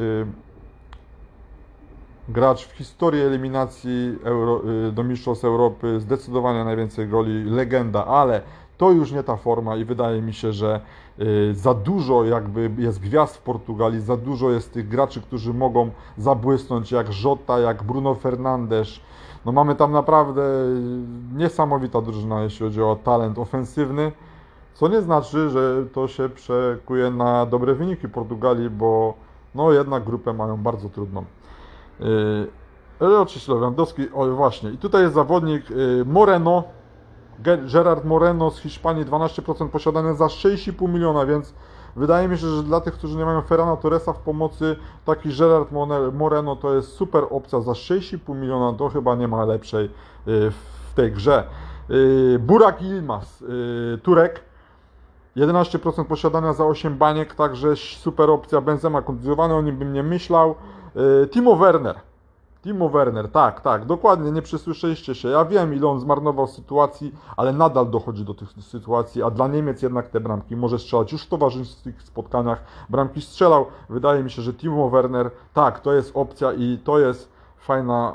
gracz 2.32 2.68
w 2.68 2.72
historii 2.72 3.22
eliminacji 3.22 4.20
Euro, 4.24 4.62
y, 4.88 4.92
do 4.92 5.04
Mistrzostw 5.04 5.46
Europy, 5.46 6.00
zdecydowanie 6.00 6.64
najwięcej 6.64 7.08
goli, 7.08 7.44
legenda, 7.44 8.06
ale 8.06 8.42
to 8.78 8.92
już 8.92 9.12
nie 9.12 9.24
ta 9.24 9.36
forma 9.36 9.76
i 9.76 9.86
wydaje 9.86 10.22
mi 10.22 10.34
się, 10.34 10.54
że 10.54 10.82
y, 11.20 11.56
za 11.56 11.74
dużo 11.74 12.26
jakby 12.26 12.72
jest 12.78 13.00
gwiazd 13.00 13.38
w 13.38 13.42
Portugalii, 13.42 14.02
za 14.02 14.18
dużo 14.18 14.52
jest 14.52 14.74
tych 14.74 14.88
graczy, 14.88 15.22
którzy 15.22 15.54
mogą 15.54 15.90
zabłysnąć, 16.18 16.92
jak 16.92 17.08
Jota, 17.24 17.60
jak 17.60 17.84
Bruno 17.84 18.16
Fernandes. 18.16 19.00
No 19.46 19.52
mamy 19.52 19.76
tam 19.76 19.92
naprawdę 19.92 20.42
niesamowita 21.36 22.02
drużyna, 22.02 22.44
jeśli 22.44 22.66
chodzi 22.66 22.82
o 22.82 22.98
talent 23.04 23.38
ofensywny, 23.38 24.12
co 24.74 24.88
nie 24.88 25.02
znaczy, 25.02 25.50
że 25.50 25.86
to 25.94 26.08
się 26.08 26.30
przekuje 26.30 27.12
na 27.12 27.46
dobre 27.46 27.76
wyniki 27.76 28.10
Portugalii, 28.10 28.70
bo 28.70 29.14
no 29.56 29.72
jednak 29.72 30.04
grupę 30.04 30.34
mają 30.34 30.58
bardzo 30.58 30.90
trudną. 30.90 31.26
Yy, 32.00 33.18
oczywiście 33.18 33.54
Lewandowski, 33.54 34.08
oj 34.14 34.32
właśnie. 34.32 34.70
I 34.70 34.78
tutaj 34.78 35.02
jest 35.02 35.16
zawodnik 35.16 35.70
yy, 35.70 36.06
Moreno, 36.06 36.64
Gerard 37.74 38.06
Moreno 38.06 38.52
z 38.52 38.60
Hiszpanii, 38.60 39.06
12% 39.06 39.70
posiadania 39.70 40.14
za 40.14 40.26
6,5 40.26 40.90
miliona, 40.90 41.26
więc 41.26 41.54
wydaje 41.96 42.28
mi 42.28 42.38
się, 42.38 42.48
że 42.48 42.64
dla 42.64 42.82
tych, 42.82 42.94
którzy 42.94 43.18
nie 43.18 43.26
mają 43.26 43.42
Ferrana 43.42 43.78
Torresa 43.78 44.14
w 44.14 44.20
pomocy, 44.20 44.76
taki 45.06 45.30
Gerard 45.38 45.70
Moreno 46.14 46.56
to 46.56 46.76
jest 46.76 46.92
super 46.92 47.24
opcja 47.30 47.62
za 47.62 47.72
6,5 47.72 48.36
miliona, 48.36 48.78
to 48.78 48.90
chyba 48.90 49.16
nie 49.16 49.28
ma 49.28 49.46
lepszej 49.46 49.84
yy, 49.84 50.52
w 50.52 50.94
tej 50.96 51.12
grze. 51.12 51.44
Burak 52.40 52.82
Ilmaz, 52.82 53.44
Turek, 54.04 54.42
11% 55.38 56.06
posiadania 56.06 56.54
za 56.54 56.66
8 56.66 56.98
baniek, 56.98 57.36
także 57.36 57.76
super 57.76 58.30
opcja. 58.30 58.62
Benzema 58.62 59.02
kontuzjowany, 59.02 59.54
o 59.54 59.62
nim 59.62 59.78
bym 59.78 59.94
nie 59.94 60.04
myślał. 60.04 60.56
E, 60.96 61.28
Timo 61.28 61.56
Werner. 61.56 61.96
Timo 62.62 62.90
Werner, 62.90 63.32
tak, 63.32 63.62
tak, 63.62 63.86
dokładnie, 63.86 64.32
nie 64.32 64.42
przysłyszeliście 64.42 65.16
się. 65.16 65.30
Ja 65.30 65.46
wiem, 65.46 65.74
ile 65.74 65.88
on 65.88 66.00
zmarnował 66.00 66.48
sytuacji, 66.48 67.16
ale 67.38 67.54
nadal 67.54 67.90
dochodzi 67.90 68.26
do 68.26 68.34
tych 68.34 68.50
sytuacji, 68.52 69.24
a 69.24 69.30
dla 69.30 69.48
Niemiec 69.48 69.82
jednak 69.82 70.10
te 70.10 70.20
bramki 70.20 70.56
może 70.56 70.80
strzelać. 70.80 71.12
Już 71.12 71.24
w 71.24 71.30
towarzyskich 71.30 72.02
spotkaniach 72.02 72.64
bramki 72.90 73.22
strzelał. 73.22 73.66
Wydaje 73.90 74.24
mi 74.24 74.32
się, 74.32 74.42
że 74.42 74.54
Timo 74.54 74.90
Werner, 74.90 75.32
tak, 75.54 75.80
to 75.80 75.94
jest 75.94 76.12
opcja 76.14 76.54
i 76.54 76.80
to 76.84 77.00
jest 77.00 77.32
fajna 77.58 78.14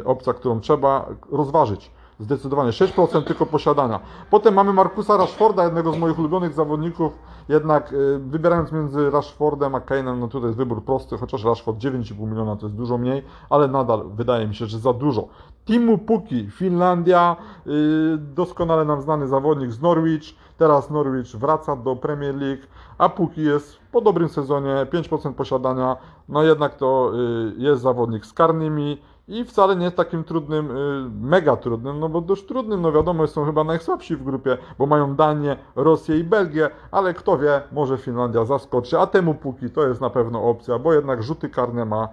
y, 0.00 0.04
opcja, 0.04 0.32
którą 0.32 0.60
trzeba 0.60 1.06
rozważyć. 1.32 1.90
Zdecydowanie 2.20 2.70
6% 2.70 3.24
tylko 3.24 3.46
posiadania. 3.46 4.00
Potem 4.30 4.54
mamy 4.54 4.72
Markusa 4.72 5.16
Rashforda, 5.16 5.64
jednego 5.64 5.92
z 5.92 5.98
moich 5.98 6.18
ulubionych 6.18 6.52
zawodników. 6.52 7.12
Jednak 7.48 7.92
y, 7.92 8.18
wybierając 8.18 8.72
między 8.72 9.10
Rashfordem 9.10 9.74
a 9.74 9.78
Kane'em, 9.78 10.18
no 10.18 10.28
tutaj 10.28 10.48
jest 10.48 10.58
wybór 10.58 10.84
prosty, 10.84 11.18
chociaż 11.18 11.44
Rashford 11.44 11.78
9,5 11.78 12.30
miliona 12.30 12.56
to 12.56 12.66
jest 12.66 12.76
dużo 12.76 12.98
mniej, 12.98 13.22
ale 13.50 13.68
nadal 13.68 14.04
wydaje 14.14 14.46
mi 14.46 14.54
się, 14.54 14.66
że 14.66 14.78
za 14.78 14.92
dużo. 14.92 15.28
Timu 15.64 15.98
Puki, 15.98 16.50
Finlandia, 16.50 17.36
y, 17.66 18.18
doskonale 18.18 18.84
nam 18.84 19.02
znany 19.02 19.28
zawodnik 19.28 19.72
z 19.72 19.80
Norwich. 19.80 20.34
Teraz 20.58 20.90
Norwich 20.90 21.36
wraca 21.36 21.76
do 21.76 21.96
Premier 21.96 22.34
League, 22.34 22.62
a 22.98 23.08
Puki 23.08 23.42
jest 23.42 23.76
po 23.92 24.00
dobrym 24.00 24.28
sezonie, 24.28 24.86
5% 24.92 25.32
posiadania. 25.32 25.96
No 26.28 26.42
jednak 26.42 26.74
to 26.74 27.12
y, 27.14 27.54
jest 27.56 27.82
zawodnik 27.82 28.26
z 28.26 28.32
karnymi 28.32 28.98
i 29.28 29.44
wcale 29.44 29.76
nie 29.76 29.84
jest 29.84 29.96
takim 29.96 30.24
trudnym, 30.24 30.70
y, 30.70 31.10
mega 31.20 31.56
trudnym, 31.56 32.00
no 32.00 32.08
bo 32.08 32.20
dość 32.20 32.46
trudnym, 32.46 32.82
no 32.82 32.92
wiadomo, 32.92 33.26
są 33.26 33.44
chyba 33.44 33.64
najsłabsi 33.64 34.16
w 34.16 34.24
grupie, 34.24 34.58
bo 34.78 34.86
mają 34.86 35.16
Danię, 35.16 35.56
Rosję 35.76 36.18
i 36.18 36.24
Belgię, 36.24 36.70
ale 36.90 37.14
kto 37.14 37.38
wie, 37.38 37.60
może 37.72 37.98
Finlandia 37.98 38.44
zaskoczy, 38.44 38.98
a 38.98 39.06
temu 39.06 39.34
póki 39.34 39.70
to 39.70 39.88
jest 39.88 40.00
na 40.00 40.10
pewno 40.10 40.44
opcja, 40.44 40.78
bo 40.78 40.92
jednak 40.92 41.22
rzuty 41.22 41.48
karne 41.48 41.84
ma, 41.84 42.08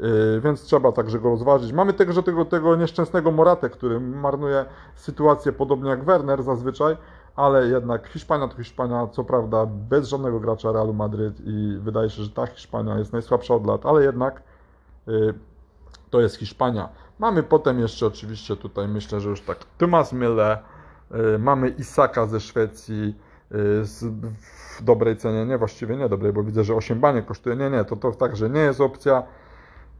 y, 0.00 0.40
więc 0.40 0.62
trzeba 0.62 0.92
także 0.92 1.18
go 1.18 1.30
rozważyć. 1.30 1.72
Mamy 1.72 1.92
także 1.92 2.22
tego, 2.22 2.44
tego 2.44 2.76
nieszczęsnego 2.76 3.30
Moratę, 3.30 3.70
który 3.70 4.00
marnuje 4.00 4.64
sytuację 4.94 5.52
podobnie 5.52 5.90
jak 5.90 6.04
Werner 6.04 6.42
zazwyczaj, 6.42 6.96
ale 7.36 7.68
jednak 7.68 8.08
Hiszpania 8.08 8.48
to 8.48 8.56
Hiszpania, 8.56 9.06
co 9.06 9.24
prawda 9.24 9.66
bez 9.66 10.08
żadnego 10.08 10.40
gracza 10.40 10.72
Realu 10.72 10.94
Madryt 10.94 11.40
i 11.44 11.78
wydaje 11.80 12.10
się, 12.10 12.22
że 12.22 12.30
ta 12.30 12.46
Hiszpania 12.46 12.98
jest 12.98 13.12
najsłabsza 13.12 13.54
od 13.54 13.66
lat, 13.66 13.86
ale 13.86 14.04
jednak 14.04 14.42
y, 15.08 15.34
to 16.10 16.20
jest 16.20 16.36
Hiszpania. 16.36 16.88
Mamy 17.18 17.42
potem 17.42 17.78
jeszcze 17.78 18.06
oczywiście 18.06 18.56
tutaj, 18.56 18.88
myślę, 18.88 19.20
że 19.20 19.28
już 19.28 19.40
tak 19.40 19.58
Tomas 19.78 20.12
Mille, 20.12 20.58
y, 21.34 21.38
mamy 21.38 21.68
Isaka 21.68 22.26
ze 22.26 22.40
Szwecji 22.40 23.14
y, 23.52 23.84
z, 23.84 24.04
w 24.78 24.82
dobrej 24.84 25.16
cenie, 25.16 25.46
nie, 25.46 25.58
właściwie 25.58 25.96
nie 25.96 26.08
dobrej, 26.08 26.32
bo 26.32 26.42
widzę, 26.42 26.64
że 26.64 26.74
8 26.74 27.00
baniek 27.00 27.26
kosztuje, 27.26 27.56
nie, 27.56 27.70
nie, 27.70 27.84
to, 27.84 27.96
to 27.96 28.12
także 28.12 28.50
nie 28.50 28.60
jest 28.60 28.80
opcja. 28.80 29.22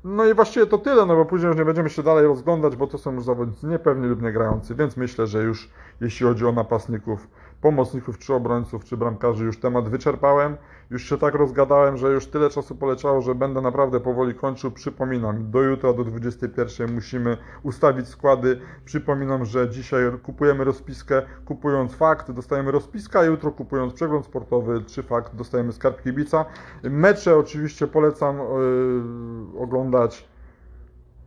No 0.04 0.26
i 0.26 0.34
właściwie 0.34 0.66
to 0.66 0.78
tyle, 0.78 1.06
no 1.06 1.16
bo 1.16 1.24
później 1.24 1.48
już 1.48 1.56
nie 1.56 1.64
będziemy 1.64 1.90
się 1.90 2.02
dalej 2.02 2.26
rozglądać, 2.26 2.76
bo 2.76 2.86
to 2.86 2.98
są 2.98 3.12
już 3.12 3.24
zawodnicy 3.24 3.66
niepewni 3.66 4.06
lub 4.06 4.22
niegrający, 4.22 4.74
więc 4.74 4.96
myślę, 4.96 5.26
że 5.26 5.42
już 5.42 5.70
jeśli 6.00 6.26
chodzi 6.26 6.46
o 6.46 6.52
napastników, 6.52 7.28
pomocników, 7.60 8.18
czy 8.18 8.34
obrońców, 8.34 8.84
czy 8.84 8.96
bramkarzy, 8.96 9.44
już 9.44 9.60
temat 9.60 9.88
wyczerpałem. 9.88 10.56
Już 10.90 11.08
się 11.08 11.18
tak 11.18 11.34
rozgadałem, 11.34 11.96
że 11.96 12.08
już 12.08 12.26
tyle 12.26 12.50
czasu 12.50 12.76
poleciało, 12.76 13.20
że 13.20 13.34
będę 13.34 13.60
naprawdę 13.60 14.00
powoli 14.00 14.34
kończył. 14.34 14.70
Przypominam, 14.70 15.50
do 15.50 15.62
jutra, 15.62 15.92
do 15.92 16.04
21 16.04 16.94
musimy 16.94 17.36
ustawić 17.62 18.08
składy. 18.08 18.60
Przypominam, 18.84 19.44
że 19.44 19.68
dzisiaj 19.68 20.02
kupujemy 20.22 20.64
rozpiskę, 20.64 21.22
kupując 21.44 21.94
fakt, 21.94 22.30
dostajemy 22.30 22.70
rozpiskę, 22.70 23.18
a 23.18 23.24
jutro 23.24 23.52
kupując 23.52 23.92
przegląd 23.92 24.26
sportowy 24.26 24.82
czy 24.86 25.02
fakt, 25.02 25.34
dostajemy 25.34 25.72
skarb 25.72 26.02
kibica. 26.02 26.44
Mecze 26.82 27.36
oczywiście 27.36 27.86
polecam 27.86 28.38
yy, 28.38 29.60
oglądać 29.60 30.28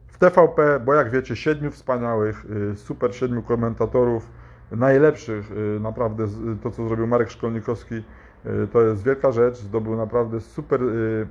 w 0.07 0.17
TVP, 0.17 0.79
bo 0.85 0.93
jak 0.93 1.11
wiecie, 1.11 1.35
siedmiu 1.35 1.71
wspaniałych, 1.71 2.45
yy, 2.49 2.75
super 2.75 3.15
siedmiu 3.15 3.41
komentatorów 3.43 4.40
najlepszych, 4.71 5.51
y, 5.51 5.79
naprawdę 5.79 6.27
to 6.63 6.71
co 6.71 6.87
zrobił 6.87 7.07
Marek 7.07 7.29
Szkolnikowski 7.29 8.03
Y, 8.45 8.67
To 8.67 8.81
jest 8.81 9.03
wielka 9.03 9.31
rzecz, 9.31 9.57
zdobył 9.57 9.95
naprawdę 9.95 10.41
super 10.41 10.83
y, 10.83 11.27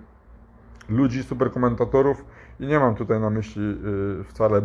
ludzi, 0.89 1.23
super 1.23 1.53
komentatorów 1.53 2.25
i 2.61 2.67
nie 2.67 2.79
mam 2.79 2.95
tutaj 2.95 3.21
na 3.21 3.31
myśli 3.31 3.63
wcale 4.25 4.63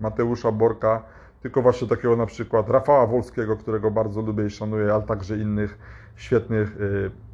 Mateusza 0.00 0.52
Borka, 0.52 1.02
tylko 1.42 1.62
właśnie 1.62 1.88
takiego 1.88 2.16
na 2.16 2.26
przykład 2.26 2.70
Rafała 2.70 3.06
Wolskiego, 3.06 3.56
którego 3.56 3.90
bardzo 3.90 4.22
lubię 4.22 4.46
i 4.46 4.50
szanuję, 4.50 4.94
ale 4.94 5.02
także 5.02 5.36
innych 5.36 5.78
świetnych 6.16 6.76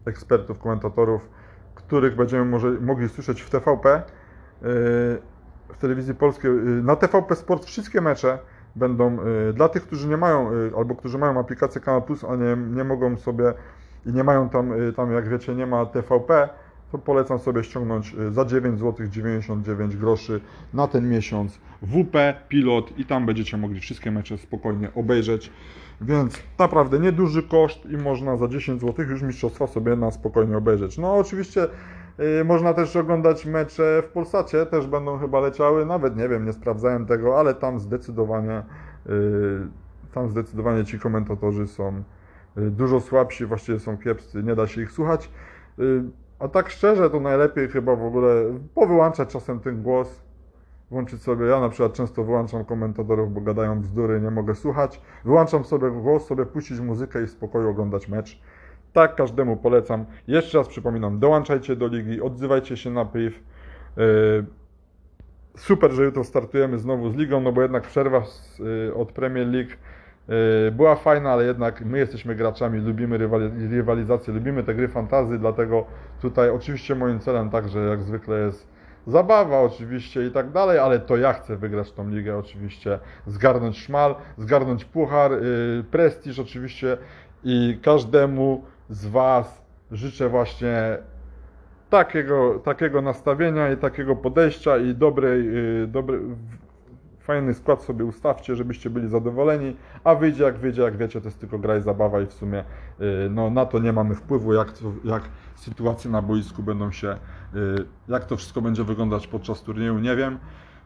ekspertów, 0.05 0.59
komentatorów, 0.59 1.29
których 1.75 2.17
będziemy 2.17 2.45
może, 2.45 2.71
mogli 2.71 3.09
słyszeć 3.09 3.41
w 3.41 3.51
TVP, 3.51 4.03
w 5.69 5.79
telewizji 5.81 6.15
polskiej. 6.15 6.51
Na 6.83 6.97
TVP 6.97 7.37
Sport 7.37 7.65
wszystkie 7.65 8.01
mecze 8.01 8.39
będą 8.77 9.19
y, 9.49 9.53
dla 9.53 9.69
tych, 9.69 9.83
którzy 9.83 10.09
nie 10.09 10.17
mają, 10.17 10.53
y, 10.53 10.73
albo 10.77 10.95
którzy 10.95 11.19
mają 11.19 11.41
aplikację 11.41 11.81
Kanal 11.81 12.03
Plus, 12.03 12.25
a 12.25 12.37
nie, 12.37 12.57
nie 12.77 12.85
mogą 12.85 13.17
sobie 13.17 13.55
i 14.07 14.13
nie 14.13 14.25
mają 14.25 14.49
tam, 14.49 14.73
y, 14.73 14.93
tam 14.93 15.13
jak 15.13 15.29
wiecie, 15.29 15.55
nie 15.55 15.67
ma 15.67 15.87
TVP, 15.87 16.49
to 16.93 16.99
polecam 16.99 17.39
sobie 17.39 17.65
ściągnąć 17.65 18.15
za 18.31 18.45
9 18.45 18.81
zł 18.81 19.07
99 19.09 19.97
groszy 19.97 20.41
na 20.75 20.89
ten 20.89 21.11
miesiąc 21.11 21.59
WP 21.83 22.17
Pilot 22.49 22.99
i 22.99 23.05
tam 23.05 23.27
będziecie 23.27 23.57
mogli 23.57 23.81
wszystkie 23.81 24.11
mecze 24.11 24.39
spokojnie 24.39 24.89
obejrzeć. 24.95 25.51
Więc 26.01 26.43
naprawdę 26.59 26.99
nieduży 26.99 27.43
koszt 27.43 27.87
i 27.87 27.97
można 27.97 28.37
za 28.37 28.49
10 28.49 28.81
zł 28.81 29.07
już 29.09 29.23
mistrzostwa 29.23 29.67
sobie 29.67 29.97
na 29.97 30.11
spokojnie 30.11 30.57
obejrzeć. 30.57 30.99
No 30.99 31.17
oczywiście 31.17 31.69
można 32.45 32.75
też 32.75 32.97
oglądać 32.97 33.47
mecze 33.47 34.03
w 34.03 34.09
Polsacie, 34.09 34.67
też 34.67 34.87
będą 34.87 35.19
chyba 35.19 35.41
leciały, 35.41 35.87
nawet 35.87 36.17
nie 36.17 36.29
wiem, 36.29 36.47
nie 36.47 36.53
sprawdzałem 36.53 37.07
tego, 37.07 37.39
ale 37.39 37.55
tam 37.55 37.81
zdecydowanie 37.81 38.63
y, 39.07 39.69
tam 40.15 40.29
zdecydowanie 40.29 40.85
ci 40.85 40.99
komentatorzy 40.99 41.67
są 41.67 42.03
y, 42.59 42.71
dużo 42.71 43.01
słabsi, 43.01 43.47
właściwie 43.47 43.79
są 43.79 43.99
kiepscy, 43.99 44.43
nie 44.43 44.55
da 44.55 44.67
się 44.67 44.83
ich 44.83 44.93
słuchać. 44.93 45.31
Y, 45.79 46.03
A 46.39 46.49
tak 46.49 46.71
szczerze, 46.71 47.11
to 47.11 47.21
najlepiej 47.21 47.69
chyba 47.69 47.97
w 47.97 48.05
ogóle 48.05 48.35
powyłączać 48.75 49.29
czasem 49.29 49.61
ten 49.61 49.83
głos, 49.83 50.23
włączyć 50.91 51.23
sobie, 51.23 51.47
ja 51.47 51.61
na 51.61 51.69
przykład 51.69 51.93
często 51.93 52.25
wyłączam 52.25 52.65
komentatorów, 52.65 53.35
bo 53.35 53.41
gadają 53.41 53.81
bzdury, 53.81 54.21
nie 54.21 54.31
mogę 54.31 54.55
słuchać. 54.55 55.01
Wyłączam 55.25 55.65
sobie 55.65 55.91
głos, 55.91 56.27
sobie 56.27 56.47
puścić 56.47 56.81
muzykę 56.81 57.23
i 57.23 57.27
w 57.27 57.31
spokoju 57.31 57.69
oglądać 57.69 58.09
mecz. 58.09 58.41
Tak 58.95 59.15
każdemu 59.15 59.57
polecam. 59.57 60.05
Jeszcze 60.27 60.59
raz 60.59 60.69
przypominam, 60.69 61.19
dołączajcie 61.19 61.77
do 61.77 61.87
ligi, 61.87 62.21
odzywajcie 62.21 62.77
się 62.77 62.91
na 62.91 63.05
priv. 63.05 63.37
Yy, 63.97 64.45
Super, 65.57 65.93
że 65.93 66.05
jutro 66.05 66.25
startujemy 66.25 66.79
znowu 66.79 67.11
z 67.11 67.17
ligą, 67.17 67.41
no 67.41 67.53
bo 67.53 67.63
jednak 67.63 67.83
przerwa 67.83 68.25
z, 68.25 68.61
y, 68.61 68.95
od 68.95 69.13
Premier 69.13 69.47
League 69.47 69.71
y, 70.69 70.73
była 70.73 70.97
fajna, 70.97 71.33
ale 71.33 71.45
jednak 71.45 71.85
my 71.85 71.99
jesteśmy 71.99 72.35
graczami, 72.35 72.81
lubimy 72.81 73.19
rywali- 73.19 73.71
rywalizację, 73.71 74.35
lubimy 74.35 74.65
te 74.65 74.75
gry 74.75 74.89
fantazy, 74.89 75.39
dlatego 75.39 75.87
tutaj 76.23 76.51
oczywiście 76.51 76.95
moim 76.95 77.21
celem 77.21 77.51
także 77.51 77.79
jak 77.79 78.03
zwykle 78.03 78.41
jest 78.41 78.69
zabawa 79.07 79.61
oczywiście 79.61 80.27
i 80.27 80.31
tak 80.31 80.51
dalej, 80.51 80.79
ale 80.79 81.01
to 81.01 81.17
ja 81.17 81.33
chcę 81.33 81.57
wygrać 81.57 81.93
tą 81.93 82.11
ligę 82.11 82.39
oczywiście, 82.39 82.99
zgarnąć 83.27 83.79
szmal, 83.79 84.15
zgarnąć 84.39 84.85
puchar, 84.85 85.33
prestiż 85.91 86.39
oczywiście 86.39 86.99
i 87.45 87.79
każdemu 87.83 88.65
z 88.91 89.07
Was 89.07 89.65
życzę 89.91 90.29
właśnie 90.29 90.99
takiego, 91.91 92.59
takiego 92.59 93.03
nastawienia 93.03 93.73
i 93.73 93.77
takiego 93.77 94.17
podejścia 94.17 94.77
i 94.77 94.95
dobrej, 94.95 95.47
yy, 95.47 95.87
dobry, 95.87 96.21
fajny 97.21 97.55
skład 97.55 97.83
sobie 97.83 98.05
ustawcie, 98.05 98.57
żebyście 98.57 98.91
byli 98.91 99.09
zadowoleni, 99.09 99.77
a 100.05 100.15
wyjdzie 100.15 100.45
jak 100.45 100.59
wyjdzie, 100.59 100.83
jak 100.83 100.97
wiecie, 100.97 101.21
to 101.21 101.27
jest 101.27 101.41
tylko 101.41 101.59
gra 101.59 101.77
i 101.77 101.83
zabawa 101.83 102.21
i 102.21 102.27
w 102.27 102.33
sumie 102.33 102.65
yy, 102.99 103.07
no, 103.31 103.51
na 103.51 103.67
to 103.67 103.79
nie 103.79 103.93
mamy 103.93 104.15
wpływu, 104.15 104.55
jak, 104.55 104.73
jak 105.05 105.23
sytuacje 105.57 106.11
na 106.11 106.23
boisku 106.23 106.63
będą 106.63 106.91
się, 106.91 107.17
yy, 107.55 107.87
jak 108.09 108.25
to 108.25 108.37
wszystko 108.37 108.63
będzie 108.63 108.85
wyglądać 108.85 109.27
podczas 109.27 109.63
turnieju, 109.63 109.99
nie 109.99 110.17
wiem. 110.17 110.39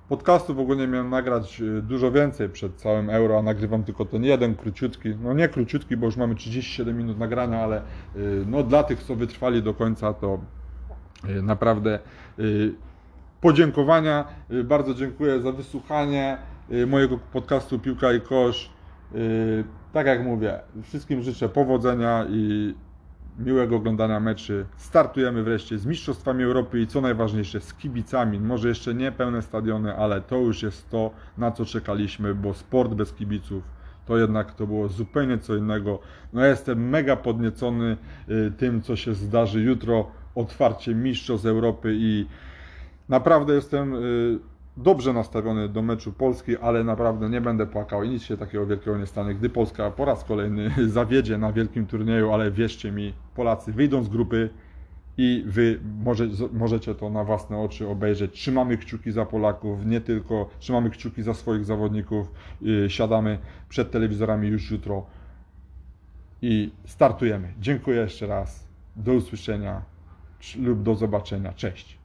Podcastów 0.09 0.59
ogólnie 0.59 0.87
miałem 0.87 1.11
nagrać 1.11 1.61
yy, 1.61 1.83
dużo 1.83 2.13
więcej 2.13 2.49
przed 2.49 2.75
całym 2.77 3.11
euro, 3.11 3.39
a 3.39 3.43
nagrywam 3.43 3.85
tylko 3.85 4.05
ten 4.05 4.25
jeden, 4.25 4.55
króciutki. 4.55 5.09
No 5.23 5.35
nie 5.35 5.49
króciutki, 5.49 5.97
bo 5.97 6.07
już 6.07 6.17
mamy 6.17 6.35
37 6.35 6.99
minut 6.99 7.19
nagrania, 7.19 7.61
ale 7.61 7.83
yy, 8.17 8.45
no 8.47 8.63
dla 8.63 8.83
tych, 8.83 9.03
co 9.03 9.17
wytrwali 9.17 9.63
do 9.63 9.75
końca, 9.75 10.15
to 10.15 10.39
Y, 11.25 11.43
Naprawdę 11.43 11.99
y, 12.39 12.75
podziękowania. 13.41 14.25
Y, 14.51 14.65
Bardzo 14.65 14.95
dziękuję 14.95 15.41
za 15.41 15.53
wysłuchanie 15.53 16.39
y, 16.73 16.87
mojego 16.87 17.19
podcastu 17.33 17.79
Piłka 17.79 18.13
i 18.13 18.21
Kosz. 18.21 18.71
Y, 19.15 19.65
Tak 19.93 20.07
jak 20.07 20.25
mówię, 20.25 20.61
wszystkim 20.83 21.23
życzę 21.23 21.49
powodzenia 21.49 22.27
i 22.31 22.75
miłego 23.39 23.77
oglądania 23.77 24.21
meczy. 24.21 24.67
Startujemy 24.77 25.43
wreszcie 25.43 25.79
z 25.79 25.87
Mistrzostwami 25.87 26.45
Europy 26.45 26.81
i 26.81 26.87
co 26.87 27.01
najważniejsze 27.01 27.61
z 27.61 27.75
kibicami. 27.75 28.41
Może 28.41 28.69
jeszcze 28.69 28.95
nie 28.95 29.13
pełne 29.13 29.43
stadiony, 29.43 29.97
ale 29.97 30.21
to 30.21 30.37
już 30.37 30.63
jest 30.63 30.91
to, 30.91 31.11
na 31.39 31.51
co 31.51 31.65
czekaliśmy, 31.65 32.35
bo 32.35 32.55
sport 32.55 32.95
bez 32.95 33.13
kibiców 33.13 33.63
to 34.09 34.19
jednak 34.19 34.55
to 34.55 34.67
było 34.67 34.89
zupełnie 34.89 35.39
co 35.39 35.57
innego. 35.57 35.99
No 36.33 36.41
ja 36.41 36.47
jestem 36.47 36.89
mega 36.89 37.17
podniecony 37.17 37.97
y, 38.29 38.53
tym, 38.59 38.83
co 38.83 38.97
się 38.97 39.15
zdarzy 39.15 39.61
jutro, 39.61 40.11
otwarcie 40.35 40.95
Mistrzostw 40.95 41.47
Europy 41.47 41.95
i 41.97 42.27
naprawdę 43.09 43.55
jestem 43.55 43.95
y, 43.95 44.39
dobrze 44.79 45.13
nastawiony 45.13 45.69
do 45.69 45.83
meczu 45.83 46.13
Polski, 46.13 46.57
ale 46.57 46.85
naprawdę 46.85 47.31
nie 47.31 47.41
będę 47.41 47.67
płakał 47.67 48.03
i 48.03 48.09
nic 48.09 48.23
się 48.23 48.37
takiego 48.37 48.67
wielkiego 48.67 48.99
nie 48.99 49.07
stanie, 49.07 49.35
gdy 49.35 49.49
Polska 49.49 49.91
po 49.91 50.05
raz 50.05 50.25
kolejny 50.25 50.71
zawiedzie 50.89 51.39
na 51.39 51.53
wielkim 51.53 51.87
turnieju, 51.87 52.33
ale 52.33 52.51
wierzcie 52.51 52.93
mi, 52.93 53.15
Polacy 53.35 53.73
wyjdą 53.73 54.05
z 54.05 54.09
grupy 54.09 54.51
i 55.17 55.45
wy 55.47 55.81
może, 56.05 56.29
możecie 56.53 56.95
to 56.95 57.11
na 57.11 57.25
własne 57.25 57.59
oczy 57.59 57.89
obejrzeć. 57.89 58.33
Trzymamy 58.33 58.77
kciuki 58.77 59.13
za 59.13 59.27
Polaków, 59.27 59.87
nie 59.87 60.01
tylko 60.01 60.51
trzymamy 60.59 60.91
kciuki 60.91 61.23
za 61.23 61.35
swoich 61.35 61.65
zawodników. 61.65 62.33
Yy, 62.63 62.91
siadamy 62.91 63.39
przed 63.69 63.91
telewizorami 63.91 64.49
już 64.49 64.71
jutro 64.71 65.07
i 66.43 66.71
startujemy. 66.85 67.53
Dziękuję 67.61 68.01
jeszcze 68.01 68.27
raz. 68.27 68.69
Do 68.97 69.13
usłyszenia 69.13 69.83
lub 70.59 70.83
do 70.83 70.95
zobaczenia. 70.95 71.53
Cześć. 71.53 71.98